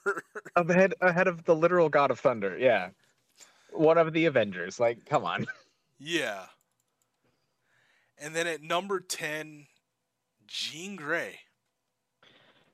ahead 0.55 0.93
ahead 1.01 1.28
of 1.28 1.43
the 1.43 1.55
literal 1.55 1.89
god 1.89 2.11
of 2.11 2.19
thunder 2.19 2.57
yeah 2.57 2.89
one 3.72 3.97
of 3.97 4.11
the 4.11 4.26
avengers 4.26 4.80
like 4.80 5.05
come 5.05 5.24
on 5.24 5.47
yeah. 6.01 6.45
And 8.17 8.36
then 8.36 8.47
at 8.47 8.63
number 8.63 8.99
10, 8.99 9.67
Jean 10.52 10.95
Grey. 10.95 11.39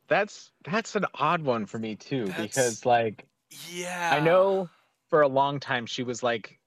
that's 0.08 0.52
that's 0.66 0.96
an 0.96 1.06
odd 1.16 1.42
one 1.42 1.66
for 1.66 1.80
me 1.80 1.96
too 1.96 2.26
That's- 2.26 2.42
because 2.48 2.86
like 2.86 3.26
Yeah. 3.70 4.12
i 4.14 4.20
know 4.20 4.70
for 5.10 5.22
a 5.22 5.28
long 5.28 5.60
time 5.60 5.86
she 5.86 6.02
was 6.04 6.24
like 6.24 6.60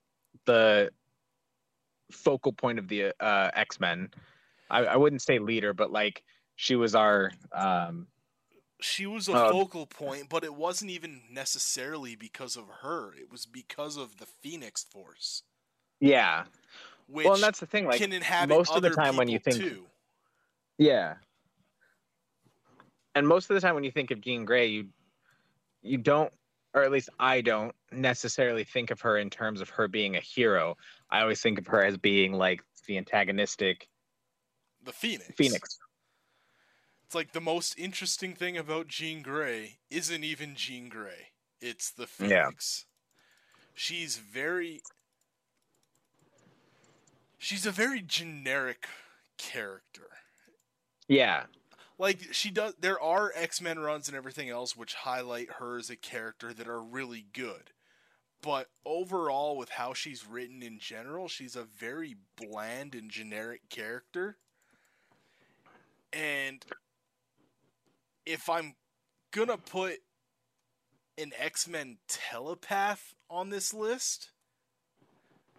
the 0.46 0.90
focal 2.12 2.52
point 2.52 2.78
of 2.78 2.88
the 2.88 3.12
uh 3.20 3.50
x-men 3.54 4.10
I, 4.70 4.80
I 4.84 4.96
wouldn't 4.96 5.22
say 5.22 5.38
leader 5.38 5.72
but 5.72 5.90
like 5.90 6.22
she 6.56 6.76
was 6.76 6.94
our 6.94 7.32
um 7.52 8.06
she 8.82 9.06
was 9.06 9.28
a 9.28 9.32
Uh, 9.34 9.50
focal 9.50 9.84
point, 9.84 10.30
but 10.30 10.42
it 10.42 10.54
wasn't 10.54 10.90
even 10.90 11.20
necessarily 11.30 12.16
because 12.16 12.56
of 12.56 12.64
her. 12.80 13.12
It 13.12 13.30
was 13.30 13.44
because 13.44 13.98
of 13.98 14.16
the 14.16 14.24
Phoenix 14.24 14.84
Force, 14.84 15.42
yeah 16.00 16.44
which 17.06 17.26
well 17.26 17.34
and 17.34 17.42
that's 17.42 17.60
the 17.60 17.66
thing 17.66 17.84
like 17.86 17.98
can 18.00 18.10
inhabit 18.12 18.48
most 18.56 18.72
of 18.74 18.80
the 18.80 18.88
time 18.90 19.16
when 19.16 19.28
you 19.28 19.38
think- 19.38 19.56
too. 19.58 19.84
Yeah. 20.80 21.16
And 23.14 23.28
most 23.28 23.50
of 23.50 23.54
the 23.54 23.60
time 23.60 23.74
when 23.74 23.84
you 23.84 23.90
think 23.90 24.10
of 24.10 24.20
Jean 24.22 24.46
Grey, 24.46 24.66
you 24.68 24.88
you 25.82 25.98
don't 25.98 26.32
or 26.72 26.82
at 26.82 26.90
least 26.90 27.10
I 27.18 27.42
don't 27.42 27.74
necessarily 27.92 28.64
think 28.64 28.90
of 28.90 29.00
her 29.02 29.18
in 29.18 29.28
terms 29.28 29.60
of 29.60 29.68
her 29.70 29.88
being 29.88 30.16
a 30.16 30.20
hero. 30.20 30.76
I 31.10 31.20
always 31.20 31.42
think 31.42 31.58
of 31.58 31.66
her 31.66 31.84
as 31.84 31.98
being 31.98 32.32
like 32.32 32.62
the 32.86 32.96
antagonistic 32.96 33.88
the 34.82 34.92
Phoenix. 34.92 35.34
Phoenix. 35.36 35.78
It's 37.04 37.14
like 37.14 37.32
the 37.32 37.40
most 37.40 37.78
interesting 37.78 38.34
thing 38.34 38.56
about 38.56 38.88
Jean 38.88 39.20
Grey 39.20 39.80
isn't 39.90 40.24
even 40.24 40.54
Jean 40.54 40.88
Grey. 40.88 41.32
It's 41.60 41.90
the 41.90 42.06
Phoenix. 42.06 42.32
Yeah. 42.32 42.44
Phoenix. 42.44 42.86
She's 43.74 44.16
very 44.16 44.80
She's 47.36 47.66
a 47.66 47.70
very 47.70 48.00
generic 48.00 48.86
character. 49.36 50.08
Yeah. 51.10 51.42
Like 51.98 52.20
she 52.32 52.50
does 52.50 52.74
there 52.80 53.00
are 53.00 53.32
X-Men 53.34 53.80
runs 53.80 54.06
and 54.06 54.16
everything 54.16 54.48
else 54.48 54.76
which 54.76 54.94
highlight 54.94 55.54
her 55.58 55.76
as 55.76 55.90
a 55.90 55.96
character 55.96 56.54
that 56.54 56.68
are 56.68 56.80
really 56.80 57.26
good. 57.34 57.72
But 58.40 58.68
overall 58.86 59.56
with 59.56 59.70
how 59.70 59.92
she's 59.92 60.26
written 60.26 60.62
in 60.62 60.78
general, 60.78 61.26
she's 61.28 61.56
a 61.56 61.64
very 61.64 62.16
bland 62.36 62.94
and 62.94 63.10
generic 63.10 63.62
character. 63.68 64.38
And 66.12 66.64
if 68.24 68.48
I'm 68.48 68.76
gonna 69.32 69.58
put 69.58 69.98
an 71.18 71.32
X-Men 71.36 71.98
telepath 72.06 73.14
on 73.28 73.50
this 73.50 73.74
list, 73.74 74.30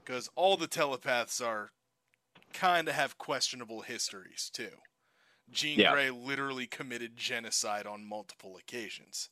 because 0.04 0.30
all 0.36 0.56
the 0.56 0.68
telepaths 0.68 1.42
are 1.42 1.72
kind 2.54 2.88
of 2.88 2.96
have 2.96 3.18
questionable 3.18 3.82
histories 3.82 4.50
too. 4.52 4.72
Jean 5.52 5.80
Yeah. 5.80 5.92
Grey 5.94 6.10
literally 6.10 6.68
committed 6.68 7.18
genocide 7.18 7.86
on 7.86 8.06
multiple 8.08 8.58
occasions. 8.58 9.30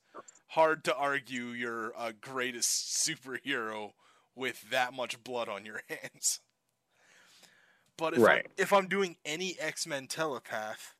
Hard 0.49 0.84
to 0.86 0.95
argue 0.95 1.45
you're 1.47 1.91
a 1.97 2.13
greatest 2.13 2.88
superhero 3.07 3.91
with 4.36 4.70
that 4.70 4.93
much 4.93 5.24
blood 5.24 5.47
on 5.49 5.65
your 5.65 5.82
hands. 5.89 6.39
But 7.97 8.13
if, 8.13 8.20
Right. 8.20 8.45
I'm, 8.45 8.51
if 8.57 8.74
I'm 8.74 8.88
doing 8.88 9.17
any 9.26 9.57
X 9.59 9.86
Men 9.86 10.07
telepath, 10.07 10.95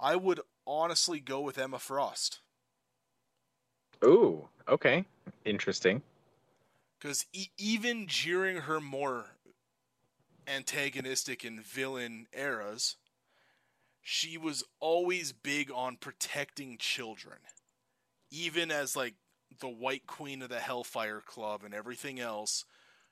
I 0.00 0.16
would 0.16 0.40
honestly 0.66 1.20
go 1.20 1.40
with 1.40 1.58
Emma 1.58 1.78
Frost. 1.78 2.40
Ooh, 4.04 4.48
okay. 4.68 5.04
Interesting. 5.44 6.02
Because 6.98 7.26
e- 7.32 7.48
even 7.56 8.06
during 8.06 8.58
her 8.58 8.80
more 8.80 9.36
antagonistic 10.46 11.44
and 11.44 11.62
villain 11.62 12.26
eras, 12.32 12.96
she 14.10 14.38
was 14.38 14.64
always 14.80 15.32
big 15.32 15.70
on 15.70 15.94
protecting 15.94 16.78
children. 16.78 17.36
Even 18.30 18.70
as, 18.70 18.96
like, 18.96 19.16
the 19.60 19.68
White 19.68 20.06
Queen 20.06 20.40
of 20.40 20.48
the 20.48 20.60
Hellfire 20.60 21.20
Club 21.20 21.60
and 21.62 21.74
everything 21.74 22.18
else, 22.18 22.64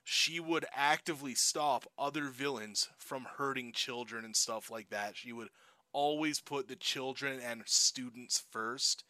she 0.04 0.40
would 0.40 0.64
actively 0.74 1.34
stop 1.34 1.84
other 1.98 2.28
villains 2.28 2.88
from 2.96 3.26
hurting 3.36 3.72
children 3.72 4.24
and 4.24 4.34
stuff 4.34 4.70
like 4.70 4.88
that. 4.88 5.18
She 5.18 5.34
would 5.34 5.48
always 5.92 6.40
put 6.40 6.66
the 6.66 6.76
children 6.76 7.40
and 7.40 7.64
students 7.66 8.42
first. 8.50 9.04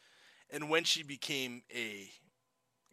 And 0.51 0.69
when 0.69 0.83
she 0.83 1.05
became 1.05 1.63
a 1.73 2.11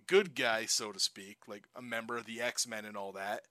good 0.05 0.35
guy, 0.35 0.65
so 0.65 0.91
to 0.91 0.99
speak, 0.99 1.47
like 1.47 1.63
a 1.75 1.81
member 1.81 2.15
of 2.15 2.27
the 2.27 2.41
X 2.41 2.67
Men 2.67 2.85
and 2.85 2.95
all 2.95 3.13
that, 3.13 3.41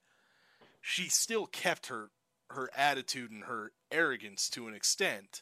she 0.79 1.09
still 1.09 1.47
kept 1.47 1.87
her 1.87 2.11
her 2.53 2.69
attitude 2.75 3.31
and 3.31 3.43
her 3.43 3.71
arrogance 3.91 4.49
to 4.51 4.67
an 4.67 4.73
extent, 4.73 5.41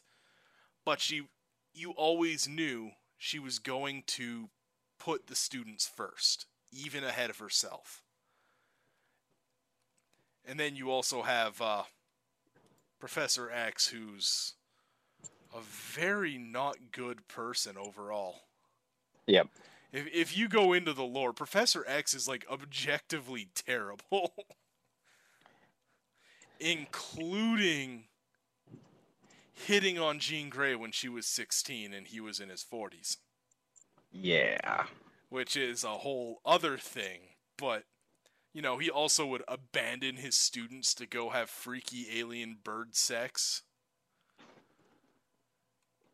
but 0.84 1.00
she 1.00 1.22
you 1.74 1.92
always 1.92 2.48
knew 2.48 2.90
she 3.16 3.38
was 3.38 3.58
going 3.58 4.02
to 4.06 4.50
put 4.98 5.26
the 5.26 5.34
students 5.34 5.86
first, 5.86 6.46
even 6.70 7.02
ahead 7.02 7.30
of 7.30 7.38
herself. 7.38 8.02
And 10.44 10.58
then 10.58 10.76
you 10.76 10.90
also 10.90 11.22
have 11.22 11.60
uh, 11.60 11.84
Professor 12.98 13.50
X, 13.50 13.88
who's 13.88 14.54
a 15.54 15.60
very 15.60 16.36
not 16.38 16.76
good 16.90 17.26
person 17.28 17.76
overall. 17.76 18.42
Yep. 19.26 19.48
If 19.92 20.06
if 20.12 20.36
you 20.36 20.48
go 20.48 20.72
into 20.72 20.92
the 20.92 21.04
lore, 21.04 21.32
Professor 21.32 21.84
X 21.86 22.14
is 22.14 22.26
like 22.26 22.44
objectively 22.50 23.48
terrible. 23.54 24.34
Including 26.62 28.04
hitting 29.52 29.98
on 29.98 30.20
Jean 30.20 30.48
Grey 30.48 30.76
when 30.76 30.92
she 30.92 31.08
was 31.08 31.26
16 31.26 31.92
and 31.92 32.06
he 32.06 32.20
was 32.20 32.38
in 32.38 32.48
his 32.50 32.62
40s, 32.64 33.16
Yeah. 34.12 34.86
which 35.28 35.56
is 35.56 35.82
a 35.82 35.98
whole 35.98 36.40
other 36.44 36.78
thing. 36.78 37.34
But, 37.58 37.84
you 38.52 38.62
know, 38.62 38.78
he 38.78 38.88
also 38.90 39.26
would 39.26 39.42
abandon 39.48 40.16
his 40.16 40.36
students 40.36 40.94
to 40.94 41.06
go 41.06 41.30
have 41.30 41.50
freaky 41.50 42.06
alien 42.18 42.58
bird 42.62 42.94
sex, 42.94 43.62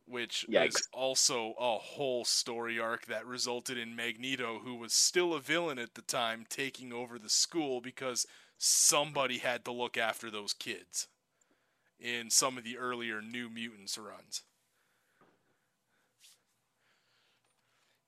which 0.07 0.47
Yikes. 0.49 0.69
is 0.69 0.89
also 0.93 1.55
a 1.59 1.77
whole 1.79 2.25
story 2.25 2.79
arc 2.81 3.05
that 3.07 3.27
resulted 3.27 3.77
in 3.77 3.95
Magneto, 3.95 4.61
who 4.61 4.77
was 4.77 4.95
still 4.95 5.35
a 5.35 5.41
villain 5.41 5.79
at 5.79 5.95
the 5.95 6.03
time, 6.03 6.47
taking 6.49 6.91
over 6.93 7.19
the 7.19 7.29
school 7.29 7.83
because 7.83 8.27
somebody 8.59 9.39
had 9.39 9.65
to 9.65 9.73
look 9.73 9.97
after 9.97 10.31
those 10.31 10.53
kids 10.53 11.07
in 12.01 12.31
some 12.31 12.59
of 12.59 12.65
the 12.65 12.77
earlier 12.77 13.23
New 13.23 13.49
Mutants 13.49 13.97
runs. 13.97 14.43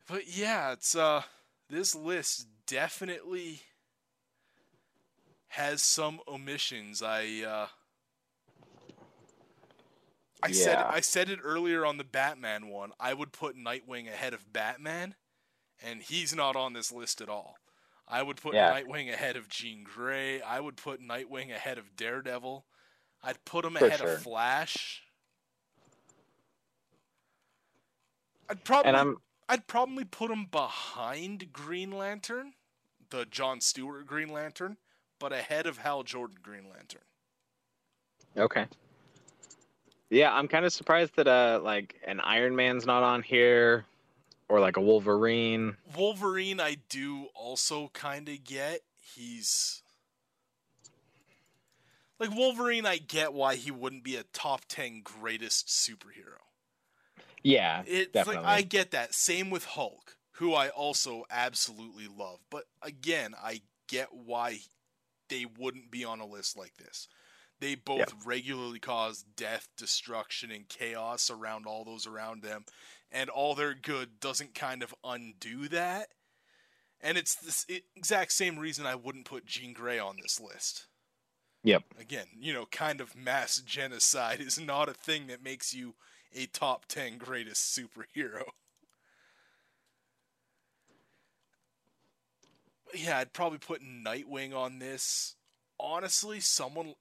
But 0.08 0.28
yeah, 0.28 0.72
it's 0.72 0.96
uh 0.96 1.22
this 1.68 1.94
list 1.94 2.48
definitely 2.66 3.62
has 5.48 5.82
some 5.82 6.20
omissions. 6.26 7.00
I 7.00 7.44
uh 7.46 7.66
I 10.42 10.50
said 10.50 10.76
I 10.78 11.00
said 11.00 11.30
it 11.30 11.38
earlier 11.42 11.86
on 11.86 11.96
the 11.96 12.04
Batman 12.04 12.68
one. 12.68 12.92
I 12.98 13.14
would 13.14 13.30
put 13.30 13.56
Nightwing 13.56 14.08
ahead 14.08 14.34
of 14.34 14.52
Batman, 14.52 15.14
and 15.80 16.02
he's 16.02 16.34
not 16.34 16.56
on 16.56 16.72
this 16.72 16.90
list 16.90 17.20
at 17.20 17.28
all. 17.28 17.59
I 18.10 18.22
would 18.22 18.36
put 18.38 18.54
Yeah. 18.54 18.72
Nightwing 18.72 19.12
ahead 19.12 19.36
of 19.36 19.48
Jean 19.48 19.84
Grey. 19.84 20.42
I 20.42 20.58
would 20.60 20.76
put 20.76 21.00
Nightwing 21.00 21.50
ahead 21.54 21.78
of 21.78 21.94
Daredevil. 21.96 22.66
I'd 23.22 23.44
put 23.44 23.64
him 23.64 23.74
For 23.74 23.86
ahead 23.86 24.00
sure. 24.00 24.14
of 24.14 24.22
Flash. 24.22 25.02
I'd 28.48 28.64
probably 28.64 29.14
I'd 29.48 29.66
probably 29.66 30.04
put 30.04 30.30
him 30.30 30.46
behind 30.46 31.52
Green 31.52 31.92
Lantern, 31.92 32.54
the 33.10 33.24
John 33.26 33.60
Stewart 33.60 34.06
Green 34.06 34.28
Lantern, 34.28 34.76
but 35.18 35.32
ahead 35.32 35.66
of 35.66 35.78
Hal 35.78 36.02
Jordan 36.02 36.38
Green 36.42 36.68
Lantern. 36.68 37.02
okay. 38.36 38.66
Yeah, 40.10 40.32
I'm 40.34 40.48
kind 40.48 40.64
of 40.64 40.72
surprised 40.72 41.14
that 41.16 41.28
uh 41.28 41.60
like 41.62 41.94
an 42.04 42.20
Iron 42.20 42.56
Man's 42.56 42.86
not 42.86 43.02
on 43.04 43.22
here 43.22 43.84
or 44.50 44.60
like 44.60 44.76
a 44.76 44.80
Wolverine. 44.80 45.76
Wolverine, 45.96 46.60
I 46.60 46.76
do 46.88 47.26
also 47.34 47.88
kind 47.92 48.28
of 48.28 48.44
get. 48.44 48.80
He's 49.14 49.82
like 52.18 52.30
Wolverine. 52.34 52.86
I 52.86 52.98
get 52.98 53.32
why 53.32 53.56
he 53.56 53.70
wouldn't 53.70 54.04
be 54.04 54.16
a 54.16 54.24
top 54.24 54.64
ten 54.68 55.02
greatest 55.02 55.68
superhero. 55.68 56.38
Yeah, 57.42 57.82
It's 57.84 58.12
definitely. 58.12 58.48
like 58.48 58.58
I 58.58 58.62
get 58.62 58.90
that. 58.90 59.14
Same 59.14 59.50
with 59.50 59.64
Hulk, 59.64 60.16
who 60.32 60.54
I 60.54 60.68
also 60.68 61.24
absolutely 61.30 62.06
love. 62.08 62.40
But 62.50 62.64
again, 62.82 63.34
I 63.40 63.62
get 63.88 64.08
why 64.12 64.60
they 65.28 65.46
wouldn't 65.46 65.90
be 65.90 66.04
on 66.04 66.20
a 66.20 66.26
list 66.26 66.56
like 66.56 66.76
this. 66.76 67.08
They 67.60 67.74
both 67.74 67.98
Yep. 67.98 68.12
regularly 68.24 68.78
cause 68.78 69.24
death, 69.36 69.68
destruction, 69.76 70.50
and 70.50 70.68
chaos 70.68 71.30
around 71.30 71.66
all 71.66 71.84
those 71.84 72.06
around 72.06 72.42
them, 72.42 72.64
and 73.12 73.30
all 73.30 73.54
their 73.54 73.74
good 73.74 74.20
doesn't 74.20 74.54
kind 74.54 74.82
of 74.82 74.94
undo 75.04 75.68
that. 75.68 76.08
And 77.00 77.16
it's 77.16 77.34
this 77.34 77.66
i- 77.70 77.82
exact 77.96 78.32
same 78.32 78.58
reason 78.58 78.86
I 78.86 78.94
wouldn't 78.94 79.24
put 79.24 79.46
Jean 79.46 79.72
Grey 79.72 79.98
on 79.98 80.16
this 80.20 80.38
list. 80.38 80.86
Yep. 81.62 81.84
Again, 81.98 82.26
you 82.38 82.52
know, 82.52 82.66
kind 82.66 83.00
of 83.00 83.16
mass 83.16 83.56
genocide 83.58 84.40
is 84.40 84.58
not 84.58 84.88
a 84.88 84.94
thing 84.94 85.26
that 85.26 85.42
makes 85.42 85.74
you 85.74 85.94
a 86.34 86.46
top 86.46 86.86
10 86.86 87.18
greatest 87.18 87.76
superhero. 87.76 88.44
But 92.86 92.98
yeah, 92.98 93.18
I'd 93.18 93.32
probably 93.32 93.58
put 93.58 93.82
Nightwing 93.82 94.54
on 94.54 94.78
this. 94.78 95.36
Honestly, 95.78 96.40
someone 96.40 96.94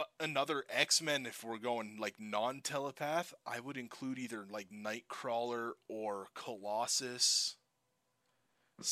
uh, 0.00 0.04
another 0.20 0.64
X-Men 0.70 1.26
if 1.26 1.44
we're 1.44 1.58
going 1.58 1.96
like 2.00 2.14
non-telepath, 2.18 3.34
I 3.46 3.60
would 3.60 3.76
include 3.76 4.18
either 4.18 4.46
like 4.50 4.68
Nightcrawler 4.70 5.72
or 5.88 6.28
Colossus. 6.34 7.56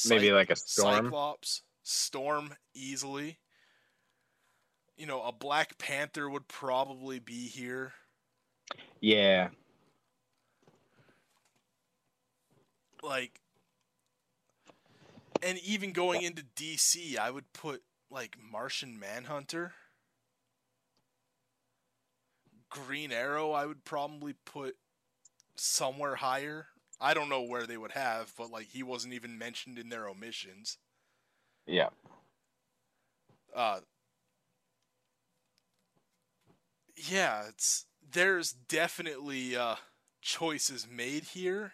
Maybe 0.09 0.33
like 0.33 0.51
a 0.51 0.57
storm. 0.57 1.07
Cyclops, 1.07 1.63
Storm 1.83 2.55
easily. 2.75 3.39
You 4.97 5.07
know, 5.07 5.23
a 5.23 5.33
Black 5.33 5.77
Panther 5.77 6.31
would 6.31 6.49
probably 6.49 7.19
be 7.19 7.49
here. 7.49 7.93
Yeah. 9.01 9.49
like 13.05 13.41
and 15.43 15.59
even 15.59 15.93
going 15.93 16.23
into 16.23 16.43
DC, 16.57 17.19
I 17.19 17.31
would 17.31 17.53
put 17.53 17.83
like 18.11 18.37
Martian 18.51 18.99
Manhunter. 18.99 19.75
Green 22.75 23.13
Arrow, 23.13 23.53
I 23.53 23.67
would 23.67 23.85
probably 23.85 24.35
put 24.45 24.77
somewhere 25.57 26.17
higher. 26.17 26.67
I 27.01 27.15
don't 27.15 27.29
know 27.29 27.43
where 27.43 27.67
they 27.67 27.77
would 27.77 27.93
have, 27.93 28.33
but 28.37 28.51
like 28.51 28.69
he 28.69 28.83
wasn't 28.83 29.15
even 29.15 29.39
mentioned 29.39 29.79
in 29.79 29.89
their 29.91 30.09
omissions. 30.09 30.79
Yeah. 31.67 31.89
Uh 33.55 33.81
Yeah, 36.97 37.49
it's 37.49 37.87
there's 38.03 38.53
definitely 38.53 39.57
uh 39.57 39.77
choices 40.23 40.87
made 40.89 41.25
here 41.25 41.73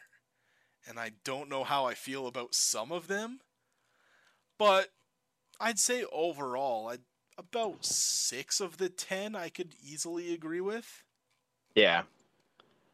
and 0.88 0.98
I 1.00 1.12
don't 1.24 1.48
know 1.48 1.64
how 1.64 1.86
I 1.86 1.94
feel 1.94 2.26
about 2.26 2.54
some 2.54 2.92
of 2.92 3.08
them. 3.08 3.40
But 4.58 4.90
I'd 5.60 5.78
say 5.78 6.04
overall, 6.12 6.88
I'd, 6.88 7.02
about 7.40 7.84
6 7.84 8.60
of 8.60 8.76
the 8.76 8.88
10 8.88 9.34
I 9.34 9.48
could 9.48 9.74
easily 9.82 10.32
agree 10.34 10.60
with. 10.60 11.04
Yeah. 11.74 12.02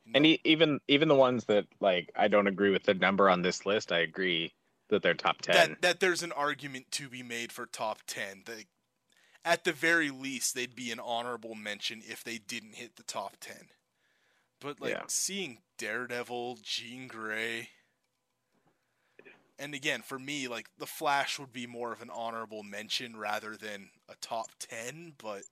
You 0.05 0.13
And 0.15 0.27
e- 0.27 0.41
even 0.45 0.81
even 0.89 1.09
the 1.09 1.15
ones 1.15 1.45
that 1.47 1.67
like 1.81 2.11
I 2.17 2.29
don't 2.29 2.47
agree 2.47 2.71
with 2.71 2.85
the 2.85 2.95
number 2.95 3.29
on 3.29 3.43
this 3.43 3.67
list, 3.67 3.91
I 3.93 3.99
agree 4.01 4.55
that 4.89 5.03
they're 5.03 5.15
top 5.15 5.43
10. 5.43 5.55
that 5.55 5.83
that 5.83 6.01
there's 6.01 6.23
an 6.23 6.33
argument 6.33 6.91
to 6.93 7.09
be 7.09 7.23
made 7.23 7.51
for 7.53 7.67
top 7.67 8.03
10. 8.07 8.45
They, 8.47 8.67
at 9.45 9.65
the 9.65 9.73
very 9.73 10.11
least, 10.11 10.55
they'd 10.55 10.77
be 10.77 10.91
an 10.93 11.01
honorable 11.01 11.55
mention 11.55 12.03
if 12.05 12.23
they 12.23 12.39
didn't 12.39 12.75
hit 12.77 12.97
the 12.97 13.03
top 13.03 13.37
10. 13.41 13.57
But 14.61 14.81
like 14.81 14.93
Yeah. 14.93 15.03
seeing 15.09 15.59
Daredevil, 15.77 16.59
Jean 16.63 17.09
Grey, 17.09 17.71
and 19.59 19.75
again 19.75 20.03
for 20.03 20.19
me, 20.19 20.49
like 20.49 20.69
the 20.79 20.87
Flash 20.87 21.39
would 21.39 21.53
be 21.53 21.67
more 21.67 21.93
of 21.93 22.03
an 22.03 22.11
honorable 22.11 22.63
mention 22.63 23.17
rather 23.17 23.57
than 23.57 23.91
a 24.09 24.15
top 24.21 24.49
10. 24.59 25.15
But 25.19 25.43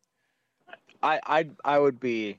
I 1.03 1.21
I 1.27 1.51
I 1.65 1.79
would 1.79 2.01
be 2.01 2.39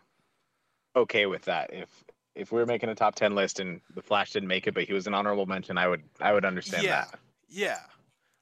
okay 0.95 1.26
with 1.26 1.43
that 1.43 1.74
if 1.74 2.03
if 2.36 2.51
we 2.51 2.59
were 2.59 2.66
making 2.66 2.89
a 2.89 2.95
top 2.95 3.16
10 3.16 3.34
list 3.36 3.59
and 3.59 3.82
the 3.95 4.01
Flash 4.01 4.32
didn't 4.34 4.49
make 4.49 4.68
it 4.68 4.74
but 4.74 4.84
he 4.84 4.93
was 4.93 5.07
an 5.07 5.13
honorable 5.13 5.45
mention, 5.45 5.78
I 5.78 5.88
would 5.88 6.03
I 6.20 6.34
would 6.34 6.45
understand 6.45 6.86
Yeah. 6.86 7.05
that. 7.05 7.20
yeah, 7.49 7.82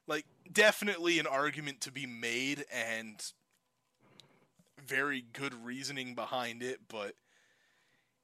like 0.06 0.26
definitely 0.52 1.18
an 1.18 1.26
argument 1.26 1.80
to 1.82 1.92
be 1.92 2.06
made 2.06 2.64
and 2.72 3.22
very 4.84 5.22
good 5.32 5.54
reasoning 5.54 6.14
behind 6.14 6.62
it. 6.62 6.80
But 6.88 7.14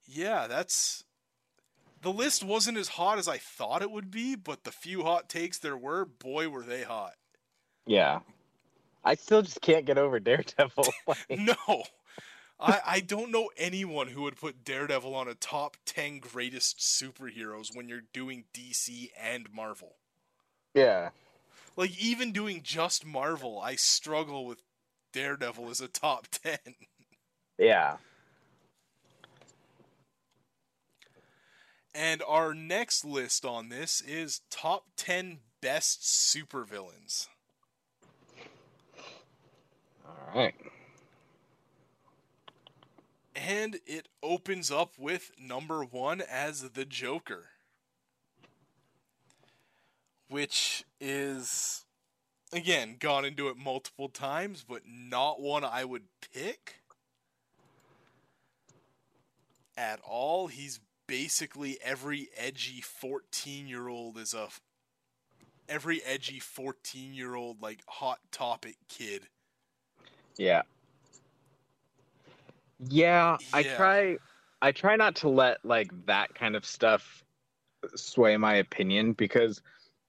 yeah, 0.06 0.46
that's 0.46 1.04
the 2.02 2.12
list 2.12 2.42
wasn't 2.44 2.78
as 2.78 2.88
hot 2.88 3.18
as 3.18 3.28
I 3.28 3.38
thought 3.38 3.82
it 3.82 3.90
would 3.90 4.10
be, 4.10 4.34
but 4.34 4.64
the 4.64 4.72
few 4.72 5.02
hot 5.04 5.28
takes 5.28 5.58
there 5.58 5.76
were, 5.76 6.04
boy, 6.04 6.48
were 6.48 6.62
they 6.62 6.82
hot. 6.82 7.14
Yeah. 7.86 8.20
I 9.04 9.14
still 9.14 9.42
just 9.42 9.60
can't 9.60 9.86
get 9.86 9.98
over 9.98 10.20
Daredevil. 10.20 10.84
Like, 11.06 11.18
No. 11.30 11.84
I, 12.62 12.80
I 12.86 13.00
don't 13.00 13.30
know 13.30 13.48
anyone 13.56 14.08
who 14.08 14.22
would 14.22 14.36
put 14.36 14.64
Daredevil 14.64 15.14
on 15.14 15.28
a 15.28 15.34
top 15.34 15.78
10 15.86 16.18
greatest 16.18 16.78
superheroes 16.78 17.74
when 17.74 17.88
you're 17.88 18.02
doing 18.12 18.44
DC 18.52 19.08
and 19.18 19.48
Marvel. 19.52 19.96
yeah. 20.74 21.10
Like, 21.76 21.98
even 21.98 22.32
doing 22.32 22.60
just 22.62 23.06
Marvel, 23.06 23.58
I 23.60 23.76
struggle 23.76 24.44
with 24.44 24.60
Daredevil 25.14 25.70
as 25.70 25.80
a 25.80 25.88
top 25.88 26.26
10. 26.42 26.58
Yeah. 27.58 27.96
And 31.94 32.22
our 32.26 32.54
next 32.54 33.04
list 33.04 33.44
on 33.44 33.68
this 33.68 34.00
is 34.00 34.42
top 34.50 34.84
10 34.96 35.38
best 35.60 36.02
supervillains. 36.02 37.28
All 40.06 40.34
right. 40.34 40.54
And 43.34 43.80
it 43.86 44.08
opens 44.22 44.70
up 44.70 44.94
with 44.98 45.32
number 45.40 45.82
one 45.82 46.20
as 46.20 46.70
the 46.70 46.84
Joker. 46.84 47.46
Which 50.28 50.84
is, 51.00 51.84
again, 52.52 52.96
gone 53.00 53.24
into 53.24 53.48
it 53.48 53.56
multiple 53.56 54.08
times, 54.08 54.64
but 54.68 54.82
not 54.86 55.40
one 55.40 55.64
I 55.64 55.84
would 55.84 56.04
pick. 56.32 56.80
at 59.80 59.98
all. 60.06 60.48
He's 60.48 60.78
basically 61.10 61.76
every 61.82 62.28
edgy 62.36 62.80
14 62.80 63.66
year 63.66 63.88
old 63.88 64.16
is 64.16 64.32
a 64.32 64.46
every 65.68 66.00
edgy 66.04 66.38
14 66.38 67.12
year 67.12 67.34
old 67.34 67.60
like 67.60 67.80
hot 67.88 68.20
topic 68.30 68.76
kid 68.88 69.26
Yeah. 70.36 70.62
Yeah, 72.88 73.36
I 73.52 73.62
try 73.64 74.16
I 74.62 74.72
try 74.72 74.96
not 74.96 75.16
to 75.16 75.28
let 75.28 75.64
like 75.64 75.90
that 76.06 76.34
kind 76.34 76.54
of 76.54 76.64
stuff 76.64 77.24
sway 77.94 78.36
my 78.36 78.54
opinion 78.54 79.12
because 79.12 79.60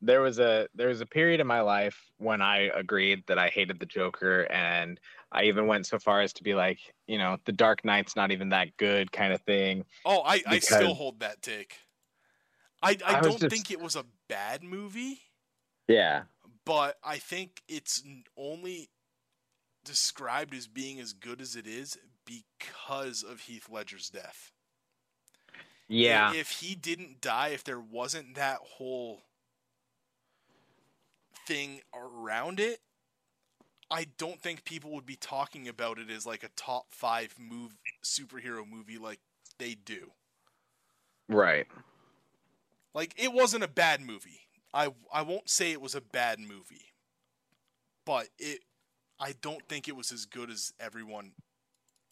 there 0.01 0.21
was 0.21 0.39
a 0.39 0.67
there 0.73 0.87
was 0.87 1.01
a 1.01 1.05
period 1.05 1.39
in 1.39 1.47
my 1.47 1.61
life 1.61 1.97
when 2.17 2.41
I 2.41 2.69
agreed 2.75 3.23
that 3.27 3.37
I 3.37 3.49
hated 3.49 3.79
the 3.79 3.85
Joker 3.85 4.47
and 4.51 4.99
I 5.31 5.43
even 5.43 5.67
went 5.67 5.85
so 5.85 5.99
far 5.99 6.21
as 6.21 6.33
to 6.33 6.43
be 6.43 6.53
like, 6.55 6.79
you 7.07 7.17
know, 7.17 7.37
the 7.45 7.51
Dark 7.51 7.85
Knight's 7.85 8.15
not 8.15 8.31
even 8.31 8.49
that 8.49 8.75
good 8.77 9.11
kind 9.11 9.31
of 9.33 9.41
thing. 9.41 9.85
oh 10.05 10.21
i, 10.25 10.41
I 10.47 10.59
still 10.59 10.93
hold 10.93 11.19
that 11.19 11.41
take 11.41 11.75
i, 12.83 12.97
I, 13.05 13.17
I 13.17 13.21
don't 13.21 13.39
just- 13.39 13.53
think 13.53 13.69
it 13.71 13.79
was 13.79 13.95
a 13.95 14.05
bad 14.27 14.63
movie 14.63 15.19
Yeah. 15.87 16.23
but 16.65 16.97
i 17.03 17.17
think 17.17 17.61
it's 17.67 18.03
only 18.35 18.89
described 19.85 20.53
as 20.55 20.67
being 20.67 20.99
as 20.99 21.13
good 21.13 21.41
as 21.41 21.55
it 21.55 21.67
is 21.67 21.97
because 22.25 23.23
of 23.23 23.41
heath 23.41 23.67
ledger's 23.69 24.09
death 24.09 24.51
Yeah. 25.87 26.33
if 26.33 26.49
he 26.49 26.75
didn't 26.75 27.19
die, 27.21 27.49
if 27.49 27.63
there 27.63 27.79
wasn't 27.79 28.35
that 28.35 28.59
whole 28.63 29.21
thing 31.47 31.81
around 31.93 32.59
it, 32.59 32.79
I 33.89 34.07
don't 34.17 34.41
think 34.41 34.63
people 34.63 34.91
would 34.91 35.05
be 35.05 35.17
talking 35.17 35.67
about 35.67 35.99
it 35.99 36.09
as 36.09 36.25
like 36.25 36.43
a 36.43 36.49
top 36.55 36.85
five 36.91 37.35
move 37.37 37.75
superhero 38.03 38.67
movie 38.67 38.97
like 38.97 39.19
they 39.59 39.75
do. 39.75 40.11
Right. 41.27 41.67
Like 42.93 43.13
it 43.17 43.33
wasn't 43.33 43.63
a 43.63 43.69
bad 43.69 44.01
movie. 44.01 44.41
I 44.73 44.93
I 45.13 45.21
won't 45.23 45.49
say 45.49 45.71
it 45.71 45.81
was 45.81 45.95
a 45.95 46.01
bad 46.01 46.39
movie, 46.39 46.93
but 48.05 48.27
it 48.39 48.59
I 49.19 49.33
don't 49.41 49.67
think 49.67 49.87
it 49.87 49.95
was 49.95 50.11
as 50.11 50.25
good 50.25 50.49
as 50.49 50.73
everyone 50.79 51.33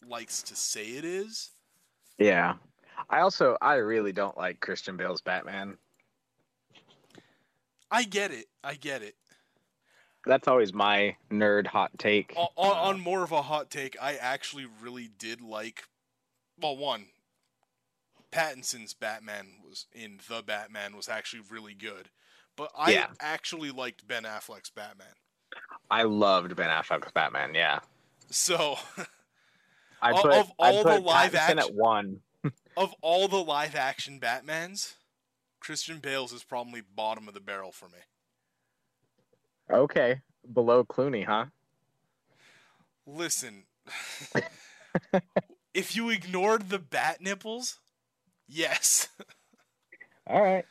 likes 0.06 0.42
to 0.44 0.56
say 0.56 0.84
it 0.84 1.04
is. 1.04 1.50
Yeah. 2.18 2.54
I 3.08 3.20
also 3.20 3.56
I 3.62 3.74
really 3.76 4.12
don't 4.12 4.36
like 4.36 4.60
Christian 4.60 4.96
Bale's 4.96 5.22
Batman. 5.22 5.78
I 7.90 8.04
get 8.04 8.30
it. 8.30 8.46
I 8.62 8.74
get 8.74 9.02
it. 9.02 9.14
That's 10.26 10.46
always 10.48 10.72
my 10.74 11.16
nerd 11.30 11.66
hot 11.66 11.92
take. 11.98 12.34
on, 12.36 12.48
on, 12.56 13.00
more 13.00 13.22
of 13.22 13.32
a 13.32 13.42
hot 13.42 13.70
take, 13.70 13.96
I 14.00 14.14
actually 14.16 14.66
really 14.80 15.08
did 15.18 15.40
like. 15.40 15.84
Well, 16.60 16.76
one, 16.76 17.06
Pattinson's 18.32 18.94
Batman 18.94 19.46
was 19.66 19.86
in 19.92 20.20
the 20.28 20.42
Batman 20.42 20.94
was 20.94 21.08
actually 21.08 21.42
really 21.50 21.74
good, 21.74 22.10
but 22.56 22.70
I 22.76 22.92
Yeah. 22.92 23.06
actually 23.18 23.70
liked 23.70 24.06
Ben 24.06 24.24
Affleck's 24.24 24.70
Batman. 24.70 25.14
I 25.90 26.02
loved 26.04 26.54
Ben 26.54 26.68
Affleck's 26.68 27.10
Batman. 27.12 27.54
Yeah, 27.54 27.80
So, 28.30 28.78
I 30.02 30.12
Of- 30.12 30.22
put 30.22 30.32
of 30.32 30.52
all 30.58 30.82
put 30.84 30.94
the 30.94 31.00
live 31.00 31.32
Pattinson 31.32 31.34
action- 31.38 31.58
at 31.58 31.74
one. 31.74 32.22
of 32.76 32.94
all 33.00 33.26
the 33.26 33.42
live 33.42 33.74
action 33.74 34.20
Batmans, 34.20 34.94
Christian 35.60 35.98
Bale's 35.98 36.32
is 36.32 36.44
probably 36.44 36.82
bottom 36.82 37.26
of 37.26 37.34
the 37.34 37.40
barrel 37.40 37.72
for 37.72 37.88
me. 37.88 37.98
Okay, 39.72 40.20
below 40.52 40.84
Clooney, 40.84 41.24
huh? 41.24 41.46
Listen, 43.06 43.64
if 45.74 45.94
you 45.96 46.10
ignored 46.10 46.68
the 46.68 46.78
bat 46.78 47.20
nipples, 47.20 47.78
yes. 48.48 49.08
All 50.26 50.42
right. 50.42 50.64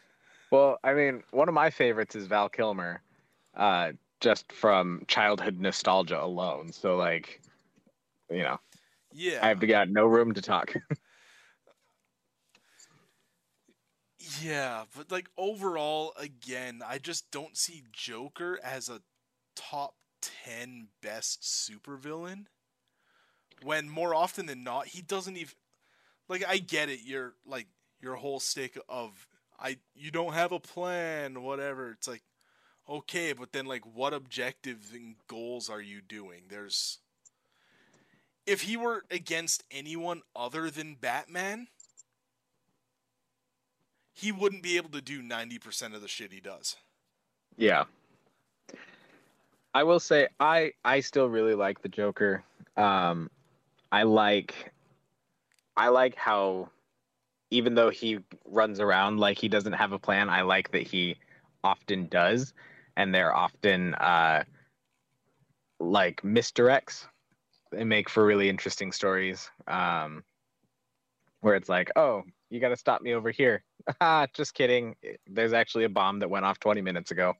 Well, 0.52 0.80
I 0.84 0.94
mean, 0.94 1.24
one 1.32 1.48
of 1.48 1.54
my 1.54 1.70
favorites 1.70 2.16
is 2.16 2.28
Val 2.28 2.50
Kilmer, 2.50 3.02
uh, 3.56 3.92
just 4.20 4.52
from 4.52 5.04
childhood 5.08 5.60
nostalgia 5.60 6.22
alone. 6.22 6.72
So, 6.72 6.96
like, 6.96 7.42
you 8.30 8.44
know, 8.44 8.60
Yeah. 9.14 9.40
I 9.42 9.50
have 9.50 9.60
got 9.60 9.90
no 9.90 10.06
room 10.06 10.34
to 10.34 10.42
talk. 10.42 10.74
Yeah, 14.20 14.84
but 14.96 15.12
like 15.12 15.30
overall, 15.38 16.14
again, 16.18 16.82
I 16.86 16.98
just 16.98 17.32
don't 17.32 17.58
see 17.58 17.84
Joker 17.92 18.60
as 18.64 18.90
a 18.90 19.02
top 19.56 19.96
10 20.22 20.90
best 21.02 21.42
supervillain. 21.42 22.46
When 23.64 23.90
more 23.90 24.16
often 24.16 24.46
than 24.46 24.64
not, 24.64 24.88
he 24.88 25.02
doesn't 25.02 25.38
even. 25.38 25.54
Like, 26.30 26.46
I 26.48 26.58
get 26.60 26.90
it, 26.90 27.02
you're 27.06 27.36
like, 27.46 27.68
your 28.02 28.16
whole 28.16 28.40
stick 28.40 28.78
of, 28.90 29.28
I 29.60 29.78
you 29.96 30.12
don't 30.12 30.34
have 30.34 30.52
a 30.52 30.60
plan, 30.60 31.44
whatever. 31.44 31.92
It's 31.92 32.08
like, 32.08 32.24
okay, 32.90 33.34
but 33.34 33.54
then, 33.54 33.66
like, 33.66 33.84
what 33.86 34.14
objectives 34.14 34.94
and 34.94 35.16
goals 35.28 35.70
are 35.70 35.82
you 35.82 36.02
doing? 36.02 36.44
There's. 36.50 37.00
If 38.46 38.62
he 38.62 38.76
were 38.78 39.06
against 39.12 39.64
anyone 39.72 40.24
other 40.36 40.70
than 40.70 40.96
Batman, 40.96 41.68
he 44.20 44.32
wouldn't 44.34 44.64
be 44.64 44.76
able 44.76 44.90
to 44.90 45.02
do 45.02 45.22
90% 45.24 45.96
of 45.96 46.02
the 46.02 46.08
shit 46.08 46.34
he 46.34 46.42
does. 46.42 46.76
yeah. 47.58 47.86
I 49.74 49.84
will 49.84 50.00
say 50.00 50.28
I 50.40 50.74
I 50.84 51.00
still 51.02 51.30
really 51.30 51.54
like 51.54 51.82
the 51.84 51.90
Joker. 51.90 52.44
Um, 52.76 53.30
I 53.92 54.02
like 54.02 54.74
I 55.78 55.90
like 55.90 56.16
how 56.16 56.70
even 57.52 57.76
though 57.76 57.92
he 57.92 58.20
runs 58.46 58.80
around 58.80 59.20
like 59.20 59.38
he 59.38 59.48
doesn't 59.48 59.74
have 59.74 59.92
a 59.92 60.00
plan, 60.00 60.28
I 60.28 60.42
like 60.42 60.72
that 60.72 60.88
he 60.88 61.18
often 61.64 62.08
does, 62.08 62.54
and 62.98 63.14
they're 63.14 63.36
often 63.36 63.94
uh, 63.94 64.44
like 65.80 66.22
misdirects. 66.24 67.06
They 67.72 67.84
make 67.84 68.10
for 68.10 68.26
really 68.26 68.50
interesting 68.50 68.92
stories. 68.92 69.52
Um, 69.68 70.24
where 71.42 71.56
it's 71.56 71.70
like, 71.70 71.92
oh, 71.96 72.24
you 72.50 72.60
got 72.60 72.70
to 72.70 72.78
stop 72.78 73.02
me 73.02 73.14
over 73.14 73.32
here. 73.32 73.64
Ah, 74.02 74.28
just 74.34 74.54
kidding. 74.54 74.96
There's 75.28 75.54
actually 75.54 75.84
a 75.84 75.90
bomb 75.90 76.20
that 76.20 76.30
went 76.30 76.46
off 76.46 76.60
20 76.60 76.82
minutes 76.82 77.12
ago. 77.12 77.34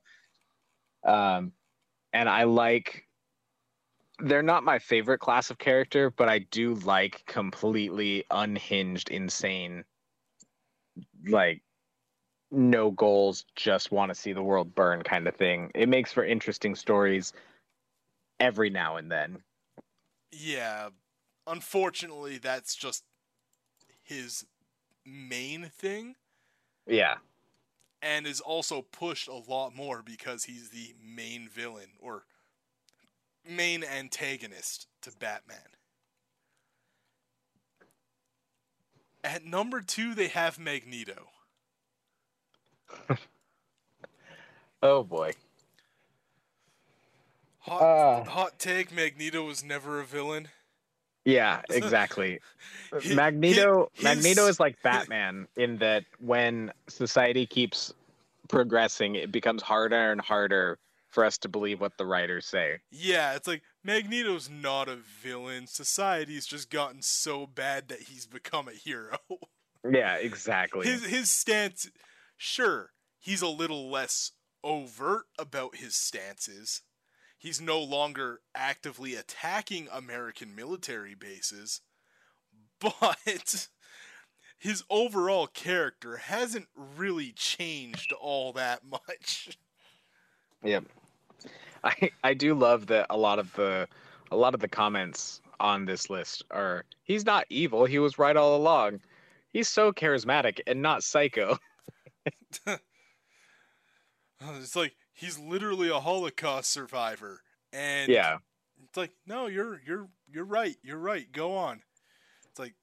Um, 1.04 1.52
and 2.12 2.28
I 2.28 2.44
like. 2.44 3.06
They're 4.18 4.42
not 4.42 4.64
my 4.64 4.78
favorite 4.78 5.18
class 5.18 5.50
of 5.50 5.58
character, 5.58 6.10
but 6.10 6.28
I 6.28 6.40
do 6.40 6.74
like 6.74 7.24
completely 7.26 8.24
unhinged, 8.30 9.10
insane, 9.10 9.84
like 11.26 11.62
no 12.50 12.90
goals, 12.90 13.44
just 13.54 13.92
want 13.92 14.10
to 14.10 14.14
see 14.14 14.32
the 14.32 14.42
world 14.42 14.74
burn 14.74 15.02
kind 15.02 15.26
of 15.28 15.36
thing. 15.36 15.70
It 15.74 15.88
makes 15.88 16.12
for 16.12 16.24
interesting 16.24 16.74
stories 16.74 17.32
every 18.40 18.70
now 18.70 18.96
and 18.96 19.10
then. 19.10 19.42
Yeah, 20.32 20.90
unfortunately, 21.46 22.38
that's 22.38 22.74
just 22.74 23.04
his 24.02 24.44
main 25.06 25.70
thing, 25.74 26.16
Yeah. 26.90 27.16
and 28.02 28.26
is 28.26 28.40
also 28.40 28.82
pushed 28.82 29.28
a 29.28 29.34
lot 29.34 29.74
more 29.74 30.02
because 30.02 30.44
he's 30.44 30.70
the 30.70 30.94
main 31.02 31.48
villain 31.48 31.90
or 32.00 32.24
main 33.48 33.84
antagonist 33.84 34.88
to 35.02 35.12
Batman. 35.18 35.58
At 39.22 39.44
number 39.44 39.80
two, 39.82 40.14
they 40.14 40.28
have 40.28 40.58
Magneto. 40.58 41.28
Oh 44.82 45.04
boy. 45.04 45.32
Hot, 47.60 47.82
Uh. 47.82 48.24
hot 48.24 48.58
take: 48.58 48.90
Magneto 48.92 49.44
was 49.46 49.62
never 49.62 50.00
a 50.00 50.04
villain. 50.04 50.48
Yeah, 51.24 51.62
exactly. 51.70 52.40
Hi- 52.92 53.14
Magneto 53.14 53.90
his- 53.94 54.04
Magneto 54.04 54.46
is 54.46 54.58
like 54.60 54.76
Batman 54.82 55.46
in 55.56 55.78
that 55.78 56.04
when 56.18 56.72
society 56.88 57.46
keeps 57.46 57.92
progressing, 58.48 59.14
it 59.14 59.30
becomes 59.30 59.62
harder 59.62 60.12
and 60.12 60.20
harder 60.20 60.78
for 61.08 61.24
us 61.24 61.38
to 61.38 61.48
believe 61.48 61.80
what 61.80 61.96
the 61.98 62.06
writers 62.06 62.46
say. 62.46 62.78
Yeah, 62.90 63.34
it's 63.34 63.48
like 63.48 63.62
Magneto's 63.82 64.48
not 64.48 64.88
a 64.88 64.96
villain. 64.96 65.66
Society's 65.66 66.46
just 66.46 66.70
gotten 66.70 67.02
so 67.02 67.46
bad 67.46 67.88
that 67.88 68.02
he's 68.02 68.26
become 68.26 68.68
a 68.68 68.72
hero. 68.72 69.18
Yeah, 69.90 70.16
exactly. 70.16 70.86
his 70.86 71.06
his 71.06 71.30
stance 71.30 71.88
sure, 72.36 72.90
he's 73.18 73.40
a 73.40 73.48
little 73.48 73.90
less 73.90 74.32
overt 74.62 75.24
about 75.38 75.76
his 75.76 75.96
stances. 75.96 76.82
He's 77.40 77.58
no 77.58 77.80
longer 77.80 78.40
actively 78.54 79.14
attacking 79.14 79.88
American 79.90 80.54
military 80.54 81.14
bases, 81.14 81.80
but 82.80 83.68
his 84.58 84.84
overall 84.90 85.46
character 85.46 86.18
hasn't 86.18 86.68
really 86.76 87.32
changed 87.32 88.12
all 88.12 88.52
that 88.52 88.82
much. 88.84 89.56
Yep. 90.62 90.84
I 91.82 92.10
I 92.22 92.34
do 92.34 92.52
love 92.52 92.88
that 92.88 93.06
a 93.08 93.16
lot 93.16 93.38
of 93.38 93.50
the 93.54 93.88
a 94.30 94.36
lot 94.36 94.52
of 94.52 94.60
the 94.60 94.68
comments 94.68 95.40
on 95.58 95.86
this 95.86 96.10
list 96.10 96.44
are 96.50 96.84
he's 97.04 97.24
not 97.24 97.46
evil, 97.48 97.86
he 97.86 97.98
was 97.98 98.18
right 98.18 98.36
all 98.36 98.54
along. 98.54 99.00
he's 99.50 99.70
so 99.70 99.92
charismatic 99.92 100.60
and 100.66 100.82
not 100.82 101.02
psycho. 101.02 101.56
it's 104.42 104.76
like 104.76 104.94
he's 105.20 105.38
literally 105.38 105.88
a 105.90 106.00
Holocaust 106.00 106.70
survivor, 106.72 107.42
and 107.72 108.10
Yeah. 108.10 108.38
it's 108.82 108.96
like 108.96 109.12
no, 109.26 109.46
you're 109.46 109.80
you're 109.86 110.08
you're 110.32 110.44
right, 110.44 110.76
you're 110.82 110.98
right. 110.98 111.30
Go 111.32 111.56
on. 111.56 111.82
It's 112.48 112.58
like 112.58 112.74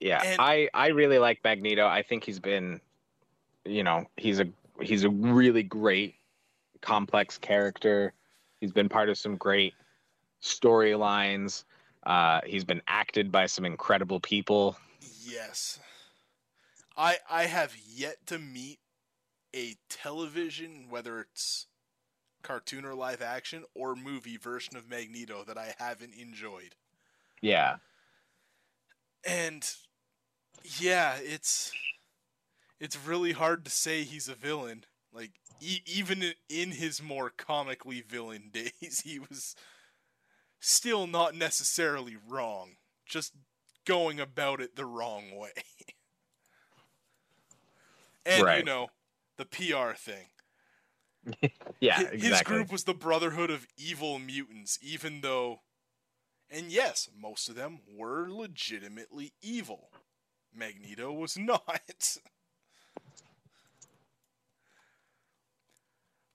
Yeah, 0.00 0.22
And- 0.24 0.40
I 0.40 0.68
I 0.74 0.88
really 0.88 1.18
like 1.18 1.40
Magneto. 1.42 1.86
I 1.86 2.02
think 2.02 2.24
he's 2.24 2.38
been, 2.40 2.80
you 3.64 3.82
know, 3.82 4.06
he's 4.16 4.40
a 4.40 4.46
he's 4.80 5.04
a 5.04 5.10
really 5.10 5.62
great 5.62 6.14
complex 6.80 7.38
character. 7.38 8.12
He's 8.60 8.72
been 8.72 8.88
part 8.88 9.08
of 9.08 9.18
some 9.18 9.36
great 9.36 9.74
storylines. 10.42 11.64
Uh, 12.04 12.40
he's 12.46 12.64
been 12.64 12.80
acted 12.86 13.30
by 13.32 13.46
some 13.46 13.64
incredible 13.64 14.20
people. 14.20 14.76
yes, 15.24 15.78
I 16.96 17.18
I 17.28 17.46
have 17.46 17.74
yet 17.86 18.24
to 18.26 18.38
meet 18.38 18.78
a 19.54 19.76
television, 19.88 20.86
whether 20.88 21.20
it's 21.20 21.66
cartoon 22.42 22.84
or 22.84 22.94
live 22.94 23.22
action 23.22 23.64
or 23.74 23.94
movie 23.94 24.36
version 24.36 24.76
of 24.76 24.88
Magneto 24.88 25.44
that 25.44 25.58
I 25.58 25.74
haven't 25.78 26.14
enjoyed. 26.14 26.74
Yeah, 27.40 27.76
And 29.24 29.68
yeah, 30.78 31.16
it's 31.20 31.72
it's 32.80 32.96
really 32.96 33.32
hard 33.32 33.64
to 33.64 33.70
say 33.70 34.04
he's 34.04 34.28
a 34.28 34.34
villain. 34.34 34.84
Like 35.12 35.32
e- 35.60 35.82
even 35.86 36.22
in, 36.22 36.34
in 36.48 36.70
his 36.72 37.02
more 37.02 37.30
comically 37.30 38.00
villain 38.00 38.50
days, 38.52 39.02
he 39.04 39.18
was 39.18 39.54
still 40.60 41.06
not 41.06 41.34
necessarily 41.34 42.16
wrong, 42.28 42.76
just 43.06 43.32
going 43.84 44.20
about 44.20 44.60
it 44.60 44.76
the 44.76 44.86
wrong 44.86 45.36
way. 45.36 45.52
and 48.26 48.40
you 48.58 48.64
know, 48.64 48.88
the 49.38 49.46
PR 49.46 49.94
thing. 49.94 50.28
yeah, 51.80 51.96
Hi- 51.96 52.08
exactly. 52.12 52.18
His 52.28 52.42
group 52.42 52.72
was 52.72 52.84
the 52.84 52.94
Brotherhood 52.94 53.50
of 53.50 53.66
Evil 53.76 54.18
Mutants, 54.18 54.78
even 54.82 55.20
though, 55.22 55.62
and 56.50 56.72
yes, 56.72 57.08
most 57.16 57.48
of 57.48 57.56
them 57.56 57.80
were 57.88 58.28
legitimately 58.30 59.32
evil. 59.42 59.90
Magneto 60.54 61.12
was 61.12 61.38
not. 61.38 62.18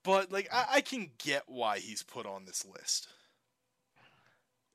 but, 0.04 0.30
like, 0.32 0.48
I, 0.52 0.66
I 0.74 0.80
can 0.82 1.12
get 1.18 1.44
why 1.48 1.78
he's 1.80 2.02
put 2.02 2.26
on 2.26 2.46
this 2.46 2.64
list. 2.66 3.08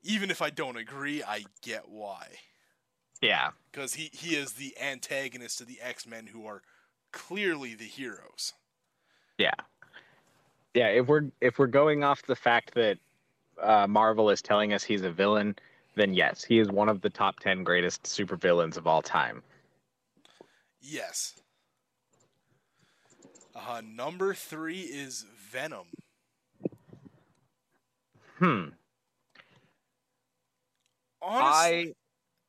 Even 0.02 0.30
if 0.30 0.42
I 0.42 0.50
don't 0.50 0.76
agree, 0.76 1.22
I 1.22 1.44
get 1.62 1.88
why. 1.88 2.38
Yeah, 3.22 3.52
Because 3.72 3.94
he, 3.94 4.10
he 4.12 4.36
is 4.36 4.54
the 4.54 4.76
antagonist 4.80 5.58
to 5.58 5.64
the 5.64 5.80
X 5.80 6.06
Men 6.06 6.26
who 6.28 6.46
are 6.46 6.62
clearly 7.12 7.74
the 7.74 7.84
heroes. 7.84 8.54
yeah, 9.38 9.54
yeah. 10.74 10.88
If 10.88 11.06
we're 11.06 11.30
if 11.40 11.58
we're 11.58 11.66
going 11.66 12.04
off 12.04 12.22
the 12.26 12.36
fact 12.36 12.74
that 12.74 12.98
uh, 13.60 13.86
Marvel 13.86 14.30
is 14.30 14.42
telling 14.42 14.72
us 14.72 14.82
he's 14.82 15.02
a 15.02 15.10
villain, 15.10 15.56
then 15.94 16.14
yes, 16.14 16.44
he 16.44 16.58
is 16.58 16.68
one 16.68 16.88
of 16.88 17.00
the 17.00 17.10
top 17.10 17.40
ten 17.40 17.64
greatest 17.64 18.02
supervillains 18.04 18.76
of 18.76 18.86
all 18.86 19.02
time. 19.02 19.42
Yes. 20.80 21.34
Uh, 23.54 23.82
number 23.84 24.32
three 24.32 24.80
is 24.80 25.26
Venom. 25.50 25.86
Hmm. 28.38 28.68
Honestly, 31.20 31.94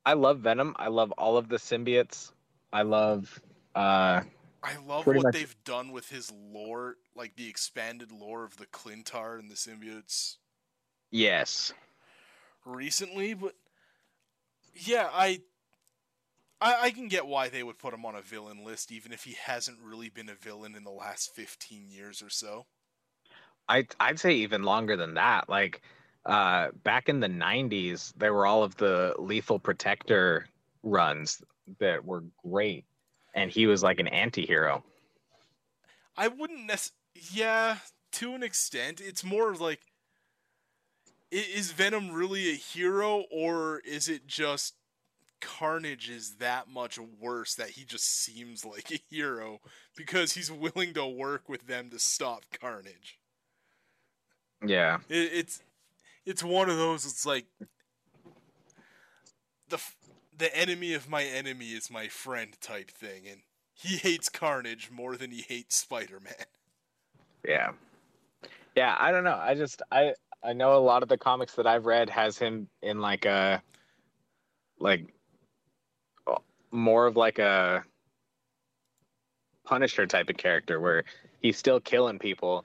I 0.06 0.12
I 0.12 0.14
love 0.14 0.40
Venom. 0.40 0.76
I 0.80 0.88
love 0.88 1.12
all 1.18 1.36
of 1.38 1.50
the 1.50 1.58
symbiotes. 1.58 2.32
I 2.72 2.84
love 2.84 3.42
uh 3.76 4.22
I, 4.64 4.78
love 4.78 5.04
pretty 5.04 5.18
what 5.18 5.26
much- 5.26 5.34
they've 5.34 5.64
done 5.64 5.92
with 5.92 6.10
his 6.10 6.32
lore, 6.32 6.98
like 7.16 7.36
the 7.36 7.50
expanded 7.50 8.12
lore 8.12 8.44
of 8.44 8.58
the 8.58 8.68
Klyntar 8.68 9.40
and 9.40 9.50
the 9.50 9.56
symbiotes 9.56 10.38
yes. 11.10 11.74
recently. 12.66 13.34
But 13.34 13.56
yeah, 14.76 15.10
I, 15.12 15.42
I, 16.60 16.76
I 16.84 16.92
can 16.92 17.08
get 17.08 17.26
why 17.26 17.50
they 17.50 17.64
would 17.64 17.80
put 17.80 17.94
him 17.94 18.06
on 18.06 18.16
a 18.16 18.22
villain 18.22 18.64
list, 18.64 18.92
even 18.92 19.12
if 19.12 19.24
he 19.24 19.36
hasn't 19.44 19.80
really 19.82 20.10
been 20.10 20.30
a 20.30 20.36
villain 20.36 20.76
in 20.76 20.84
the 20.84 20.92
last 20.92 21.34
fifteen 21.34 21.90
years 21.90 22.22
or 22.22 22.30
so. 22.30 22.66
I 23.68 23.88
I'd 24.00 24.20
say 24.20 24.34
even 24.34 24.64
longer 24.64 24.96
than 24.96 25.16
that. 25.16 25.50
Like 25.50 25.82
uh 26.26 26.70
back 26.84 27.10
in 27.10 27.20
the 27.20 27.28
90s 27.28 28.14
there 28.16 28.34
were 28.34 28.46
all 28.46 28.64
of 28.64 28.76
the 28.76 29.16
Lethal 29.18 29.58
Protector 29.58 30.46
runs 30.84 31.42
that 31.80 32.06
were 32.06 32.24
great 32.46 32.86
and 33.34 33.52
he 33.52 33.68
was 33.68 33.84
like 33.84 34.00
an 34.00 34.08
anti-hero. 34.08 34.84
I 36.18 36.28
wouldn't 36.28 36.66
necessarily. 36.66 36.98
Yeah, 37.32 37.78
to 38.14 38.34
an 38.34 38.44
extent, 38.44 39.02
it's 39.02 39.24
more 39.24 39.52
of 39.52 39.60
like, 39.60 39.82
is 41.30 41.72
Venom 41.72 42.12
really 42.12 42.50
a 42.50 42.56
hero, 42.56 43.26
or 43.32 43.82
is 43.86 44.08
it 44.08 44.28
just 44.28 44.76
Carnage 45.42 46.10
is 46.10 46.36
that 46.36 46.70
much 46.70 47.00
worse 47.00 47.56
that 47.56 47.72
he 47.72 47.84
just 47.84 48.06
seems 48.06 48.64
like 48.64 48.92
a 48.92 49.02
hero 49.10 49.60
because 49.96 50.34
he's 50.34 50.52
willing 50.52 50.94
to 50.94 51.06
work 51.06 51.50
with 51.50 51.68
them 51.68 51.90
to 51.90 52.00
stop 52.00 52.46
Carnage? 52.60 53.20
Yeah. 54.66 55.00
It, 55.10 55.32
it's 55.34 55.64
it's 56.26 56.44
one 56.44 56.70
of 56.70 56.78
those. 56.78 57.06
It's 57.06 57.26
like 57.26 57.46
the 59.70 59.80
the 60.42 60.58
enemy 60.58 60.96
of 60.96 61.08
my 61.08 61.24
enemy 61.24 61.68
is 61.68 61.92
my 61.92 62.08
friend 62.08 62.58
type 62.62 62.90
thing, 62.90 63.28
and 63.30 63.42
he 63.74 63.98
hates 63.98 64.28
Carnage 64.28 64.90
more 64.92 65.16
than 65.16 65.30
he 65.30 65.42
hates 65.48 65.76
Spider 65.76 66.20
Man. 66.20 66.34
Yeah. 67.48 67.72
Yeah, 68.76 68.96
I 69.00 69.12
don't 69.12 69.24
know. 69.24 69.40
I 69.40 69.56
just 69.56 69.82
I 69.92 70.14
I 70.44 70.54
know 70.54 70.76
a 70.76 70.80
lot 70.80 71.04
of 71.04 71.10
the 71.10 71.18
comics 71.18 71.54
that 71.56 71.68
I've 71.68 71.86
read 71.86 72.10
has 72.10 72.38
him 72.38 72.68
in 72.82 73.00
like 73.00 73.26
a 73.26 73.62
like 74.80 75.14
more 76.72 77.06
of 77.06 77.16
like 77.16 77.38
a 77.38 77.84
Punisher 79.66 80.08
type 80.08 80.30
of 80.30 80.38
character 80.38 80.80
where 80.80 81.04
he's 81.40 81.58
still 81.58 81.80
killing 81.80 82.18
people, 82.18 82.64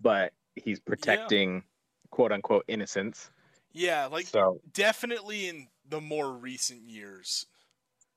but 0.00 0.32
he's 0.56 0.80
protecting 0.80 1.62
quote 2.10 2.32
unquote 2.32 2.64
innocence. 2.68 3.30
Yeah, 3.72 4.06
like 4.06 4.26
so 4.26 4.60
definitely 4.72 5.48
in 5.48 5.68
the 5.88 6.00
more 6.00 6.32
recent 6.32 6.82
years, 6.88 7.46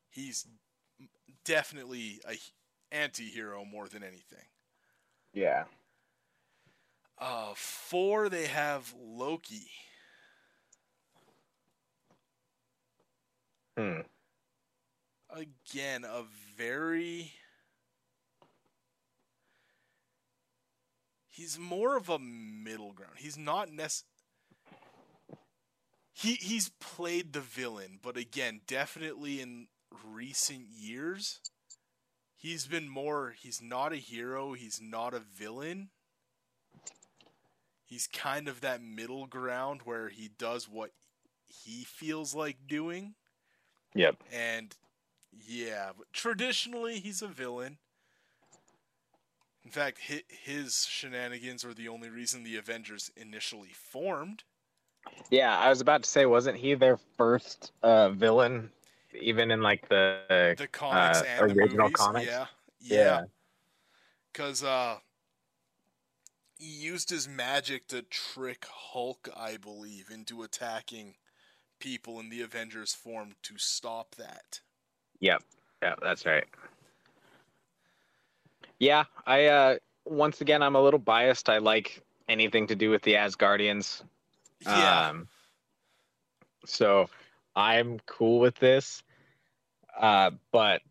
he's 0.09 0.45
definitely 1.45 2.21
a 2.27 2.37
anti-hero 2.91 3.63
more 3.65 3.87
than 3.87 4.03
anything. 4.03 4.45
yeah. 5.33 5.63
Uh, 7.17 7.53
four, 7.55 8.29
they 8.29 8.47
have 8.47 8.95
Loki. 8.99 9.69
Hmm. 13.77 14.01
Again, 15.29 16.03
a 16.03 16.23
very. 16.57 17.33
He's 21.29 21.59
more 21.59 21.95
of 21.95 22.09
a 22.09 22.17
middle 22.19 22.91
ground. 22.91 23.13
He's 23.17 23.37
not 23.37 23.71
nec- 23.71 24.03
He 26.21 26.35
he's 26.35 26.69
played 26.79 27.33
the 27.33 27.41
villain, 27.41 27.97
but 27.99 28.15
again, 28.15 28.61
definitely 28.67 29.41
in 29.41 29.67
recent 30.05 30.67
years, 30.69 31.39
he's 32.37 32.67
been 32.67 32.87
more. 32.87 33.33
He's 33.41 33.59
not 33.59 33.91
a 33.91 33.95
hero. 33.95 34.53
He's 34.53 34.79
not 34.79 35.15
a 35.15 35.19
villain. 35.19 35.89
He's 37.87 38.05
kind 38.05 38.47
of 38.47 38.61
that 38.61 38.83
middle 38.83 39.25
ground 39.25 39.81
where 39.83 40.09
he 40.09 40.29
does 40.37 40.69
what 40.69 40.91
he 41.47 41.83
feels 41.83 42.35
like 42.35 42.67
doing. 42.67 43.15
Yep. 43.95 44.17
And 44.31 44.75
yeah, 45.31 45.89
but 45.97 46.13
traditionally 46.13 46.99
he's 46.99 47.23
a 47.23 47.27
villain. 47.27 47.79
In 49.65 49.71
fact, 49.71 49.99
his 50.27 50.85
shenanigans 50.85 51.65
were 51.65 51.73
the 51.73 51.87
only 51.87 52.09
reason 52.09 52.43
the 52.43 52.57
Avengers 52.57 53.11
initially 53.15 53.71
formed. 53.73 54.43
Yeah, 55.29 55.57
I 55.57 55.69
was 55.69 55.81
about 55.81 56.03
to 56.03 56.09
say, 56.09 56.25
wasn't 56.25 56.57
he 56.57 56.73
their 56.73 56.97
first 57.17 57.71
uh, 57.83 58.09
villain, 58.09 58.71
even 59.19 59.51
in 59.51 59.61
like 59.61 59.87
the 59.89 60.57
The 60.57 60.67
comics 60.67 61.21
Uh, 61.21 61.25
and 61.25 61.55
original 61.55 61.85
movies. 61.85 61.97
comics? 61.97 62.27
Yeah. 62.27 62.47
Yeah. 62.79 62.97
Yeah. 62.97 63.21
Because 64.31 64.63
uh, 64.63 64.99
he 66.57 66.65
used 66.67 67.09
his 67.09 67.27
magic 67.27 67.87
to 67.87 68.01
trick 68.01 68.65
Hulk, 68.69 69.29
I 69.35 69.57
believe, 69.57 70.09
into 70.09 70.43
attacking 70.43 71.15
people 71.79 72.19
in 72.19 72.29
the 72.29 72.41
Avengers 72.41 72.93
form 72.93 73.35
to 73.43 73.57
stop 73.57 74.15
that. 74.15 74.61
Yep. 75.19 75.43
Yeah, 75.81 75.95
that's 76.01 76.25
right. 76.25 76.45
Yeah, 78.79 79.05
I 79.25 79.45
uh 79.45 79.77
once 80.05 80.41
again 80.41 80.61
I'm 80.61 80.75
a 80.75 80.81
little 80.81 80.99
biased. 80.99 81.49
I 81.49 81.59
like 81.59 82.01
anything 82.27 82.67
to 82.67 82.75
do 82.75 82.89
with 82.89 83.01
the 83.03 83.13
Asgardians. 83.13 84.03
Yeah. 84.61 85.09
Um 85.09 85.27
so 86.65 87.09
I'm 87.55 87.99
cool 88.05 88.39
with 88.39 88.55
this. 88.55 89.03
uh, 89.99 90.31
but 90.51 90.81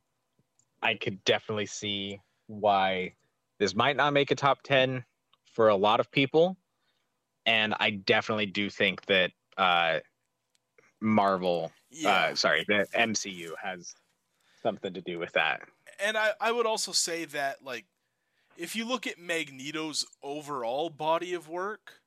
I 0.82 0.94
could 0.94 1.24
definitely 1.24 1.66
see 1.66 2.20
why 2.48 3.14
this 3.58 3.74
might 3.74 3.96
not 3.96 4.12
make 4.12 4.30
a 4.30 4.34
top 4.34 4.62
10 4.62 5.04
for 5.52 5.68
a 5.68 5.76
lot 5.76 6.00
of 6.00 6.10
people. 6.10 6.56
And 7.46 7.74
I 7.80 7.90
definitely 7.90 8.46
do 8.46 8.68
think 8.70 9.04
that 9.06 9.32
uh, 9.56 10.00
Marvel, 11.00 11.72
Yeah. 11.90 12.10
uh, 12.10 12.34
sorry, 12.34 12.64
the 12.68 12.86
MCU 12.94 13.52
has 13.62 13.94
something 14.62 14.92
to 14.94 15.00
do 15.00 15.18
with 15.18 15.32
that. 15.32 15.62
and 16.02 16.16
I, 16.18 16.32
I 16.40 16.52
would 16.52 16.66
also 16.66 16.92
say 16.92 17.24
that 17.26 17.64
like 17.64 17.86
if 18.56 18.74
you 18.76 18.84
look 18.86 19.06
at 19.06 19.18
Magneto's 19.18 20.04
overall 20.22 20.90
body 20.90 21.32
of 21.34 21.48
work, 21.48 21.99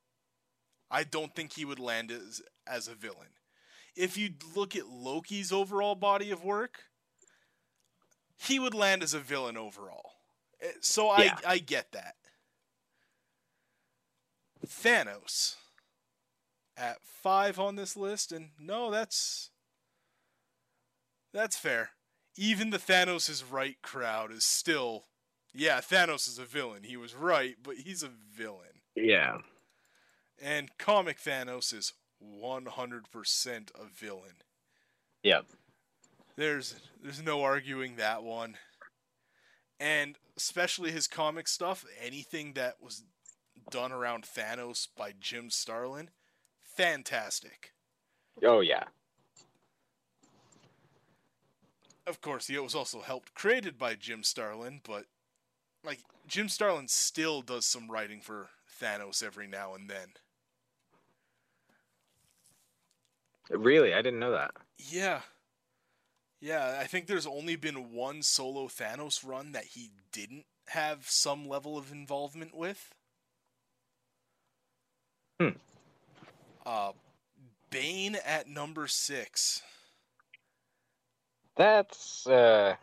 I 0.94 1.04
don't 1.04 1.34
think 1.34 1.52
he 1.52 1.64
would 1.64 1.78
land 1.80 2.10
as 2.10 2.40
as 2.66 2.88
a 2.88 2.94
villain. 2.94 3.34
If 3.96 4.16
you 4.16 4.30
look 4.54 4.74
at 4.76 4.86
Loki's 4.86 5.52
overall 5.52 5.94
body 5.94 6.30
of 6.30 6.44
work, 6.44 6.84
he 8.36 8.58
would 8.58 8.74
land 8.74 9.02
as 9.02 9.14
a 9.14 9.18
villain 9.18 9.56
overall. 9.56 10.12
Eh, 10.60 10.72
So 10.80 11.08
I 11.08 11.24
Yeah. 11.24 11.38
I 11.46 11.58
get 11.58 11.92
that. 11.92 12.16
Thanos 14.64 15.56
at 16.76 17.04
5 17.04 17.58
on 17.58 17.76
this 17.76 17.96
list 17.96 18.32
and 18.32 18.50
no 18.58 18.90
that's 18.90 19.50
that's 21.32 21.56
fair 21.56 21.90
even 22.36 22.70
the 22.70 22.78
Thanos 22.78 23.28
is 23.28 23.44
right 23.44 23.80
crowd 23.82 24.32
is 24.32 24.44
still 24.44 25.04
yeah, 25.54 25.78
Thanos 25.80 26.26
is 26.28 26.38
a 26.38 26.44
villain. 26.44 26.82
He 26.82 26.96
was 26.96 27.14
right, 27.14 27.54
but 27.62 27.76
he's 27.76 28.02
a 28.02 28.08
villain. 28.08 28.82
Yeah. 28.96 29.38
And 30.42 30.76
comic 30.78 31.20
Thanos 31.20 31.72
is 31.72 31.92
100% 32.22 33.70
a 33.74 33.84
villain. 33.92 34.42
Yep. 35.22 35.46
There's 36.36 36.74
there's 37.02 37.22
no 37.22 37.42
arguing 37.42 37.96
that 37.96 38.22
one. 38.22 38.56
And 39.78 40.16
especially 40.36 40.90
his 40.90 41.06
comic 41.06 41.48
stuff, 41.48 41.84
anything 42.02 42.54
that 42.54 42.76
was 42.80 43.04
done 43.70 43.92
around 43.92 44.24
Thanos 44.24 44.88
by 44.96 45.12
Jim 45.18 45.50
Starlin, 45.50 46.10
fantastic. 46.62 47.72
Oh, 48.42 48.60
yeah. 48.60 48.84
Of 52.06 52.20
course, 52.20 52.50
it 52.50 52.62
was 52.62 52.74
also 52.74 53.00
helped 53.00 53.34
created 53.34 53.78
by 53.78 53.94
Jim 53.94 54.22
Starlin, 54.22 54.80
but 54.84 55.06
like 55.82 56.00
Jim 56.26 56.48
Starlin 56.48 56.88
still 56.88 57.40
does 57.40 57.64
some 57.64 57.90
writing 57.90 58.20
for 58.20 58.48
Thanos 58.80 59.22
every 59.22 59.46
now 59.46 59.74
and 59.74 59.88
then. 59.88 60.08
Really? 63.50 63.94
I 63.94 64.02
didn't 64.02 64.20
know 64.20 64.32
that. 64.32 64.52
Yeah. 64.78 65.22
Yeah, 66.40 66.78
I 66.80 66.84
think 66.86 67.06
there's 67.06 67.26
only 67.26 67.56
been 67.56 67.92
one 67.92 68.22
solo 68.22 68.68
Thanos 68.68 69.26
run 69.26 69.52
that 69.52 69.64
he 69.64 69.90
didn't 70.12 70.46
have 70.68 71.08
some 71.08 71.48
level 71.48 71.76
of 71.78 71.90
involvement 71.92 72.54
with. 72.54 72.92
Hmm. 75.40 75.56
Uh 76.66 76.92
Bane 77.70 78.16
at 78.16 78.48
number 78.48 78.86
6. 78.86 79.62
That's 81.56 82.26
uh 82.26 82.76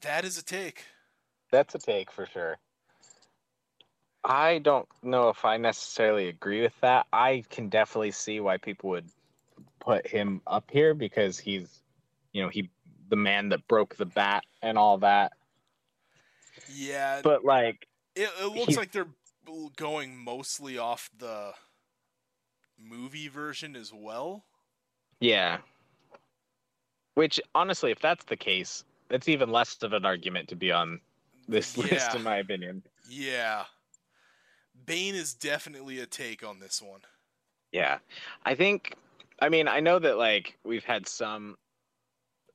That 0.00 0.24
is 0.24 0.36
a 0.38 0.44
take. 0.44 0.84
that's 1.50 1.74
a 1.74 1.78
take 1.78 2.10
for 2.10 2.26
sure. 2.26 2.58
I 4.24 4.58
don't 4.58 4.88
know 5.02 5.28
if 5.28 5.44
I 5.44 5.56
necessarily 5.58 6.28
agree 6.28 6.62
with 6.62 6.78
that. 6.80 7.06
I 7.12 7.44
can 7.50 7.68
definitely 7.68 8.10
see 8.12 8.40
why 8.40 8.56
people 8.56 8.90
would 8.90 9.08
put 9.84 10.06
him 10.06 10.40
up 10.46 10.70
here 10.70 10.94
because 10.94 11.38
he's, 11.38 11.80
you 12.32 12.42
know, 12.42 12.48
he 12.48 12.70
the 13.08 13.16
man 13.16 13.50
that 13.50 13.66
broke 13.68 13.96
the 13.96 14.06
bat 14.06 14.44
and 14.62 14.78
all 14.78 14.98
that. 14.98 15.32
Yeah, 16.72 17.20
But 17.22 17.44
like, 17.44 17.86
It, 18.14 18.30
it 18.40 18.46
looks 18.54 18.76
like 18.76 18.92
they're 18.92 19.08
going 19.76 20.16
mostly 20.16 20.78
off 20.78 21.10
the 21.18 21.52
movie 22.78 23.28
version 23.28 23.76
as 23.76 23.92
well. 23.92 24.44
yeah. 25.20 25.58
Which 27.14 27.40
honestly, 27.54 27.92
if 27.92 28.00
that's 28.00 28.24
the 28.24 28.36
case, 28.36 28.82
that's 29.08 29.28
even 29.28 29.50
less 29.52 29.80
of 29.82 29.92
an 29.92 30.04
argument 30.04 30.48
to 30.48 30.56
be 30.56 30.72
on 30.72 31.00
this 31.46 31.76
list, 31.78 32.12
in 32.14 32.22
my 32.24 32.38
opinion. 32.38 32.82
Yeah. 33.08 33.64
Bane 34.86 35.14
is 35.14 35.32
definitely 35.34 36.00
a 36.00 36.06
take 36.06 36.44
on 36.44 36.58
this 36.58 36.82
one. 36.82 37.02
Yeah. 37.70 37.98
I 38.44 38.56
think 38.56 38.96
I 39.40 39.48
mean, 39.48 39.68
I 39.68 39.80
know 39.80 39.98
that 39.98 40.18
like 40.18 40.58
we've 40.64 40.84
had 40.84 41.06
some 41.06 41.56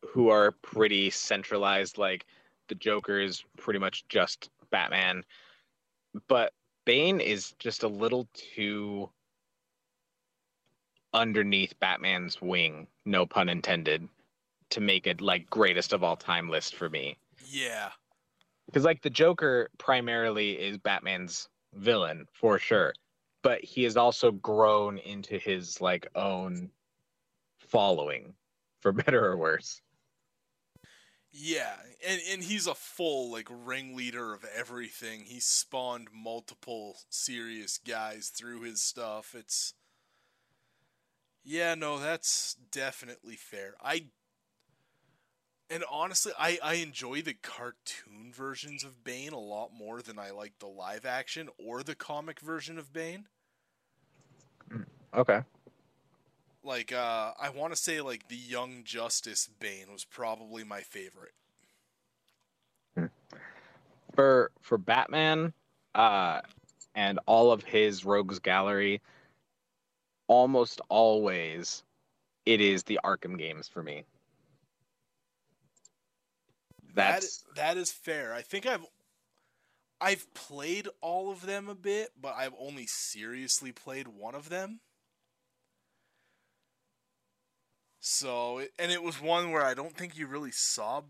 who 0.08 0.30
are 0.30 0.52
pretty 0.52 1.10
centralized 1.10 1.98
like 1.98 2.26
the 2.68 2.76
Joker 2.76 3.20
is 3.20 3.44
pretty 3.58 3.80
much 3.80 4.08
just 4.08 4.50
Batman. 4.72 5.24
But 6.28 6.54
Bane 6.86 7.20
is 7.20 7.54
just 7.60 7.84
a 7.84 7.88
little 7.88 8.28
too 8.34 9.10
underneath 11.14 11.80
Batman's 11.80 12.42
wing, 12.42 12.88
no 13.06 13.26
pun 13.26 13.50
intended, 13.50 14.08
to 14.70 14.80
make 14.80 15.08
it 15.08 15.22
like 15.22 15.50
greatest 15.50 15.94
of 15.94 16.04
all 16.04 16.16
time 16.16 16.50
list 16.50 16.76
for 16.76 16.90
me. 16.90 17.18
Yeah. 17.48 17.90
Because 18.68 18.86
like 18.86 19.02
the 19.02 19.10
Joker 19.10 19.70
primarily 19.78 20.52
is 20.52 20.78
Batman's 20.78 21.50
villain 21.74 22.28
for 22.34 22.60
sure, 22.60 22.94
but 23.42 23.64
he 23.64 23.84
has 23.84 23.98
also 23.98 24.32
grown 24.32 24.98
into 25.00 25.38
his 25.38 25.82
like 25.82 26.08
own 26.16 26.72
following, 27.60 28.34
for 28.80 28.92
better 28.94 29.26
or 29.26 29.38
worse. 29.38 29.82
Yeah. 31.32 31.76
And 32.08 32.22
and 32.32 32.44
he's 32.44 32.68
a 32.68 32.76
full 32.76 33.32
like 33.32 33.48
ringleader 33.50 34.34
of 34.34 34.46
everything. 34.56 35.22
He 35.26 35.40
spawned 35.40 36.10
multiple 36.14 37.00
serious 37.10 37.78
guys 37.78 38.30
through 38.30 38.62
his 38.62 38.82
stuff. 38.82 39.36
It's 39.36 39.74
Yeah, 41.44 41.76
no, 41.76 42.00
that's 42.00 42.56
definitely 42.72 43.36
fair. 43.36 43.76
I 43.82 44.08
and 45.70 45.84
honestly, 45.90 46.32
I, 46.38 46.58
I 46.64 46.76
enjoy 46.76 47.22
the 47.22 47.34
cartoon 47.34 48.32
versions 48.34 48.84
of 48.84 49.04
Bane 49.04 49.34
a 49.34 49.40
lot 49.40 49.72
more 49.74 50.02
than 50.02 50.18
I 50.18 50.32
like 50.32 50.54
the 50.60 50.68
live 50.68 51.06
action 51.06 51.50
or 51.58 51.84
the 51.84 51.96
comic 51.96 52.40
version 52.40 52.78
of 52.78 52.92
Bane. 52.92 53.26
Okay. 55.14 55.42
Like, 56.64 56.92
uh, 56.92 57.34
I 57.40 57.50
want 57.50 57.74
to 57.74 57.80
say, 57.80 58.02
like, 58.02 58.28
the 58.28 58.36
Young 58.36 58.84
Justice 58.84 59.50
Bane 59.60 59.92
was 59.92 60.06
probably 60.06 60.64
my 60.64 60.82
favorite. 60.82 61.34
For 64.16 64.52
for 64.62 64.78
Batman, 64.78 65.54
uh, 65.96 66.42
and 66.96 67.20
all 67.26 67.52
of 67.52 67.64
his 67.64 68.04
rogues 68.04 68.40
gallery, 68.40 69.02
almost 70.28 70.82
always, 70.90 71.84
it 72.46 72.60
is 72.60 72.84
the 72.84 73.00
Arkham 73.04 73.38
games 73.38 73.70
for 73.70 73.82
me. 73.82 74.04
That's 77.00 77.40
that, 77.56 77.56
that 77.56 77.78
is 77.78 77.92
fair. 77.92 78.34
I 78.34 78.42
think 78.42 78.66
I've 78.66 78.86
I've 80.02 80.34
played 80.34 80.88
all 81.02 81.32
of 81.32 81.46
them 81.46 81.68
a 81.70 81.76
bit, 81.76 82.10
but 82.20 82.36
I've 82.38 82.54
only 82.60 82.86
seriously 82.88 83.72
played 83.72 84.08
one 84.08 84.36
of 84.36 84.50
them. 84.50 84.80
So, 88.02 88.62
and 88.80 88.92
it 88.92 89.04
was 89.04 89.22
one 89.22 89.52
where 89.52 89.66
I 89.66 89.74
don't 89.74 89.96
think 89.96 90.18
you 90.18 90.28
really 90.28 90.52
saw 90.52 91.02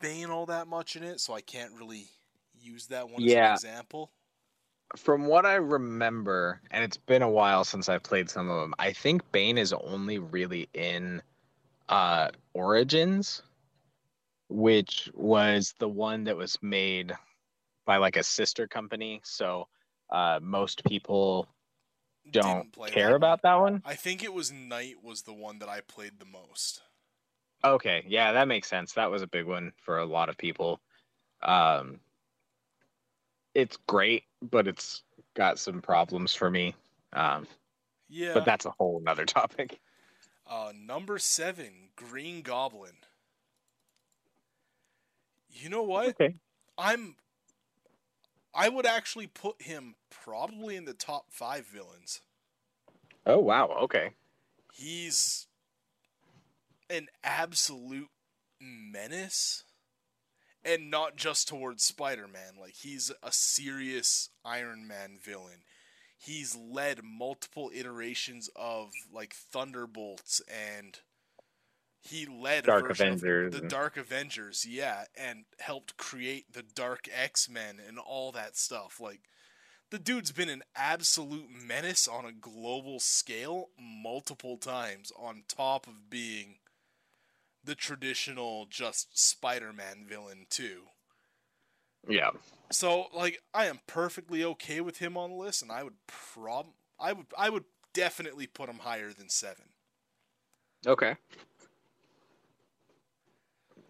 Bane 0.00 0.30
all 0.30 0.46
that 0.46 0.68
much 0.68 0.94
in 0.96 1.02
it, 1.02 1.20
so 1.20 1.32
I 1.34 1.40
can't 1.40 1.72
really 1.72 2.08
use 2.60 2.86
that 2.88 3.08
one 3.08 3.22
as 3.24 3.32
an 3.32 3.44
example. 3.44 4.10
from 4.96 5.26
what 5.26 5.44
I 5.46 5.54
remember, 5.54 6.60
and 6.70 6.84
it's 6.84 6.96
been 6.96 7.22
a 7.22 7.30
while 7.30 7.64
since 7.64 7.88
I 7.88 7.98
played 7.98 8.30
some 8.30 8.48
of 8.48 8.60
them. 8.60 8.74
I 8.78 8.92
think 8.92 9.30
Bane 9.32 9.58
is 9.58 9.72
only 9.72 10.18
really 10.18 10.68
in 10.74 11.22
uh, 11.88 12.28
Origins, 12.54 13.42
which 14.48 15.10
was 15.14 15.74
the 15.78 15.88
one 15.88 16.24
that 16.24 16.36
was 16.36 16.58
made 16.62 17.12
by 17.84 17.96
like 17.96 18.16
a 18.16 18.22
sister 18.22 18.66
company. 18.66 19.20
So 19.24 19.68
uh, 20.10 20.40
most 20.42 20.84
people 20.84 21.48
don't 22.30 22.72
play 22.72 22.90
care 22.90 23.10
that 23.10 23.16
about 23.16 23.42
that 23.42 23.54
one. 23.54 23.82
I 23.84 23.94
think 23.94 24.22
it 24.22 24.32
was 24.32 24.52
Knight 24.52 24.96
was 25.02 25.22
the 25.22 25.32
one 25.32 25.58
that 25.60 25.68
I 25.68 25.80
played 25.80 26.18
the 26.18 26.26
most. 26.26 26.82
Okay, 27.64 28.04
yeah, 28.06 28.32
that 28.32 28.48
makes 28.48 28.68
sense. 28.68 28.92
That 28.92 29.10
was 29.10 29.22
a 29.22 29.26
big 29.26 29.46
one 29.46 29.72
for 29.82 29.98
a 29.98 30.04
lot 30.04 30.28
of 30.28 30.36
people. 30.36 30.80
Um, 31.42 32.00
it's 33.54 33.78
great, 33.88 34.24
but 34.42 34.68
it's 34.68 35.02
got 35.34 35.58
some 35.58 35.80
problems 35.80 36.34
for 36.34 36.50
me. 36.50 36.74
Um, 37.12 37.46
Yeah. 38.08 38.34
But 38.34 38.44
that's 38.44 38.66
a 38.66 38.70
whole 38.70 39.00
nother 39.00 39.24
topic. 39.26 39.80
Uh, 40.46 40.72
number 40.76 41.18
seven, 41.18 41.88
Green 41.96 42.42
Goblin. 42.42 42.98
You 45.58 45.68
know 45.70 45.82
what? 45.82 46.08
Okay. 46.10 46.36
I'm. 46.78 47.16
I 48.54 48.68
would 48.68 48.86
actually 48.86 49.26
put 49.26 49.62
him 49.62 49.94
probably 50.10 50.76
in 50.76 50.84
the 50.84 50.94
top 50.94 51.26
five 51.30 51.66
villains. 51.66 52.20
Oh 53.26 53.38
wow. 53.38 53.76
Okay. 53.82 54.10
He's 54.72 55.46
an 56.88 57.08
absolute 57.24 58.08
menace 58.60 59.64
and 60.64 60.90
not 60.90 61.16
just 61.16 61.48
towards 61.48 61.84
Spider-Man. 61.84 62.54
Like 62.60 62.74
he's 62.74 63.10
a 63.22 63.32
serious 63.32 64.30
Iron 64.44 64.86
Man 64.86 65.18
villain. 65.22 65.64
He's 66.18 66.56
led 66.56 67.00
multiple 67.04 67.70
iterations 67.74 68.48
of 68.56 68.90
like 69.12 69.34
Thunderbolts 69.34 70.40
and 70.48 70.98
he 72.00 72.26
led 72.26 72.64
Dark 72.64 72.90
Avengers. 72.90 73.52
the 73.52 73.60
Dark 73.60 73.96
Avengers, 73.96 74.66
yeah, 74.68 75.04
and 75.16 75.44
helped 75.58 75.96
create 75.96 76.52
the 76.52 76.62
Dark 76.62 77.08
X-Men 77.12 77.80
and 77.86 77.98
all 77.98 78.32
that 78.32 78.56
stuff. 78.56 79.00
Like 79.00 79.22
the 79.90 79.98
dude's 79.98 80.32
been 80.32 80.48
an 80.48 80.62
absolute 80.74 81.48
menace 81.50 82.08
on 82.08 82.24
a 82.24 82.32
global 82.32 83.00
scale 83.00 83.70
multiple 83.78 84.56
times 84.56 85.12
on 85.18 85.44
top 85.48 85.86
of 85.86 86.10
being 86.10 86.56
the 87.62 87.74
traditional 87.74 88.66
just 88.70 89.18
Spider-Man 89.18 90.06
villain 90.08 90.46
too. 90.48 90.82
Yeah. 92.08 92.30
So 92.70 93.06
like 93.14 93.42
I 93.52 93.66
am 93.66 93.80
perfectly 93.86 94.44
okay 94.44 94.80
with 94.80 94.98
him 94.98 95.16
on 95.16 95.30
the 95.30 95.36
list 95.36 95.62
and 95.62 95.72
I 95.72 95.82
would 95.82 96.06
prob 96.06 96.66
I 96.98 97.12
would 97.12 97.26
I 97.36 97.50
would 97.50 97.64
definitely 97.92 98.46
put 98.46 98.68
him 98.68 98.78
higher 98.78 99.12
than 99.12 99.28
7. 99.28 99.56
Okay. 100.86 101.16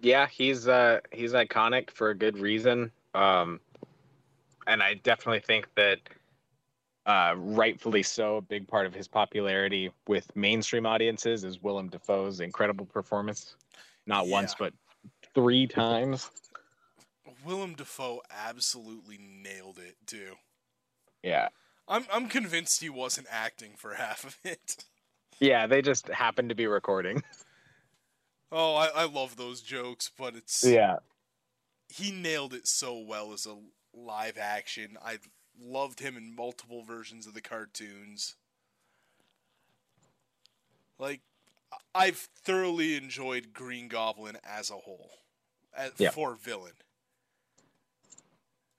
Yeah, 0.07 0.29
he's 0.29 0.69
uh 0.69 1.01
he's 1.11 1.33
iconic 1.33 1.91
for 1.91 2.11
a 2.11 2.15
good 2.15 2.39
reason. 2.39 2.93
Um 3.13 3.59
and 4.69 4.81
I 4.81 4.95
definitely 4.95 5.41
think 5.41 5.67
that 5.75 5.99
uh, 7.07 7.35
rightfully 7.37 8.03
so, 8.03 8.37
a 8.37 8.41
big 8.41 8.67
part 8.67 8.87
of 8.87 8.95
his 8.95 9.07
popularity 9.07 9.93
with 10.09 10.35
mainstream 10.37 10.87
audiences 10.87 11.45
is 11.45 11.63
Willem 11.63 11.89
Dafoe's 11.89 12.41
incredible 12.41 12.87
performance. 12.87 13.57
Not 14.07 14.27
Yeah. 14.27 14.33
once, 14.33 14.55
but 14.57 14.73
three 15.35 15.67
times. 15.67 16.31
Willem 17.45 17.75
Dafoe 17.75 18.23
absolutely 18.31 19.19
nailed 19.19 19.79
it 19.79 19.97
too. 20.07 20.35
Yeah. 21.25 21.49
I'm 21.89 22.07
I'm 22.13 22.29
convinced 22.29 22.81
he 22.81 22.91
wasn't 22.91 23.27
acting 23.29 23.73
for 23.77 23.95
half 23.95 24.23
of 24.23 24.39
it. 24.45 24.85
Yeah, 25.41 25.67
they 25.67 25.83
just 25.83 26.07
happened 26.09 26.51
to 26.51 26.55
be 26.55 26.69
recording. 26.69 27.25
Oh, 28.53 28.75
I, 28.77 28.87
I 28.89 29.05
love 29.07 29.37
those 29.37 29.61
jokes, 29.61 30.11
but 30.17 30.35
it's 30.37 30.63
Yeah. 30.65 30.97
he 31.89 32.13
nailed 32.13 32.55
it 32.55 32.67
so 32.67 32.99
well 32.99 33.33
as 33.33 33.47
a 33.47 33.57
live 33.93 34.39
action. 34.39 34.97
I 35.05 35.19
loved 35.61 36.01
him 36.01 36.17
in 36.17 36.35
multiple 36.35 36.83
versions 36.83 37.27
of 37.27 37.35
the 37.35 37.41
cartoons. 37.41 38.37
Like 40.99 41.21
I- 41.73 41.77
I've 42.07 42.17
thoroughly 42.19 42.95
enjoyed 42.97 43.53
Green 43.53 43.89
Goblin 43.89 44.39
as 44.45 44.71
a 44.71 44.75
whole, 44.77 45.11
as, 45.75 45.93
Yeah. 45.99 46.11
for 46.11 46.35
villain. 46.35 46.75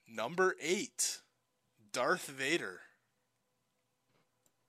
Number 0.08 0.56
eight, 0.62 1.22
Darth 1.92 2.28
Vader. 2.28 2.82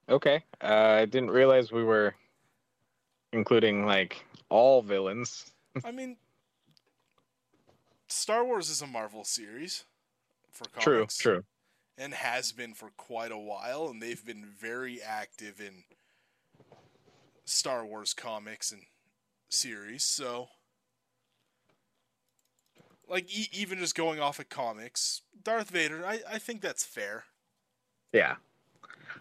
Okay. 0.09 0.43
Uh, 0.61 0.67
I 1.03 1.05
didn't 1.05 1.31
realize 1.31 1.71
we 1.71 1.85
were 1.85 2.15
including 3.33 3.87
like 3.87 4.25
all 4.49 4.83
villains. 4.83 5.51
I 5.85 5.91
mean, 5.91 6.17
Star 8.09 8.45
Wars 8.45 8.71
is 8.71 8.83
a 8.83 8.87
Marvel 8.87 9.25
series 9.25 9.85
for 10.51 10.65
True, 10.81 10.97
comics. 10.99 11.19
true. 11.19 11.45
and 11.97 12.15
has 12.15 12.53
been 12.53 12.75
for 12.75 12.91
quite 12.97 13.33
a 13.33 13.39
while, 13.39 13.89
and 13.89 14.01
they've 14.03 14.25
been 14.25 14.45
very 14.45 15.01
active 15.03 15.61
in 15.61 15.85
Star 17.45 17.85
Wars 17.85 18.15
comics 18.15 18.73
and 18.73 18.83
series. 19.51 20.05
So, 20.05 20.49
like, 23.09 23.31
e- 23.35 23.49
even 23.53 23.79
just 23.79 23.95
going 23.95 24.21
off 24.21 24.39
of 24.39 24.49
comics, 24.49 25.23
Darth 25.43 25.71
Vader, 25.71 26.05
I, 26.07 26.21
I 26.31 26.39
think 26.39 26.61
that's 26.61 26.85
fair. 26.85 27.25
Yeah. 28.13 28.37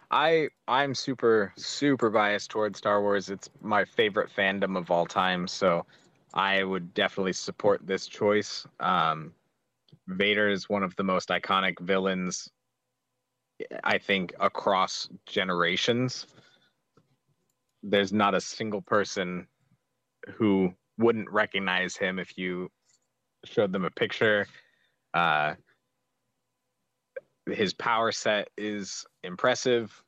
I 0.10 0.50
I'm 0.68 0.96
super 0.96 1.54
super 1.58 2.10
biased 2.10 2.50
towards 2.50 2.78
Star 2.78 3.02
Wars. 3.02 3.30
It's 3.30 3.50
my 3.62 3.84
favorite 3.84 4.30
fandom 4.36 4.78
of 4.78 4.90
all 4.90 5.06
time, 5.06 5.48
so 5.48 5.86
I 6.34 6.64
would 6.64 6.94
definitely 6.94 7.34
support 7.34 7.86
this 7.86 8.08
choice. 8.08 8.66
Um, 8.80 9.34
Vader 10.08 10.50
is 10.50 10.70
one 10.70 10.84
of 10.84 10.96
the 10.96 11.04
most 11.04 11.30
iconic 11.30 11.80
villains, 11.82 12.50
I 13.84 13.98
think, 13.98 14.34
across 14.40 15.10
generations. 15.26 16.28
There's 17.84 18.14
not 18.14 18.34
a 18.34 18.42
single 18.42 18.82
person 18.82 19.48
who 20.36 20.74
wouldn't 20.98 21.30
recognize 21.30 21.96
him 21.98 22.20
if 22.20 22.38
you 22.38 22.70
showed 23.46 23.72
them 23.72 23.86
a 23.86 23.92
picture. 23.92 24.48
Uh, 25.14 25.56
his 27.54 27.74
power 27.74 28.12
set 28.12 28.50
is 28.58 29.06
impressive. 29.24 30.04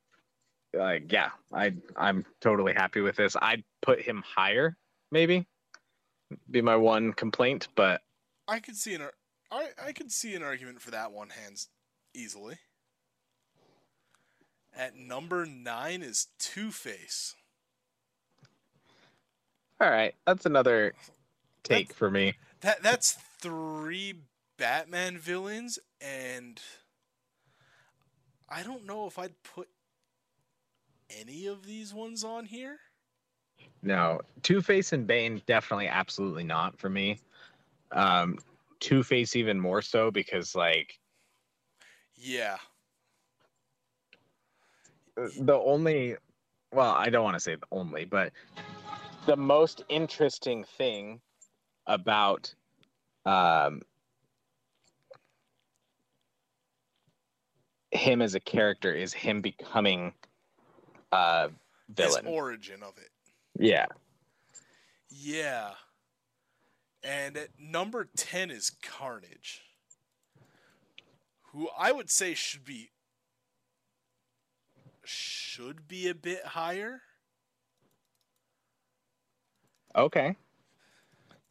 Like, 0.74 1.12
yeah, 1.12 1.30
I 1.54 1.74
I'm 1.96 2.26
totally 2.42 2.74
happy 2.74 3.02
with 3.02 3.16
this. 3.16 3.36
I'd 3.42 3.64
put 3.82 4.02
him 4.02 4.24
higher, 4.26 4.78
maybe. 5.12 5.48
Be 6.52 6.62
my 6.62 6.76
one 6.76 7.14
complaint, 7.14 7.70
but 7.76 8.02
I 8.48 8.60
could 8.60 8.76
see 8.76 8.94
an 8.94 9.02
ar- 9.02 9.14
I 9.52 9.70
I 9.84 9.92
could 9.94 10.12
see 10.12 10.36
an 10.36 10.44
argument 10.44 10.80
for 10.82 10.92
that 10.92 11.12
one 11.12 11.30
hands 11.30 11.70
easily. 12.14 12.60
At 14.76 14.96
number 14.96 15.46
nine 15.48 16.04
is 16.04 16.28
Two 16.38 16.72
Face. 16.72 17.36
all 19.82 19.90
right, 19.90 20.14
that's 20.28 20.46
another 20.46 20.94
take 21.64 21.88
That's- 21.88 21.98
for 21.98 22.12
me. 22.12 22.34
That 22.62 22.84
that's 22.84 23.14
three 23.40 24.22
Batman 24.58 25.18
villains, 25.18 25.80
and 26.02 26.62
I 28.50 28.64
don't 28.64 28.86
know 28.86 29.06
if 29.08 29.20
I'd 29.20 29.42
put 29.44 29.68
any 31.10 31.48
of 31.48 31.66
these 31.66 31.94
ones 31.94 32.24
on 32.24 32.46
here. 32.46 32.80
No, 33.82 34.22
Two 34.44 34.62
Face 34.62 34.94
and 34.94 35.08
Bane 35.08 35.42
definitely, 35.46 35.88
absolutely 35.88 36.44
not 36.44 36.80
for 36.80 36.90
me. 36.90 37.20
Um, 37.92 38.38
Two 38.80 39.04
Face 39.04 39.36
even 39.36 39.60
more 39.60 39.82
so 39.82 40.12
because 40.12 40.56
like 40.56 41.00
Yeah, 42.16 42.58
the 45.40 45.56
only 45.56 46.16
well 46.74 46.92
i 46.92 47.10
don't 47.10 47.24
want 47.24 47.36
to 47.36 47.40
say 47.40 47.56
the 47.56 47.68
only 47.72 48.06
but 48.06 48.32
the 49.26 49.36
most 49.36 49.84
interesting 49.90 50.64
thing 50.64 51.20
about 51.88 52.54
um 53.26 53.82
him 57.92 58.22
as 58.22 58.36
a 58.36 58.40
character 58.40 58.94
is 58.94 59.14
him 59.14 59.42
becoming 59.42 60.14
a 61.12 61.50
villain. 61.90 62.26
his 62.26 62.34
origin 62.34 62.84
of 62.84 62.98
it. 62.98 63.10
yeah. 63.58 63.86
Yeah, 65.12 65.72
and 67.04 67.36
at 67.36 67.50
number 67.60 68.08
ten 68.16 68.52
is 68.52 68.72
Carnage, 68.84 69.62
who 71.52 71.68
I 71.76 71.92
would 71.92 72.12
say 72.12 72.36
should 72.36 72.64
be 72.64 72.92
should 75.04 75.88
be 75.88 76.08
a 76.10 76.14
bit 76.14 76.46
higher. 76.46 77.02
okay. 79.96 80.36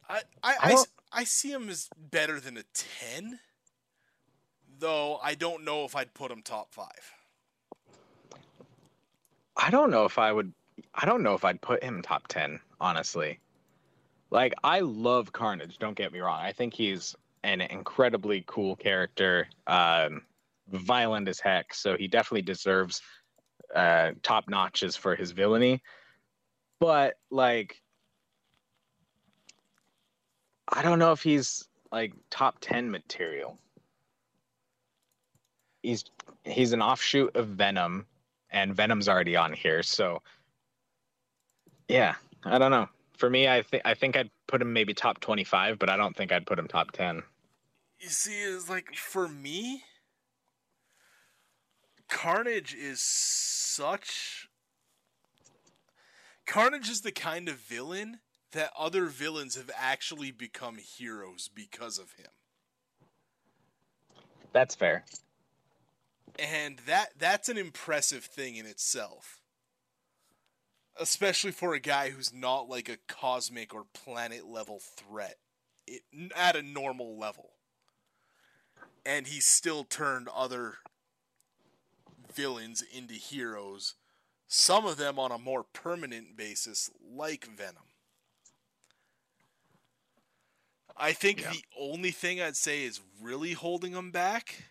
I 0.07 0.21
I, 0.41 0.55
I 0.61 0.73
I, 0.73 0.83
I 1.11 1.23
see 1.25 1.51
him 1.51 1.67
as 1.69 1.89
better 1.97 2.39
than 2.39 2.55
a 2.57 2.63
10, 2.73 3.39
though 4.79 5.17
I 5.23 5.35
don't 5.35 5.63
know 5.63 5.85
if 5.85 5.95
I'd 5.95 6.13
put 6.13 6.31
him 6.31 6.41
top 6.41 6.73
five. 6.73 7.13
i 9.59 9.69
don't 9.69 9.91
know 9.91 10.05
if 10.05 10.17
i 10.17 10.31
would 10.31 10.53
i 10.95 11.05
don't 11.05 11.21
know 11.21 11.33
if 11.33 11.43
i'd 11.43 11.61
put 11.61 11.83
him 11.83 12.01
top 12.01 12.27
10 12.27 12.59
honestly. 12.79 13.39
Like 14.31 14.53
i 14.63 14.79
love 14.79 15.31
carnage 15.33 15.77
don't 15.79 15.97
get 15.97 16.13
me 16.13 16.19
wrong. 16.19 16.39
I 16.39 16.53
think 16.53 16.73
he's 16.73 17.15
an 17.43 17.61
incredibly 17.61 18.43
cool 18.47 18.75
character 18.75 19.47
um 19.67 20.21
violent 20.69 21.27
as 21.27 21.39
heck 21.39 21.73
so 21.73 21.97
he 21.97 22.07
definitely 22.07 22.43
deserves 22.43 23.01
uh 23.75 24.11
top 24.23 24.47
notches 24.47 24.95
for 24.95 25.15
his 25.15 25.31
villainy. 25.31 25.81
But 26.79 27.15
like 27.29 27.81
i 30.69 30.81
don't 30.81 30.99
know 30.99 31.11
if 31.11 31.21
he's 31.21 31.67
like 31.91 32.13
top 32.29 32.59
10 32.61 32.89
material 32.89 33.57
he's 35.83 36.05
he's 36.43 36.73
an 36.73 36.81
offshoot 36.81 37.35
of 37.35 37.47
venom 37.47 38.05
and 38.51 38.75
venom's 38.75 39.07
already 39.07 39.35
on 39.35 39.53
here 39.53 39.83
so 39.83 40.21
yeah 41.87 42.15
i 42.45 42.57
don't 42.57 42.71
know 42.71 42.87
for 43.17 43.29
me 43.29 43.47
i 43.47 43.61
think 43.61 43.83
i 43.85 43.93
think 43.93 44.15
i'd 44.17 44.29
put 44.47 44.61
him 44.61 44.73
maybe 44.73 44.93
top 44.93 45.19
25 45.19 45.77
but 45.79 45.89
i 45.89 45.97
don't 45.97 46.15
think 46.15 46.31
i'd 46.31 46.45
put 46.45 46.57
him 46.59 46.67
top 46.67 46.91
10 46.91 47.21
You 47.99 48.09
see, 48.09 48.39
is 48.41 48.69
like 48.69 48.95
for 48.95 49.27
me, 49.27 49.83
Carnage 52.07 52.73
is 52.73 53.01
such. 53.01 54.47
Carnage 56.45 56.89
is 56.89 57.01
the 57.01 57.11
kind 57.11 57.47
of 57.49 57.57
villain 57.57 58.19
that 58.53 58.71
other 58.77 59.05
villains 59.05 59.55
have 59.55 59.69
actually 59.77 60.31
become 60.31 60.77
heroes 60.77 61.49
because 61.53 61.99
of 61.99 62.13
him. 62.13 62.31
That's 64.53 64.73
fair. 64.75 65.03
And 66.39 66.79
that 66.85 67.09
that's 67.17 67.49
an 67.49 67.57
impressive 67.57 68.23
thing 68.23 68.55
in 68.55 68.65
itself. 68.65 69.41
Especially 70.97 71.51
for 71.51 71.73
a 71.73 71.79
guy 71.79 72.09
who's 72.09 72.33
not 72.33 72.69
like 72.69 72.89
a 72.89 72.97
cosmic 73.07 73.73
or 73.73 73.85
planet 73.93 74.45
level 74.45 74.79
threat 74.79 75.37
it, 75.85 76.01
at 76.35 76.55
a 76.55 76.61
normal 76.61 77.17
level. 77.17 77.51
And 79.05 79.27
he 79.27 79.39
still 79.39 79.83
turned 79.83 80.27
other 80.33 80.75
villains 82.33 82.81
into 82.81 83.13
heroes, 83.15 83.95
some 84.47 84.85
of 84.85 84.97
them 84.97 85.19
on 85.19 85.31
a 85.31 85.37
more 85.37 85.63
permanent 85.63 86.37
basis, 86.37 86.89
like 87.01 87.45
Venom. 87.45 87.83
I 90.95 91.13
think 91.13 91.41
Yeah. 91.41 91.51
the 91.51 91.63
only 91.77 92.11
thing 92.11 92.41
I'd 92.41 92.57
say 92.57 92.83
is 92.83 92.99
really 93.21 93.53
holding 93.53 93.93
him 93.93 94.11
back 94.11 94.63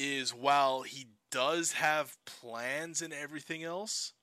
is 0.00 0.34
while 0.34 0.82
he 0.82 1.08
does 1.30 1.72
have 1.72 2.16
plans 2.24 3.02
and 3.02 3.12
everything 3.12 3.62
else, 3.62 4.14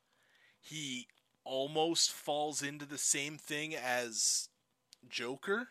he 0.59 1.07
almost 1.43 2.11
falls 2.11 2.61
into 2.63 2.85
the 2.85 2.97
same 2.97 3.37
thing 3.37 3.75
as 3.75 4.49
Joker. 5.07 5.69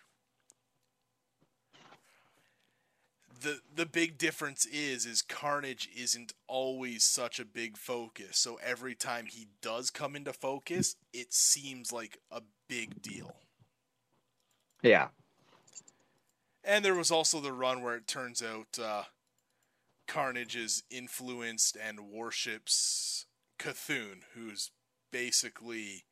The 3.39 3.61
the 3.75 3.85
big 3.85 4.17
difference 4.17 4.65
is 4.65 5.05
is 5.05 5.21
Carnage 5.21 5.91
isn't 5.95 6.33
always 6.47 7.05
such 7.05 7.39
a 7.39 7.45
big 7.45 7.77
focus. 7.77 8.39
So 8.39 8.59
every 8.65 8.95
time 8.95 9.27
he 9.27 9.49
does 9.61 9.91
come 9.91 10.17
into 10.17 10.33
focus, 10.33 10.97
it 11.13 11.35
seems 11.35 11.93
like 11.93 12.19
a 12.31 12.41
big 12.69 13.03
deal. 13.03 13.35
Yeah. 14.83 15.09
And 16.65 16.85
there 16.85 16.95
was 16.95 17.11
also 17.11 17.41
the 17.41 17.53
run 17.53 17.83
where 17.83 17.95
it 17.95 18.07
turns 18.07 18.43
out 18.43 18.79
uh, 18.83 19.03
Carnage 20.07 20.57
is 20.57 20.83
influenced 20.91 21.77
and 21.77 22.11
worships 22.11 23.27
Cthulhu, 23.59 24.23
who's 24.35 24.71
basically 25.11 26.05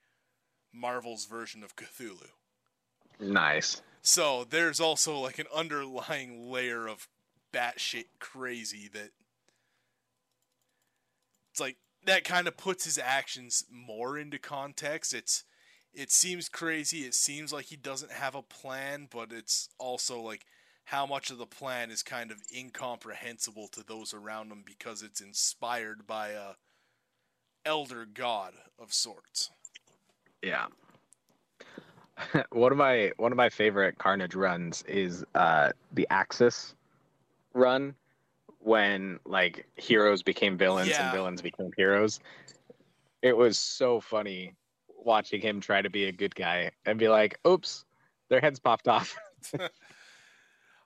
Marvel's 0.73 1.27
version 1.27 1.63
of 1.63 1.77
Cthulhu. 1.77 2.31
Nice. 3.21 3.81
So 4.03 4.45
there's 4.45 4.81
also 4.81 5.19
like 5.19 5.39
an 5.39 5.47
underlying 5.55 6.51
layer 6.51 6.87
of 6.87 7.09
batshit 7.53 8.07
crazy 8.19 8.91
that 8.93 9.11
it's 11.53 11.61
like 11.61 11.77
that 12.05 12.25
kind 12.25 12.49
of 12.49 12.57
puts 12.57 12.85
his 12.85 12.99
actions 12.99 13.65
more 13.71 14.19
into 14.19 14.39
context. 14.39 15.15
It's 15.15 15.45
it 15.93 16.11
seems 16.11 16.49
crazy. 16.49 17.01
It 17.01 17.15
seems 17.15 17.53
like 17.53 17.67
he 17.67 17.77
doesn't 17.77 18.11
have 18.11 18.35
a 18.35 18.43
plan, 18.43 19.09
but 19.11 19.33
it's 19.33 19.69
also 19.79 20.21
like 20.21 20.45
how 20.85 21.07
much 21.07 21.31
of 21.31 21.39
the 21.39 21.47
plan 21.47 21.91
is 21.91 22.03
kind 22.03 22.31
of 22.31 22.39
incomprehensible 22.55 23.69
to 23.69 23.83
those 23.83 24.13
around 24.13 24.53
him 24.53 24.63
because 24.65 25.03
it's 25.03 25.21
inspired 25.21 26.07
by 26.07 26.29
a 26.31 26.53
elder 27.65 28.05
god 28.05 28.53
of 28.79 28.93
sorts. 28.93 29.51
Yeah. 30.43 30.67
one 32.51 32.71
of 32.71 32.79
my 32.79 33.13
one 33.17 33.33
of 33.33 33.37
my 33.37 33.49
favorite 33.49 33.99
Carnage 33.99 34.35
runs 34.35 34.83
is 34.83 35.25
uh 35.35 35.71
the 35.93 36.07
Axis 36.11 36.75
run 37.55 37.95
when 38.61 39.19
like 39.25 39.67
heroes 39.77 40.23
became 40.23 40.57
villains 40.57 40.91
Yeah. 40.91 41.05
and 41.07 41.13
villains 41.15 41.43
became 41.43 41.71
heroes. 41.77 42.21
It 43.23 43.37
was 43.37 43.59
so 43.59 44.01
funny 44.01 44.55
watching 45.03 45.41
him 45.41 45.61
try 45.61 45.81
to 45.83 45.91
be 45.91 46.05
a 46.05 46.13
good 46.13 46.35
guy 46.35 46.71
and 46.85 46.99
be 46.99 47.09
like, 47.09 47.39
"Oops, 47.47 47.85
their 48.29 48.41
heads 48.41 48.61
popped 48.61 48.87
off." 48.87 49.17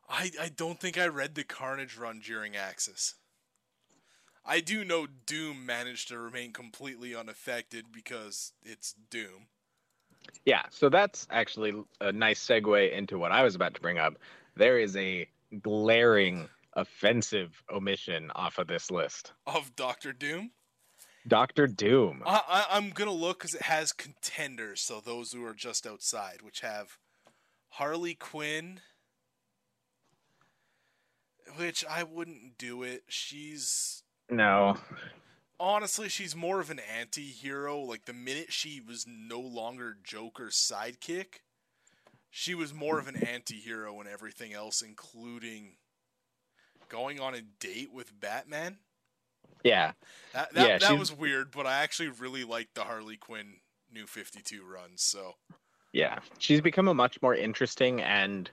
I, 0.09 0.31
I 0.41 0.49
don't 0.49 0.81
think 0.81 0.99
I 0.99 1.07
read 1.07 1.35
the 1.35 1.45
Carnage 1.45 1.97
run 1.99 2.21
during 2.25 2.57
Axis. 2.57 3.15
I 4.45 4.61
do 4.61 4.85
know 4.85 5.07
Doom 5.27 5.67
managed 5.67 6.09
to 6.09 6.19
remain 6.19 6.53
completely 6.53 7.15
unaffected 7.15 7.87
because 7.93 8.53
it's 8.65 8.95
Doom. 9.11 9.49
yeah, 10.45 10.63
so 10.71 10.89
that's 10.89 11.27
actually 11.31 11.75
a 12.01 12.13
nice 12.13 12.45
segue 12.45 12.93
into 12.93 13.19
what 13.19 13.33
I 13.33 13.43
was 13.43 13.55
about 13.55 13.75
to 13.75 13.81
bring 13.81 13.99
up. 13.99 14.15
There 14.57 14.79
is 14.79 14.97
a 14.97 15.29
glaring 15.63 16.49
offensive 16.75 17.63
omission 17.71 18.31
off 18.35 18.59
of 18.59 18.67
this 18.67 18.91
list. 18.91 19.33
Of 19.47 19.77
Doctor 19.77 20.13
Doom? 20.13 20.53
Doctor 21.27 21.67
Doom. 21.67 22.23
I, 22.25 22.41
I, 22.49 22.67
I'm 22.71 22.91
going 22.91 23.11
to 23.11 23.15
look 23.15 23.41
because 23.41 23.55
it 23.55 23.63
has 23.63 23.93
contenders, 23.93 24.81
so 24.81 25.01
those 25.01 25.33
who 25.33 25.45
are 25.45 25.55
just 25.55 25.87
outside, 25.87 26.39
which 26.43 26.61
have 26.61 26.97
Harley 27.71 28.15
Quinn, 28.15 28.81
which 31.57 31.84
I 31.84 32.03
wouldn't 32.03 32.59
do 32.59 32.82
it. 32.82 33.05
She's 33.09 34.03
No. 34.30 34.78
honestly, 35.61 36.09
she's 36.09 36.34
more 36.36 36.61
of 36.61 36.70
an 36.70 36.78
anti-hero. 36.78 37.78
Like 37.80 38.05
the 38.05 38.12
minute 38.12 38.53
she 38.53 38.80
was 38.80 39.07
no 39.07 39.40
longer 39.40 39.96
Joker's 40.03 40.57
sidekick, 40.57 41.40
she 42.30 42.55
was 42.55 42.72
more 42.74 42.99
of 42.99 43.09
an 43.09 43.16
anti-hero 43.16 43.99
and 44.01 44.09
everything 44.09 44.53
else, 44.53 44.82
including 44.82 45.76
going 46.88 47.20
on 47.20 47.34
a 47.34 47.42
date 47.42 47.92
with 47.92 48.18
Batman. 48.18 48.78
Yeah. 49.64 49.92
That 50.32 50.53
that, 50.55 50.68
Yeah, 50.68 50.78
that 50.78 50.86
she's- 50.88 50.99
was 50.99 51.12
weird, 51.12 51.51
but 51.51 51.66
I 51.66 51.82
actually 51.82 52.09
really 52.09 52.44
liked 52.44 52.74
the 52.74 52.84
Harley 52.84 53.16
Quinn 53.16 53.61
New 53.90 54.07
Fifty 54.07 54.42
Two 54.42 54.64
runs. 54.64 55.03
So 55.03 55.36
Yeah, 55.92 56.20
she's 56.38 56.61
become 56.61 56.86
a 56.86 56.94
much 56.94 57.20
more 57.22 57.34
interesting 57.34 58.01
and 58.03 58.51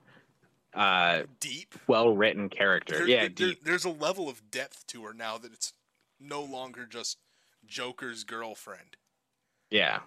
uh, 0.76 1.24
deep. 1.40 1.74
well 1.88 2.16
written 2.16 2.50
character. 2.50 2.98
There- 3.00 3.08
yeah, 3.08 3.28
there- 3.34 3.56
there's 3.64 3.86
a 3.86 3.90
level 3.90 4.30
of 4.30 4.52
depth 4.52 4.86
to 4.88 5.04
her 5.06 5.14
now 5.14 5.38
that 5.38 5.54
it's 5.54 5.74
no 6.20 6.42
longer 6.44 6.86
just 6.86 7.18
Joker's 7.66 8.24
girlfriend. 8.24 8.98
Yeah. 9.70 10.00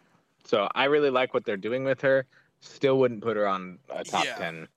So 0.44 0.68
I 0.74 0.84
really 0.84 1.10
like 1.10 1.34
what 1.34 1.44
they're 1.44 1.56
doing 1.56 1.84
with 1.84 2.00
her. 2.02 2.26
Still 2.60 2.98
wouldn't 2.98 3.22
put 3.22 3.36
her 3.36 3.46
on 3.46 3.78
a 3.90 4.04
top 4.04 4.24
Yeah. 4.24 4.36
10. 4.36 4.68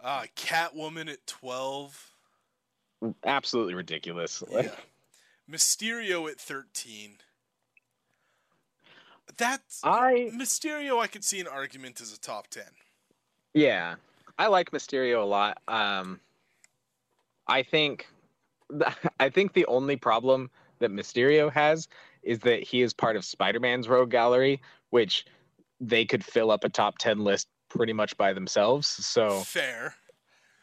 Uh, 0.00 0.24
Catwoman 0.36 1.10
at 1.12 1.26
twelve. 1.26 2.12
Absolutely 3.24 3.74
ridiculous. 3.74 4.42
Yeah. 4.50 4.70
Mysterio 5.50 6.28
at 6.30 6.40
thirteen. 6.40 7.18
That's 9.36 9.80
I 9.84 10.30
Mysterio. 10.34 11.00
I 11.00 11.06
could 11.06 11.24
see 11.24 11.40
an 11.40 11.46
argument 11.46 12.00
as 12.00 12.12
a 12.12 12.18
top 12.18 12.48
ten. 12.48 12.64
yeah, 13.54 13.94
I 14.42 14.48
like 14.48 14.72
Mysterio 14.72 15.22
a 15.22 15.24
lot. 15.24 15.58
Um 15.68 16.18
I 17.46 17.62
think 17.62 18.08
I 19.20 19.28
think 19.28 19.52
the 19.52 19.66
only 19.66 19.94
problem 19.94 20.50
that 20.80 20.90
Mysterio 20.90 21.52
has 21.52 21.86
is 22.24 22.40
that 22.40 22.64
he 22.64 22.82
is 22.82 22.92
part 22.92 23.14
of 23.14 23.24
Spider-Man's 23.24 23.88
rogue 23.88 24.10
gallery, 24.10 24.60
which 24.90 25.26
they 25.80 26.04
could 26.04 26.24
fill 26.24 26.50
up 26.50 26.64
a 26.64 26.68
top 26.68 26.98
10 26.98 27.20
list 27.20 27.46
pretty 27.68 27.92
much 27.92 28.16
by 28.16 28.32
themselves. 28.32 28.88
So 28.88 29.40
Fair. 29.40 29.94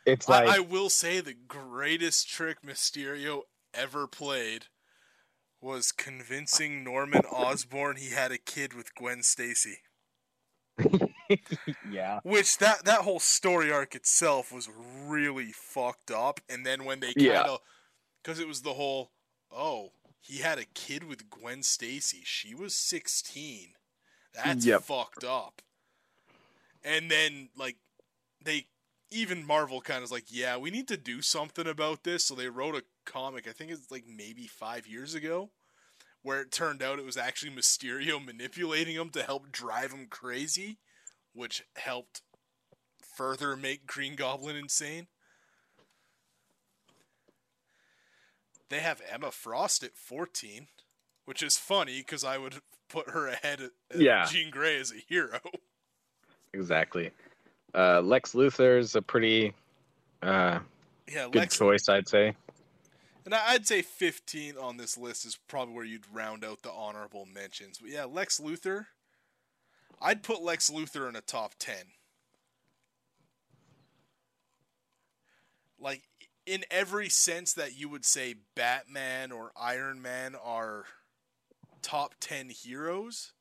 it's 0.06 0.27
like 0.27 0.49
I, 0.49 0.57
I 0.57 0.60
will 0.60 0.89
say 0.89 1.22
the 1.22 1.35
greatest 1.47 2.30
trick 2.30 2.61
Mysterio 2.61 3.43
ever 3.73 4.07
played 4.07 4.65
was 5.61 5.93
convincing 5.93 6.84
Norman 6.84 7.23
Osborn 7.31 7.95
he 7.95 8.10
had 8.10 8.34
a 8.34 8.38
kid 8.38 8.73
with 8.73 8.93
Gwen 8.95 9.23
Stacy. 9.23 9.80
yeah. 11.84 12.19
Which 12.23 12.57
that 12.60 12.85
that 12.85 13.01
whole 13.01 13.19
story 13.19 13.72
arc 13.72 13.95
itself 13.95 14.51
was 14.51 14.69
really 15.07 15.51
fucked 15.51 16.11
up. 16.11 16.39
And 16.49 16.65
then 16.65 16.85
when 16.85 16.99
they 16.99 17.14
kind 17.14 17.23
Yeah. 17.26 17.43
of, 17.47 17.60
because 18.22 18.39
it 18.39 18.47
was 18.47 18.61
the 18.61 18.73
whole, 18.73 19.11
oh, 19.51 19.91
he 20.22 20.39
had 20.39 20.60
a 20.60 20.65
kid 20.65 21.03
with 21.03 21.30
Gwen 21.30 21.64
Stacy. 21.64 22.22
She 22.23 22.53
was 22.56 22.76
sixteen. 22.76 23.73
That's 24.34 24.65
Yep. 24.65 24.84
fucked 24.84 25.23
up. 25.23 25.61
And 26.84 27.10
then 27.11 27.49
like 27.56 27.77
they 28.43 28.68
even 29.11 29.45
Marvel 29.45 29.81
kind 29.81 30.03
of 30.03 30.11
like, 30.11 30.26
yeah, 30.30 30.57
we 30.57 30.69
need 30.72 30.88
to 30.89 30.97
do 30.97 31.22
something 31.22 31.68
about 31.68 32.03
this. 32.03 32.26
So 32.26 32.35
they 32.35 32.49
wrote 32.49 32.76
a 32.76 32.84
comic. 33.06 33.47
I 33.47 33.51
think 33.51 33.72
it's 33.72 33.91
like 33.91 34.06
maybe 34.07 34.47
five 34.47 34.88
years 34.88 35.15
ago. 35.15 35.49
Where 36.21 36.41
it 36.41 36.51
turned 36.51 36.83
out 36.83 36.99
it 36.99 37.05
was 37.05 37.17
actually 37.17 37.51
Mysterio 37.51 38.23
manipulating 38.23 38.95
him 38.95 39.09
to 39.11 39.23
help 39.23 39.51
drive 39.51 39.91
him 39.91 40.07
crazy 40.09 40.77
which 41.33 41.63
helped 41.75 42.21
further 43.15 43.55
make 43.55 43.85
Green 43.87 44.15
Goblin 44.15 44.55
insane. 44.55 45.07
They 48.69 48.79
have 48.79 49.01
Emma 49.09 49.31
Frost 49.31 49.83
at 49.83 49.95
14, 49.95 50.67
which 51.25 51.41
is 51.41 51.57
funny 51.57 51.99
because 51.99 52.23
I 52.23 52.37
would 52.37 52.55
put 52.87 53.11
her 53.11 53.27
ahead 53.27 53.61
of 53.61 53.71
Yeah. 53.95 54.25
Jean 54.25 54.51
Grey 54.51 54.79
as 54.79 54.91
a 54.91 55.03
hero. 55.07 55.39
Exactly. 56.53 57.11
Uh, 57.73 58.01
Lex 58.01 58.33
is 58.35 58.95
a 58.95 59.01
pretty 59.01 59.53
uh, 60.21 60.59
Yeah, 61.07 61.25
good 61.25 61.35
Lex, 61.35 61.57
choice, 61.57 61.87
I'd 61.87 62.07
say. 62.07 62.35
And 63.25 63.33
I'd 63.33 63.67
say 63.67 63.81
15 63.81 64.57
on 64.57 64.77
this 64.77 64.97
list 64.97 65.25
is 65.25 65.37
probably 65.47 65.73
where 65.73 65.85
you'd 65.85 66.05
round 66.11 66.43
out 66.43 66.61
the 66.61 66.71
honorable 66.71 67.25
mentions. 67.25 67.77
But 67.77 67.91
yeah, 67.91 68.05
Lex 68.05 68.39
Luthor. 68.39 68.87
I'd 70.01 70.23
put 70.23 70.41
Lex 70.41 70.69
Luthor 70.69 71.09
in 71.09 71.15
a 71.15 71.21
top 71.21 71.55
10. 71.59 71.75
Like 75.79 76.03
in 76.45 76.65
every 76.71 77.09
sense 77.09 77.53
that 77.53 77.77
you 77.77 77.89
would 77.89 78.05
say 78.05 78.35
Batman 78.55 79.31
or 79.31 79.51
Iron 79.55 80.01
Man 80.01 80.35
are 80.35 80.85
top 81.81 82.15
10 82.19 82.49
heroes, 82.49 83.33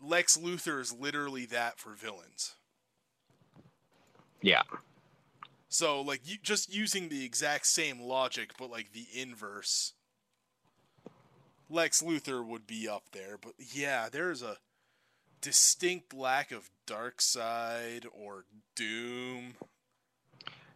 Lex 0.00 0.36
Luthor 0.36 0.80
is 0.80 0.92
literally 0.92 1.44
that 1.46 1.78
for 1.78 1.94
villains. 1.94 2.54
Yeah. 4.40 4.62
So 5.68 6.00
like 6.00 6.20
you, 6.24 6.36
just 6.42 6.72
using 6.74 7.08
the 7.08 7.24
exact 7.24 7.66
same 7.66 8.00
logic 8.00 8.52
but 8.58 8.70
like 8.70 8.92
the 8.92 9.06
inverse 9.14 9.92
Lex 11.70 12.02
Luthor 12.02 12.44
would 12.44 12.66
be 12.66 12.88
up 12.88 13.04
there, 13.12 13.36
but 13.40 13.52
yeah, 13.58 14.08
there's 14.10 14.42
a 14.42 14.56
distinct 15.40 16.14
lack 16.14 16.50
of 16.50 16.70
Darkseid 16.86 18.06
or 18.12 18.44
Doom. 18.74 19.54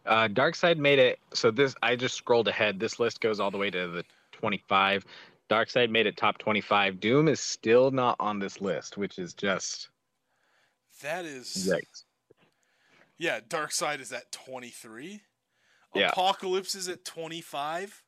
Uh, 0.05 0.27
Darkseid 0.27 0.77
made 0.77 0.99
it 0.99 1.19
so 1.33 1.49
this 1.49 1.75
I 1.81 1.95
just 1.95 2.15
scrolled 2.15 2.47
ahead. 2.47 2.79
This 2.79 2.99
list 2.99 3.21
goes 3.21 3.39
all 3.39 3.51
the 3.51 3.57
way 3.57 3.69
to 3.71 3.87
the 3.87 4.03
25. 4.33 5.05
Darkseid 5.49 5.89
made 5.89 6.05
it 6.05 6.17
top 6.17 6.37
25. 6.37 6.99
Doom 6.99 7.27
is 7.27 7.39
still 7.39 7.89
not 7.91 8.15
on 8.19 8.39
this 8.39 8.61
list, 8.61 8.97
which 8.97 9.17
is 9.17 9.33
just 9.33 9.89
That 11.01 11.25
is 11.25 11.47
yikes. 11.67 12.03
Yeah, 13.17 13.39
Darkseid 13.39 13.99
is 13.99 14.11
at 14.11 14.31
23. 14.31 15.21
Yeah. 15.95 16.09
Apocalypse 16.09 16.75
is 16.75 16.87
at 16.87 17.05
25. 17.05 18.03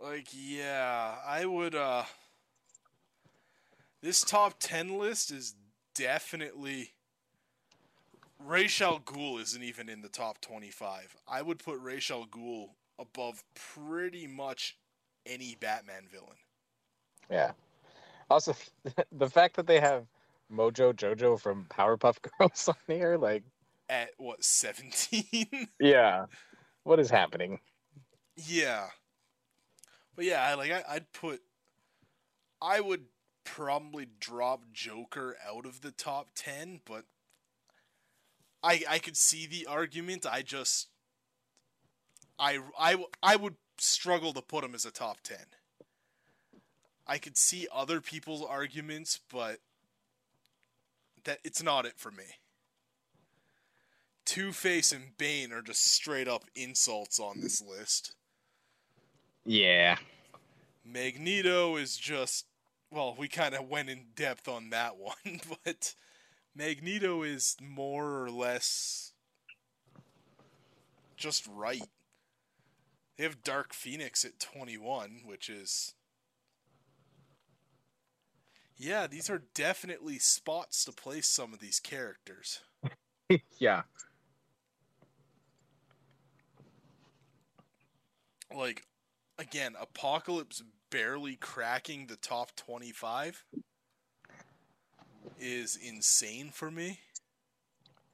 Like, 0.00 0.28
yeah, 0.32 1.14
I 1.26 1.46
would 1.46 1.74
uh 1.74 2.04
This 4.02 4.22
top 4.22 4.56
10 4.60 4.98
list 4.98 5.30
is 5.30 5.54
definitely 5.94 6.90
Ra's 8.38 8.80
al 8.82 9.00
Ghul 9.00 9.40
isn't 9.40 9.62
even 9.62 9.88
in 9.88 10.02
the 10.02 10.08
top 10.08 10.40
25. 10.42 11.16
I 11.26 11.40
would 11.40 11.58
put 11.58 11.80
Ra's 11.80 12.10
al 12.10 12.26
Ghul 12.26 12.70
above 12.98 13.42
pretty 13.54 14.26
much 14.26 14.76
any 15.24 15.56
Batman 15.58 16.06
villain. 16.10 16.36
Yeah. 17.30 17.52
Also, 18.30 18.54
the 19.12 19.30
fact 19.30 19.56
that 19.56 19.66
they 19.66 19.80
have 19.80 20.06
Mojo 20.52 20.92
Jojo 20.92 21.40
from 21.40 21.66
Powerpuff 21.70 22.18
Girls 22.38 22.68
on 22.68 22.74
here, 22.86 23.16
like, 23.16 23.42
At 23.88 24.10
what, 24.16 24.42
17? 24.42 25.68
yeah, 25.80 26.24
what 26.84 27.00
is 27.00 27.10
happening? 27.10 27.60
Yeah. 28.36 28.86
But 30.16 30.24
yeah, 30.24 30.42
I 30.42 30.54
like 30.54 30.70
I, 30.70 30.82
I'd 30.88 31.12
put 31.12 31.40
I 32.62 32.80
would 32.80 33.04
probably 33.44 34.06
drop 34.20 34.62
Joker 34.72 35.36
out 35.46 35.66
of 35.66 35.80
the 35.80 35.90
top 35.90 36.28
10, 36.34 36.80
but 36.84 37.04
I 38.62 38.82
I 38.88 38.98
could 38.98 39.16
see 39.16 39.46
the 39.46 39.66
argument. 39.66 40.24
I 40.30 40.42
just 40.42 40.88
I 42.38 42.60
I 42.78 43.04
I 43.22 43.36
would 43.36 43.56
struggle 43.78 44.32
to 44.32 44.42
put 44.42 44.64
him 44.64 44.74
as 44.74 44.84
a 44.84 44.90
top 44.90 45.20
10. 45.22 45.36
I 47.06 47.18
could 47.18 47.36
see 47.36 47.68
other 47.72 48.00
people's 48.00 48.42
arguments, 48.42 49.20
but 49.30 49.58
that 51.24 51.40
it's 51.44 51.62
not 51.62 51.86
it 51.86 51.98
for 51.98 52.10
me. 52.10 52.24
Two 54.24 54.52
Face 54.52 54.92
and 54.92 55.16
Bane 55.18 55.52
are 55.52 55.62
just 55.62 55.84
straight 55.84 56.28
up 56.28 56.44
insults 56.54 57.20
on 57.20 57.40
this 57.40 57.60
list. 57.62 58.14
Yeah. 59.44 59.98
Magneto 60.84 61.76
is 61.76 61.96
just 61.96 62.46
well, 62.90 63.14
we 63.18 63.26
kind 63.26 63.54
of 63.54 63.68
went 63.68 63.90
in 63.90 64.06
depth 64.14 64.46
on 64.46 64.70
that 64.70 64.96
one, 64.98 65.40
but 65.64 65.94
Magneto 66.54 67.22
is 67.22 67.56
more 67.60 68.22
or 68.22 68.30
less 68.30 69.12
just 71.16 71.46
right. 71.50 71.82
They 73.16 73.24
have 73.24 73.42
Dark 73.42 73.72
Phoenix 73.72 74.24
at 74.24 74.40
21, 74.40 75.22
which 75.24 75.48
is 75.48 75.94
Yeah, 78.76 79.06
these 79.06 79.30
are 79.30 79.42
definitely 79.54 80.18
spots 80.18 80.84
to 80.84 80.92
place 80.92 81.28
some 81.28 81.52
of 81.52 81.60
these 81.60 81.80
characters. 81.80 82.60
yeah. 83.58 83.82
Like 88.54 88.84
again, 89.38 89.74
Apocalypse 89.80 90.62
barely 90.90 91.36
cracking 91.36 92.06
the 92.06 92.16
top 92.16 92.54
25 92.56 93.44
is 95.40 95.76
insane 95.76 96.50
for 96.50 96.70
me. 96.70 97.00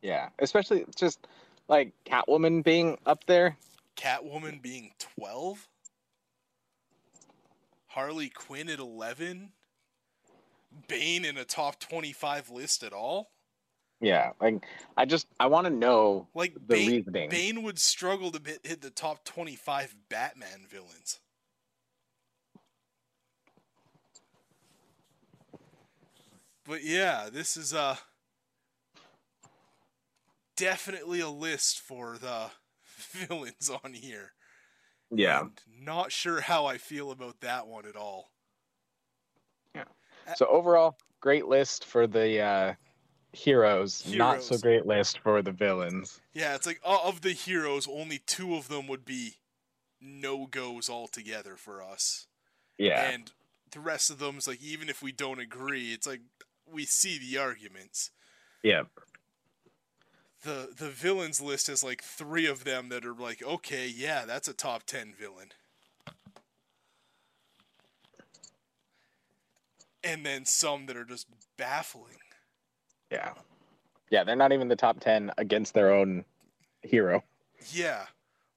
Yeah. 0.02 0.30
Especially 0.38 0.84
just 0.96 1.26
like 1.68 1.92
Catwoman 2.06 2.64
being 2.64 2.98
up 3.06 3.26
there. 3.26 3.56
Catwoman 3.96 4.62
being 4.62 4.92
12, 4.98 5.68
Harley 7.88 8.30
Quinn 8.30 8.70
at 8.70 8.78
11, 8.78 9.52
Bane 10.88 11.24
in 11.24 11.36
a 11.36 11.44
top 11.44 11.78
25 11.80 12.50
list 12.50 12.82
at 12.82 12.92
all. 12.94 13.30
Yeah. 14.00 14.30
Like, 14.40 14.64
I 14.96 15.04
just, 15.04 15.26
I 15.38 15.46
want 15.46 15.66
to 15.66 15.70
know 15.70 16.26
Like 16.34 16.54
the 16.54 16.74
Bane, 16.74 16.88
reasoning. 16.88 17.30
Bane 17.30 17.62
would 17.62 17.78
struggle 17.78 18.30
to 18.32 18.40
hit, 18.44 18.60
hit 18.64 18.80
the 18.80 18.90
top 18.90 19.24
25 19.24 19.94
Batman 20.08 20.66
villains. 20.68 21.20
But 26.66 26.84
yeah, 26.84 27.28
this 27.32 27.56
is 27.56 27.74
uh 27.74 27.96
definitely 30.56 31.20
a 31.20 31.28
list 31.28 31.80
for 31.80 32.16
the 32.18 32.50
villains 33.12 33.70
on 33.82 33.94
here. 33.94 34.32
Yeah. 35.10 35.40
And 35.40 35.52
not 35.82 36.12
sure 36.12 36.40
how 36.40 36.66
I 36.66 36.78
feel 36.78 37.10
about 37.10 37.40
that 37.40 37.66
one 37.66 37.86
at 37.86 37.96
all. 37.96 38.30
Yeah. 39.74 39.84
So 40.36 40.46
overall, 40.46 40.96
great 41.20 41.46
list 41.46 41.84
for 41.86 42.06
the 42.06 42.40
uh, 42.40 42.74
heroes, 43.32 44.04
Not 44.06 44.42
so 44.42 44.58
great 44.58 44.86
list 44.86 45.18
for 45.20 45.42
the 45.42 45.52
villains. 45.52 46.20
Yeah, 46.32 46.54
it's 46.54 46.66
like 46.66 46.80
of 46.84 47.20
the 47.20 47.32
heroes, 47.32 47.86
only 47.88 48.18
two 48.18 48.54
of 48.54 48.68
them 48.68 48.86
would 48.88 49.04
be 49.04 49.36
no 50.00 50.46
goes 50.46 50.88
altogether 50.88 51.56
for 51.56 51.82
us. 51.82 52.26
Yeah. 52.78 53.10
And 53.10 53.30
the 53.70 53.80
rest 53.80 54.10
of 54.10 54.18
them's 54.18 54.48
like 54.48 54.62
even 54.62 54.88
if 54.88 55.02
we 55.02 55.12
don't 55.12 55.40
agree, 55.40 55.92
it's 55.92 56.06
like 56.06 56.22
we 56.70 56.84
see 56.84 57.18
the 57.18 57.38
arguments. 57.38 58.10
yeah. 58.62 58.82
The 60.42 60.70
the 60.74 60.88
villains 60.88 61.40
list 61.40 61.66
has 61.66 61.84
like 61.84 62.02
three 62.02 62.46
of 62.46 62.64
them 62.64 62.88
that 62.88 63.04
are 63.04 63.12
like, 63.12 63.42
okay, 63.42 63.86
yeah, 63.86 64.24
that's 64.24 64.48
a 64.48 64.54
top 64.54 64.84
ten 64.84 65.12
villain. 65.12 65.50
And 70.02 70.24
then 70.24 70.46
some 70.46 70.86
that 70.86 70.96
are 70.96 71.04
just 71.04 71.26
baffling. 71.58 72.19
Yeah. 73.10 73.32
Yeah. 74.10 74.24
They're 74.24 74.36
not 74.36 74.52
even 74.52 74.68
the 74.68 74.76
top 74.76 75.00
10 75.00 75.32
against 75.38 75.74
their 75.74 75.92
own 75.92 76.24
hero. 76.82 77.24
Yeah. 77.72 78.06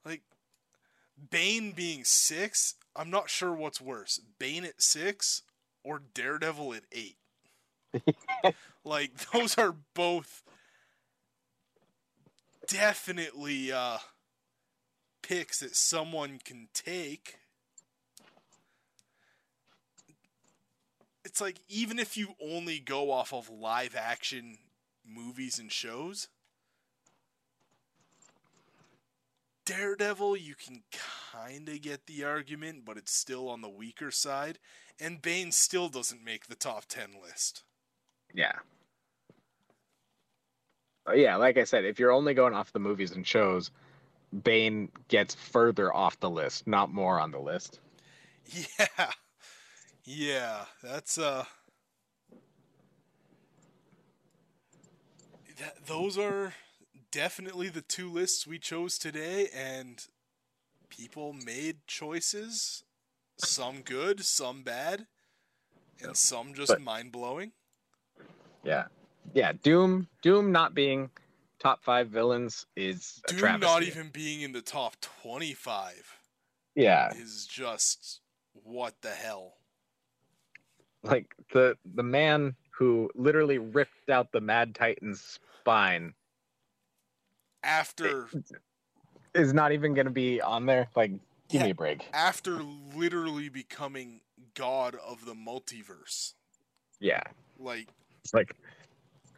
Like 0.05 0.21
Bane 1.29 1.71
being 1.71 2.03
six, 2.03 2.75
I'm 2.95 3.09
not 3.09 3.29
sure 3.29 3.53
what's 3.53 3.81
worse. 3.81 4.19
Bane 4.39 4.65
at 4.65 4.81
six 4.81 5.43
or 5.83 6.01
Daredevil 6.13 6.73
at 6.73 6.83
eight. 6.91 7.17
like 8.83 9.11
those 9.31 9.57
are 9.57 9.75
both 9.93 10.43
definitely 12.67 13.71
uh 13.71 13.97
picks 15.21 15.59
that 15.59 15.75
someone 15.75 16.39
can 16.43 16.67
take. 16.73 17.37
It's 21.33 21.41
like 21.41 21.61
even 21.67 21.97
if 21.97 22.15
you 22.15 22.35
only 22.39 22.77
go 22.77 23.09
off 23.09 23.33
of 23.33 23.49
live 23.49 23.95
action 23.95 24.59
movies 25.03 25.57
and 25.57 25.71
shows, 25.71 26.27
Daredevil, 29.65 30.37
you 30.37 30.53
can 30.53 30.83
kind 31.31 31.67
of 31.69 31.81
get 31.81 32.05
the 32.05 32.23
argument, 32.23 32.85
but 32.85 32.97
it's 32.97 33.15
still 33.15 33.49
on 33.49 33.61
the 33.61 33.67
weaker 33.67 34.11
side. 34.11 34.59
And 34.99 35.23
Bane 35.23 35.51
still 35.51 35.89
doesn't 35.89 36.23
make 36.23 36.45
the 36.45 36.55
top 36.55 36.85
10 36.85 37.15
list. 37.19 37.63
Yeah. 38.31 38.53
Uh, 41.09 41.13
yeah, 41.13 41.37
like 41.37 41.57
I 41.57 41.63
said, 41.63 41.83
if 41.83 41.97
you're 41.97 42.11
only 42.11 42.35
going 42.35 42.53
off 42.53 42.73
the 42.73 42.79
movies 42.79 43.13
and 43.13 43.25
shows, 43.25 43.71
Bane 44.43 44.91
gets 45.07 45.33
further 45.33 45.91
off 45.91 46.19
the 46.19 46.29
list, 46.29 46.67
not 46.67 46.93
more 46.93 47.19
on 47.19 47.31
the 47.31 47.39
list. 47.39 47.79
Yeah. 48.77 49.09
Yeah, 50.05 50.65
that's 50.81 51.17
uh 51.17 51.45
that, 55.59 55.85
those 55.85 56.17
are 56.17 56.53
definitely 57.11 57.69
the 57.69 57.81
two 57.81 58.09
lists 58.11 58.45
we 58.47 58.59
chose 58.59 58.97
today 58.97 59.47
and 59.55 60.05
people 60.89 61.33
made 61.33 61.77
choices, 61.87 62.83
some 63.37 63.81
good, 63.81 64.23
some 64.25 64.63
bad. 64.63 65.07
and 66.01 66.17
some 66.17 66.53
just 66.53 66.69
But- 66.69 66.81
mind 66.81 67.11
blowing. 67.11 67.53
Yeah, 68.63 68.87
yeah. 69.33 69.53
Doom, 69.53 70.07
Doom 70.21 70.51
not 70.51 70.73
being 70.73 71.11
top 71.59 71.83
five 71.83 72.09
villains 72.09 72.65
is 72.75 73.21
a 73.25 73.29
Doom 73.29 73.39
travesty. 73.39 73.65
not 73.65 73.83
even 73.83 74.09
being 74.09 74.41
in 74.41 74.51
the 74.53 74.61
top 74.61 74.95
25 75.01 76.19
Yeah, 76.75 77.13
is 77.13 77.45
just 77.45 78.19
what 78.53 79.01
the 79.01 79.11
hell. 79.11 79.55
Like 81.03 81.35
the 81.53 81.77
the 81.95 82.03
man 82.03 82.55
who 82.71 83.09
literally 83.15 83.57
ripped 83.59 84.09
out 84.09 84.31
the 84.31 84.41
Mad 84.41 84.73
Titan's 84.75 85.39
spine 85.61 86.13
After 87.63 88.29
is 89.33 89.53
not 89.53 89.71
even 89.71 89.93
going 89.93 90.05
to 90.05 90.11
be 90.11 90.41
on 90.41 90.65
there. 90.65 90.87
Like, 90.95 91.11
give 91.49 91.61
Yeah. 91.61 91.65
me 91.65 91.69
a 91.71 91.75
break. 91.75 92.07
after 92.13 92.61
literally 92.61 93.49
becoming 93.49 94.21
god 94.53 94.95
of 94.95 95.25
the 95.25 95.33
multiverse. 95.33 96.33
Yeah, 96.99 97.23
Like 97.57 97.87
it's 98.23 98.33
like 98.33 98.55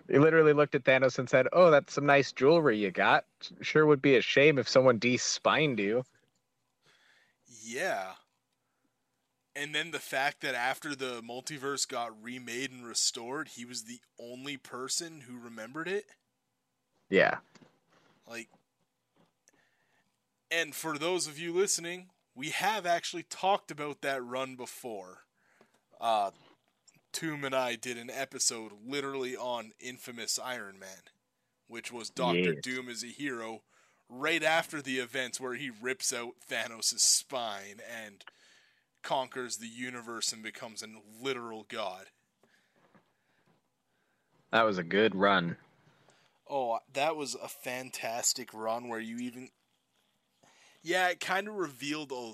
he 0.09 0.19
literally 0.19 0.53
looked 0.53 0.75
at 0.75 0.83
Thanos 0.83 1.17
and 1.17 1.27
said, 1.29 1.47
"Oh, 1.51 1.71
that's 1.71 1.93
some 1.93 2.05
nice 2.05 2.31
jewelry 2.31 2.77
you 2.77 2.91
got. 2.91 3.25
Sure 3.61 3.85
would 3.85 4.01
be 4.01 4.15
a 4.17 4.21
shame 4.21 4.59
if 4.59 4.67
someone 4.69 4.99
de-spined 4.99 5.79
you." 5.79 6.03
Yeah. 7.47 8.13
And 9.55 9.73
then 9.73 9.91
the 9.91 9.99
fact 9.99 10.41
that 10.41 10.53
after 10.53 10.95
the 10.95 11.21
multiverse 11.21 11.87
got 11.87 12.11
remade 12.21 12.71
and 12.71 12.85
restored, 12.85 13.49
he 13.49 13.63
was 13.63 13.83
the 13.83 14.01
only 14.19 14.57
person 14.57 15.21
who 15.21 15.39
remembered 15.39 15.87
it. 15.87 16.05
Yeah, 17.09 17.37
Like, 18.27 18.49
and 20.51 20.73
for 20.73 20.97
those 20.97 21.27
of 21.27 21.37
you 21.37 21.53
listening, 21.53 22.07
we 22.33 22.49
have 22.49 22.85
actually 22.85 23.23
talked 23.23 23.71
about 23.71 24.01
that 24.01 24.23
run 24.25 24.55
before. 24.55 25.19
Uh, 26.01 26.31
Toom 27.13 27.45
and 27.45 27.55
I 27.55 27.75
did 27.75 27.97
an 27.97 28.09
episode 28.09 28.71
literally 28.85 29.37
on 29.37 29.71
infamous 29.79 30.37
Iron 30.43 30.77
Man, 30.79 31.03
which 31.67 31.91
was 31.91 32.09
Doctor 32.09 32.53
Yes. 32.53 32.61
Doom 32.61 32.89
as 32.89 33.03
a 33.03 33.07
hero, 33.07 33.61
right 34.09 34.43
after 34.43 34.81
the 34.81 34.99
events 34.99 35.39
where 35.39 35.53
he 35.53 35.69
rips 35.69 36.11
out 36.11 36.33
Thanos' 36.49 36.99
spine 36.99 37.79
and 38.03 38.23
conquers 39.05 39.57
the 39.57 39.67
universe 39.67 40.33
and 40.33 40.43
becomes 40.43 40.83
a 40.83 40.87
literal 41.23 41.65
god. 41.69 42.07
that 44.51 44.63
was 44.63 44.77
a 44.77 44.83
good 44.83 45.15
run. 45.15 45.55
Oh, 46.49 46.79
that 46.93 47.15
was 47.15 47.35
a 47.35 47.47
fantastic 47.47 48.53
run 48.53 48.89
where 48.89 48.99
you 48.99 49.17
even. 49.17 49.49
Yeah, 50.83 51.09
it 51.09 51.19
kind 51.19 51.47
of 51.47 51.55
revealed 51.55 52.11
a, 52.11 52.33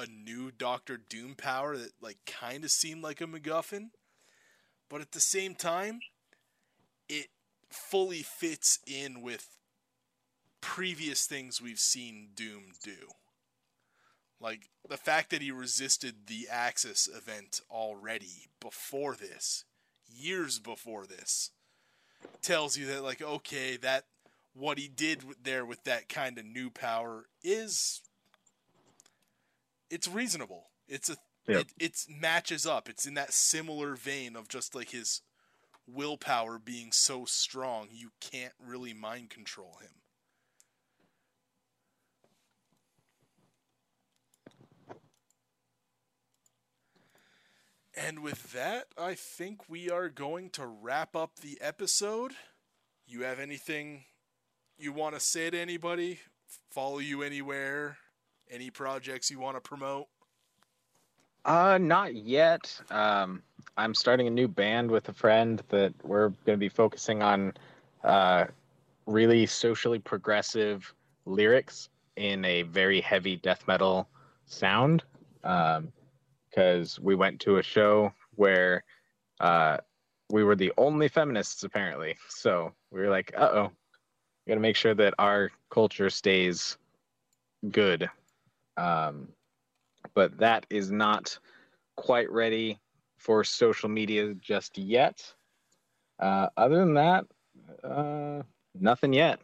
a 0.00 0.06
new 0.06 0.50
Doctor 0.50 0.96
Doom 0.96 1.34
power 1.36 1.76
that, 1.76 1.92
like, 2.00 2.18
kind 2.26 2.64
of 2.64 2.70
seemed 2.70 3.02
like 3.02 3.20
a 3.20 3.26
MacGuffin. 3.26 3.90
But 4.88 5.00
at 5.00 5.12
the 5.12 5.20
same 5.20 5.54
time, 5.54 6.00
it 7.08 7.28
fully 7.70 8.22
fits 8.22 8.80
in 8.86 9.22
with 9.22 9.48
previous 10.60 11.26
things 11.26 11.62
we've 11.62 11.78
seen 11.78 12.30
Doom 12.34 12.72
do. 12.82 13.08
Like, 14.42 14.68
the 14.88 14.96
fact 14.96 15.30
that 15.30 15.40
he 15.40 15.52
resisted 15.52 16.26
the 16.26 16.48
Axis 16.50 17.08
event 17.08 17.60
already 17.70 18.48
before 18.60 19.14
this, 19.14 19.64
years 20.12 20.58
before 20.58 21.06
this 21.06 21.50
tells 22.42 22.76
you 22.76 22.86
that 22.86 23.02
like 23.02 23.22
okay 23.22 23.76
that 23.76 24.04
what 24.54 24.78
he 24.78 24.86
did 24.88 25.22
there 25.42 25.64
with 25.64 25.82
that 25.84 26.08
kind 26.08 26.38
of 26.38 26.44
new 26.44 26.70
power 26.70 27.26
is 27.42 28.02
it's 29.90 30.08
reasonable. 30.08 30.70
It's 30.88 31.08
a 31.10 31.16
Yep. 31.48 31.60
it 31.60 31.72
it's 31.80 32.06
matches 32.08 32.66
up. 32.66 32.88
It's 32.88 33.04
in 33.04 33.14
that 33.14 33.32
similar 33.32 33.96
vein 33.96 34.36
of 34.36 34.48
just 34.48 34.76
like 34.76 34.90
his 34.90 35.22
willpower 35.88 36.58
being 36.58 36.92
so 36.92 37.24
strong 37.24 37.88
you 37.90 38.10
can't 38.20 38.52
really 38.64 38.94
mind 38.94 39.28
control 39.30 39.78
him 39.82 40.01
And 47.94 48.20
with 48.20 48.52
that, 48.52 48.86
I 48.96 49.14
think 49.14 49.68
we 49.68 49.90
are 49.90 50.08
going 50.08 50.50
to 50.50 50.66
wrap 50.66 51.14
up 51.14 51.36
the 51.40 51.58
episode. 51.60 52.32
You 53.06 53.22
have 53.22 53.38
anything 53.38 54.04
you 54.78 54.92
want 54.92 55.14
to 55.14 55.20
say 55.20 55.50
to 55.50 55.58
anybody? 55.58 56.20
Follow 56.70 56.98
you 56.98 57.22
anywhere? 57.22 57.98
Any 58.50 58.70
projects 58.70 59.30
you 59.30 59.38
want 59.38 59.56
to 59.56 59.60
promote? 59.60 60.06
Uh, 61.44 61.78
not 61.78 62.14
yet. 62.14 62.80
Um, 62.90 63.42
I'm 63.76 63.94
starting 63.94 64.26
a 64.26 64.30
new 64.30 64.48
band 64.48 64.90
with 64.90 65.08
a 65.08 65.12
friend 65.12 65.62
that 65.68 65.92
we're 66.02 66.28
going 66.28 66.54
to 66.54 66.56
be 66.56 66.68
focusing 66.68 67.22
on 67.22 67.52
uh, 68.04 68.46
really 69.06 69.44
socially 69.44 69.98
progressive 69.98 70.94
lyrics 71.26 71.88
in 72.16 72.44
a 72.44 72.62
very 72.62 73.00
heavy 73.00 73.36
death 73.36 73.64
metal 73.66 74.08
sound. 74.46 75.02
Because 76.52 77.00
we 77.00 77.14
went 77.14 77.40
to 77.40 77.56
a 77.56 77.62
show 77.62 78.12
where 78.34 78.84
uh, 79.40 79.78
we 80.30 80.44
were 80.44 80.56
the 80.56 80.72
only 80.76 81.08
feminists, 81.08 81.62
apparently. 81.62 82.16
So 82.28 82.72
we 82.90 83.00
were 83.00 83.08
like, 83.08 83.32
uh 83.36 83.50
oh, 83.52 83.72
got 84.46 84.54
to 84.54 84.60
make 84.60 84.76
sure 84.76 84.94
that 84.94 85.14
our 85.18 85.50
culture 85.70 86.10
stays 86.10 86.76
good. 87.70 88.08
Um, 88.76 89.28
but 90.14 90.36
that 90.38 90.66
is 90.70 90.90
not 90.90 91.38
quite 91.96 92.30
ready 92.30 92.78
for 93.16 93.44
social 93.44 93.88
media 93.88 94.34
just 94.34 94.76
yet. 94.76 95.32
Uh, 96.18 96.48
other 96.56 96.76
than 96.76 96.94
that, 96.94 97.24
uh, 97.84 98.42
nothing 98.78 99.12
yet. 99.12 99.40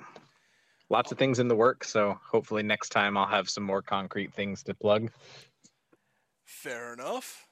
Lots 0.90 1.12
of 1.12 1.18
things 1.18 1.38
in 1.38 1.48
the 1.48 1.56
works, 1.56 1.90
so 1.90 2.18
hopefully 2.24 2.62
next 2.62 2.90
time 2.90 3.16
I'll 3.16 3.26
have 3.26 3.50
some 3.50 3.64
more 3.64 3.82
concrete 3.82 4.32
things 4.32 4.62
to 4.64 4.74
plug. 4.74 5.10
Fair 6.48 6.94
enough. 6.94 7.46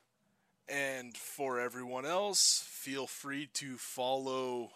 And 0.66 1.18
for 1.18 1.60
everyone 1.60 2.06
else, 2.06 2.64
feel 2.66 3.06
free 3.06 3.46
to 3.52 3.76
follow 3.76 4.70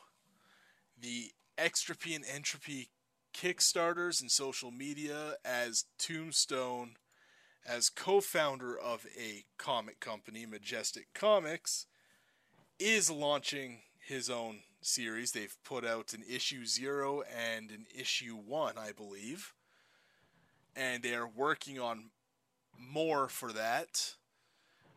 the 1.01 1.33
Extropy 1.57 2.15
and 2.15 2.25
Entropy 2.31 2.91
Kickstarters 3.35 4.21
and 4.21 4.31
social 4.31 4.71
media 4.71 5.37
as 5.43 5.87
Tombstone, 5.99 6.97
as 7.67 7.89
co 7.89 8.21
founder 8.21 8.79
of 8.79 9.07
a 9.19 9.47
comic 9.57 10.01
company, 10.01 10.45
Majestic 10.45 11.07
Comics, 11.15 11.87
is 12.79 13.11
launching 13.11 13.81
his 14.07 14.29
own 14.29 14.61
series. 14.83 15.33
They've 15.33 15.57
put 15.65 15.85
out 15.85 16.13
an 16.13 16.25
issue 16.29 16.67
zero 16.67 17.23
and 17.23 17.71
an 17.71 17.87
issue 17.99 18.37
one, 18.37 18.77
I 18.77 18.93
believe. 18.93 19.55
And 20.77 21.03
they 21.03 21.15
are 21.15 21.27
working 21.27 21.81
on 21.81 22.11
more 22.81 23.28
for 23.28 23.52
that, 23.52 24.15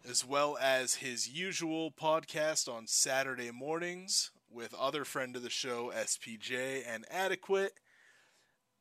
as 0.10 0.26
well 0.26 0.58
as 0.60 0.96
his 0.96 1.30
usual 1.30 1.92
podcast 1.92 2.72
on 2.72 2.88
Saturday 2.88 3.52
mornings 3.52 4.32
with 4.50 4.74
other 4.74 5.04
friend 5.04 5.36
of 5.36 5.44
the 5.44 5.50
show, 5.50 5.92
SPJ 5.96 6.84
and 6.88 7.06
Adequate, 7.10 7.74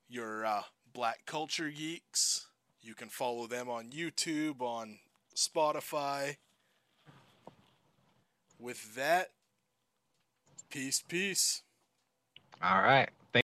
your 0.08 0.44
uh, 0.44 0.62
black 0.92 1.20
culture 1.26 1.70
geeks. 1.70 2.46
You 2.82 2.94
can 2.94 3.08
follow 3.08 3.46
them 3.46 3.68
on 3.68 3.90
YouTube, 3.90 4.60
on 4.60 4.98
Spotify. 5.34 6.36
With 8.58 8.94
that, 8.94 9.28
peace, 10.70 11.02
peace. 11.06 11.62
All 12.62 12.82
right. 12.82 13.08